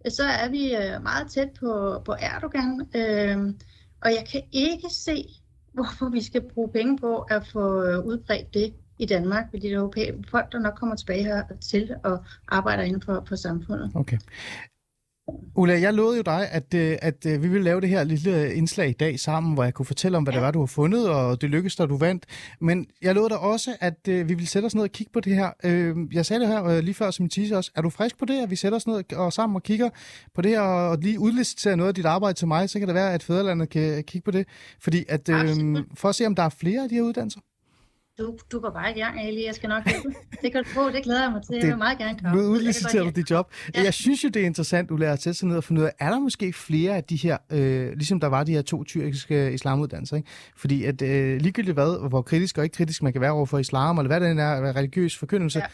så 0.09 0.23
er 0.23 0.49
vi 0.49 0.75
øh, 0.75 1.03
meget 1.03 1.31
tæt 1.31 1.49
på, 1.59 2.01
på 2.05 2.15
Erdogan, 2.19 2.81
øh, 2.95 3.53
og 4.01 4.09
jeg 4.11 4.25
kan 4.31 4.41
ikke 4.51 4.89
se, 4.89 5.25
hvorfor 5.73 6.09
vi 6.09 6.21
skal 6.21 6.41
bruge 6.53 6.69
penge 6.69 6.97
på 6.97 7.17
at 7.17 7.47
få 7.47 7.83
øh, 7.83 8.05
udbredt 8.05 8.53
det 8.53 8.73
i 9.01 9.05
Danmark, 9.05 9.49
fordi 9.49 9.69
det 9.69 9.73
er 9.73 10.13
folk, 10.31 10.51
der 10.51 10.59
nok 10.59 10.73
kommer 10.73 10.95
tilbage 10.95 11.23
her 11.23 11.43
til 11.61 11.95
og 12.03 12.23
arbejder 12.47 12.83
inden 12.83 13.01
for, 13.01 13.23
for 13.27 13.35
samfundet. 13.35 13.91
Okay. 13.95 14.17
Ulla, 15.55 15.79
jeg 15.81 15.93
lovede 15.93 16.17
jo 16.17 16.21
dig, 16.21 16.51
at, 16.51 16.73
øh, 16.73 16.97
at, 17.01 17.25
øh, 17.25 17.43
vi 17.43 17.47
ville 17.47 17.63
lave 17.63 17.81
det 17.81 17.89
her 17.89 18.03
lille 18.03 18.53
indslag 18.53 18.89
i 18.89 18.93
dag 18.93 19.19
sammen, 19.19 19.53
hvor 19.53 19.63
jeg 19.63 19.73
kunne 19.73 19.85
fortælle 19.85 20.17
om, 20.17 20.23
hvad 20.23 20.33
ja. 20.33 20.39
det 20.39 20.45
var, 20.45 20.51
du 20.51 20.59
har 20.59 20.65
fundet, 20.65 21.09
og 21.09 21.41
det 21.41 21.49
lykkedes 21.49 21.75
dig, 21.75 21.89
du 21.89 21.97
vandt. 21.97 22.25
Men 22.61 22.87
jeg 23.01 23.15
lovede 23.15 23.29
dig 23.29 23.39
også, 23.39 23.77
at 23.79 24.07
uh, 24.09 24.13
vi 24.13 24.23
ville 24.23 24.47
sætte 24.47 24.65
os 24.65 24.75
ned 24.75 24.83
og 24.83 24.89
kigge 24.89 25.11
på 25.13 25.19
det 25.19 25.35
her. 25.35 25.49
Jeg 26.13 26.25
sagde 26.25 26.39
det 26.39 26.47
her 26.47 26.81
lige 26.81 26.93
før 26.93 27.11
som 27.11 27.29
teaser 27.29 27.57
også. 27.57 27.71
Er 27.75 27.81
du 27.81 27.89
frisk 27.89 28.17
på 28.17 28.25
det, 28.25 28.43
at 28.43 28.49
vi 28.49 28.55
sætter 28.55 28.75
os 28.75 28.87
ned 28.87 29.13
og 29.13 29.33
sammen 29.33 29.55
og 29.55 29.63
kigger 29.63 29.89
på 30.35 30.41
det 30.41 30.51
her, 30.51 30.61
og 30.61 30.97
lige 30.97 31.19
udliciterer 31.19 31.75
noget 31.75 31.87
af 31.87 31.95
dit 31.95 32.05
arbejde 32.05 32.33
til 32.33 32.47
mig, 32.47 32.69
så 32.69 32.79
kan 32.79 32.87
det 32.87 32.95
være, 32.95 33.13
at 33.13 33.23
Fæderlandet 33.23 33.69
kan 33.69 34.03
kigge 34.03 34.25
på 34.25 34.31
det. 34.31 34.47
Fordi 34.79 35.05
at, 35.09 35.29
uh, 35.29 35.35
for 35.95 36.09
at 36.09 36.15
se, 36.15 36.25
om 36.25 36.35
der 36.35 36.43
er 36.43 36.49
flere 36.49 36.83
af 36.83 36.89
de 36.89 36.95
her 36.95 37.01
uddannelser. 37.01 37.39
Du, 38.21 38.37
du 38.51 38.59
går 38.59 38.69
bare 38.69 38.97
i 38.97 38.99
gang, 38.99 39.21
Ali. 39.21 39.45
Jeg 39.45 39.55
skal 39.55 39.69
nok. 39.69 39.83
Det 40.41 40.51
kan 40.51 40.63
du 40.63 40.69
få, 40.69 40.89
det 40.89 41.03
glæder 41.03 41.21
jeg 41.23 41.31
mig 41.31 41.41
til. 41.43 41.55
Det, 41.55 41.61
jeg 41.61 41.69
vil 41.69 41.77
meget 41.77 41.97
gerne 41.97 42.19
komme. 42.19 42.41
Nu 42.41 42.47
udliciterer 42.47 43.03
du 43.03 43.09
dit 43.09 43.31
job. 43.31 43.51
Ja. 43.75 43.83
Jeg 43.83 43.93
synes 43.93 44.23
jo, 44.23 44.29
det 44.29 44.41
er 44.41 44.45
interessant, 44.45 44.89
du 44.89 44.95
lærer 44.95 45.13
at 45.13 45.21
sætte 45.21 45.39
sig 45.39 45.47
ned 45.47 45.57
og 45.57 45.63
finde 45.63 45.81
ud 45.81 45.85
af, 45.85 45.91
er 45.99 46.09
der 46.09 46.19
måske 46.19 46.53
flere 46.53 46.95
af 46.95 47.03
de 47.03 47.15
her, 47.15 47.37
øh, 47.51 47.91
ligesom 47.91 48.19
der 48.19 48.27
var 48.27 48.43
de 48.43 48.51
her 48.51 48.61
to 48.61 48.83
tyrkiske 48.83 49.53
islamuddannelser, 49.53 50.15
ikke? 50.17 50.29
Fordi 50.55 50.83
at 50.83 51.01
øh, 51.01 51.41
ligegyldigt 51.41 51.73
hvad, 51.73 52.09
hvor 52.09 52.21
kritisk 52.21 52.57
og 52.57 52.63
ikke 52.63 52.75
kritisk 52.75 53.03
man 53.03 53.11
kan 53.13 53.21
være 53.21 53.31
over 53.31 53.45
for 53.45 53.57
islam, 53.57 53.97
eller 53.97 54.07
hvad 54.07 54.19
det 54.19 54.39
er, 54.39 54.75
religiøs 54.75 55.17
forkyndelse, 55.17 55.59
ja 55.59 55.65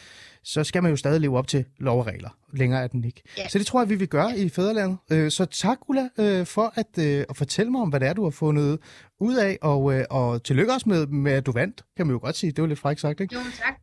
så 0.48 0.64
skal 0.64 0.84
man 0.84 0.92
jo 0.92 0.98
stadig 0.98 1.22
leve 1.22 1.38
op 1.38 1.48
til 1.48 1.66
lov 1.80 2.00
og 2.00 2.08
regler. 2.08 2.30
Længere 2.54 2.84
er 2.84 2.88
den 2.88 3.04
ikke. 3.04 3.22
Ja. 3.38 3.48
Så 3.48 3.58
det 3.58 3.68
tror 3.68 3.82
jeg, 3.82 3.90
vi 3.90 3.96
vil 3.96 4.08
gøre 4.08 4.28
ja. 4.28 4.44
i 4.44 4.50
Fæderlandet. 4.50 4.98
Øh, 5.12 5.32
så 5.32 5.46
tak, 5.46 5.78
Ulla, 5.90 6.10
øh, 6.18 6.46
for 6.46 6.74
at, 6.76 6.98
øh, 7.00 7.26
at 7.30 7.38
fortælle 7.38 7.72
mig 7.72 7.82
om, 7.82 7.90
hvad 7.90 8.00
det 8.00 8.08
er, 8.08 8.14
du 8.14 8.24
har 8.24 8.30
fundet 8.30 8.80
ud 9.20 9.36
af, 9.36 9.58
og, 9.62 9.84
og 10.10 10.44
tillykke 10.44 10.74
også 10.74 10.90
med, 10.90 11.08
med, 11.08 11.32
at 11.32 11.46
du 11.46 11.52
vandt, 11.52 11.84
kan 11.98 12.08
man 12.08 12.14
jo 12.14 12.20
godt 12.20 12.36
sige. 12.36 12.52
Det 12.52 12.62
var 12.62 12.68
lidt 12.68 12.80
frækt 12.80 13.00
sagt, 13.00 13.20
ikke? 13.20 13.36
Jo, 13.36 13.42
tak. 13.58 13.76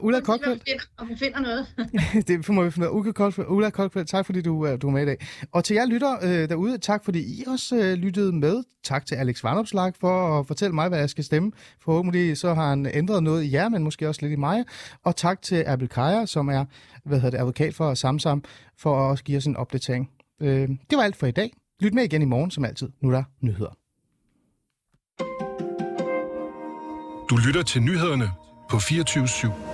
Ulla 0.04 0.20
Kokfeldt. 0.20 0.62
Om 0.98 1.08
vi 1.08 1.16
finder 1.16 1.40
noget. 1.40 1.66
det 2.28 2.48
må 2.48 2.64
vi 2.64 2.70
finde 2.70 2.92
ud. 2.92 3.44
Ulla 3.48 3.70
Kokfeldt, 3.70 4.08
tak 4.08 4.26
fordi 4.26 4.42
du, 4.42 4.76
du 4.82 4.88
er 4.88 4.92
med 4.92 5.02
i 5.02 5.06
dag. 5.06 5.26
Og 5.52 5.64
til 5.64 5.74
jer 5.74 5.86
lytter 5.86 6.16
øh, 6.22 6.48
derude, 6.48 6.78
tak 6.78 7.04
fordi 7.04 7.18
I 7.20 7.44
også 7.46 7.76
øh, 7.76 7.92
lyttede 7.92 8.32
med. 8.32 8.62
Tak 8.84 9.06
til 9.06 9.14
Alex 9.14 9.44
Varnopslag 9.44 9.92
for 10.00 10.40
at 10.40 10.46
fortælle 10.46 10.74
mig, 10.74 10.88
hvad 10.88 10.98
jeg 10.98 11.10
skal 11.10 11.24
stemme. 11.24 11.52
Forhåbentlig 11.80 12.38
så 12.38 12.54
har 12.54 12.68
han 12.68 12.86
ændret 12.94 13.22
noget 13.22 13.44
i 13.44 13.52
jer, 13.52 13.68
men 13.68 13.82
måske 13.82 14.08
også 14.08 14.22
lidt 14.22 14.32
i 14.32 14.36
mig. 14.36 14.64
Og 15.04 15.16
tak 15.16 15.31
til 15.40 15.64
Abel 15.66 15.88
Kaja, 15.88 16.26
som 16.26 16.48
er 16.48 16.64
hvad 17.04 17.18
hedder 17.18 17.30
det, 17.30 17.38
advokat 17.38 17.74
for 17.74 17.94
Samsam, 17.94 18.44
for 18.78 19.12
at 19.12 19.24
give 19.24 19.38
os 19.38 19.46
en 19.46 19.56
opdatering. 19.56 20.10
Øh, 20.40 20.68
det 20.68 20.96
var 20.96 21.02
alt 21.02 21.16
for 21.16 21.26
i 21.26 21.30
dag. 21.30 21.52
Lyt 21.80 21.94
med 21.94 22.04
igen 22.04 22.22
i 22.22 22.24
morgen, 22.24 22.50
som 22.50 22.64
altid. 22.64 22.88
Nu 23.00 23.08
er 23.08 23.12
der 23.12 23.24
nyheder. 23.40 23.76
Du 27.30 27.36
lytter 27.46 27.62
til 27.62 27.82
nyhederne 27.82 28.30
på 28.70 28.78
24 28.78 29.24
/7. 29.24 29.71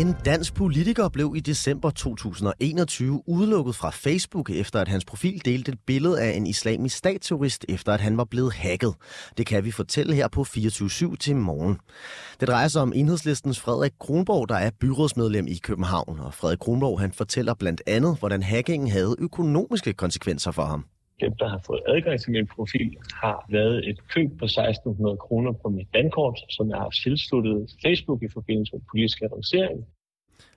En 0.00 0.14
dansk 0.24 0.54
politiker 0.54 1.08
blev 1.08 1.32
i 1.36 1.40
december 1.40 1.90
2021 1.90 3.22
udelukket 3.28 3.76
fra 3.76 3.90
Facebook, 3.90 4.50
efter 4.50 4.80
at 4.80 4.88
hans 4.88 5.04
profil 5.04 5.44
delte 5.44 5.72
et 5.72 5.78
billede 5.86 6.20
af 6.20 6.36
en 6.36 6.46
islamisk 6.46 6.96
statsterrorist, 6.96 7.64
efter 7.68 7.92
at 7.92 8.00
han 8.00 8.16
var 8.16 8.24
blevet 8.24 8.52
hacket. 8.52 8.94
Det 9.36 9.46
kan 9.46 9.64
vi 9.64 9.70
fortælle 9.70 10.14
her 10.14 10.28
på 10.28 10.44
24 10.44 11.16
til 11.16 11.36
morgen. 11.36 11.78
Det 12.40 12.48
drejer 12.48 12.68
sig 12.68 12.82
om 12.82 12.92
enhedslistens 12.96 13.60
Frederik 13.60 13.92
Kronborg, 14.00 14.48
der 14.48 14.54
er 14.54 14.70
byrådsmedlem 14.80 15.46
i 15.46 15.56
København. 15.62 16.20
Og 16.20 16.34
Frederik 16.34 16.58
Kronborg 16.58 17.00
han 17.00 17.12
fortæller 17.12 17.54
blandt 17.54 17.82
andet, 17.86 18.16
hvordan 18.18 18.42
hackingen 18.42 18.90
havde 18.90 19.16
økonomiske 19.18 19.92
konsekvenser 19.92 20.50
for 20.50 20.64
ham 20.64 20.84
dem, 21.20 21.32
der 21.40 21.48
har 21.48 21.60
fået 21.66 21.82
adgang 21.88 22.20
til 22.20 22.30
min 22.32 22.46
profil, 22.46 22.96
har 23.22 23.46
lavet 23.48 23.88
et 23.90 23.98
køb 24.14 24.30
på 24.38 24.44
1600 24.44 25.16
kroner 25.16 25.52
på 25.52 25.68
mit 25.68 25.88
dankort, 25.94 26.38
som 26.48 26.70
jeg 26.70 26.78
har 26.78 26.90
tilsluttet 27.04 27.56
Facebook 27.84 28.22
i 28.22 28.28
forbindelse 28.28 28.72
med 28.74 28.82
politisk 28.90 29.22
annoncering. 29.22 29.80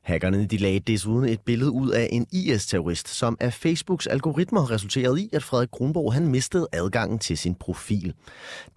Hackerne 0.03 0.45
de 0.45 0.57
lagde 0.57 0.79
desuden 0.79 1.29
et 1.29 1.41
billede 1.41 1.71
ud 1.71 1.89
af 1.89 2.09
en 2.11 2.27
IS-terrorist, 2.31 3.07
som 3.07 3.37
af 3.39 3.53
Facebooks 3.53 4.07
algoritmer 4.07 4.71
resulterede 4.71 5.21
i, 5.21 5.29
at 5.33 5.43
Frederik 5.43 5.69
Kronborg 5.71 6.13
han 6.13 6.27
mistede 6.27 6.67
adgangen 6.73 7.19
til 7.19 7.37
sin 7.37 7.55
profil. 7.55 8.13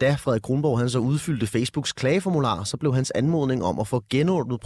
Da 0.01 0.15
Frederik 0.15 0.43
Kronborg 0.43 0.79
han 0.79 0.91
så 0.91 0.99
udfyldte 0.99 1.47
Facebooks 1.47 1.93
klageformular, 1.93 2.65
så 2.65 2.77
blev 2.77 2.95
hans 2.95 3.11
anmodning 3.11 3.65
om 3.65 3.81
at 3.81 3.87
få 3.87 4.05
genåbnet 4.11 4.55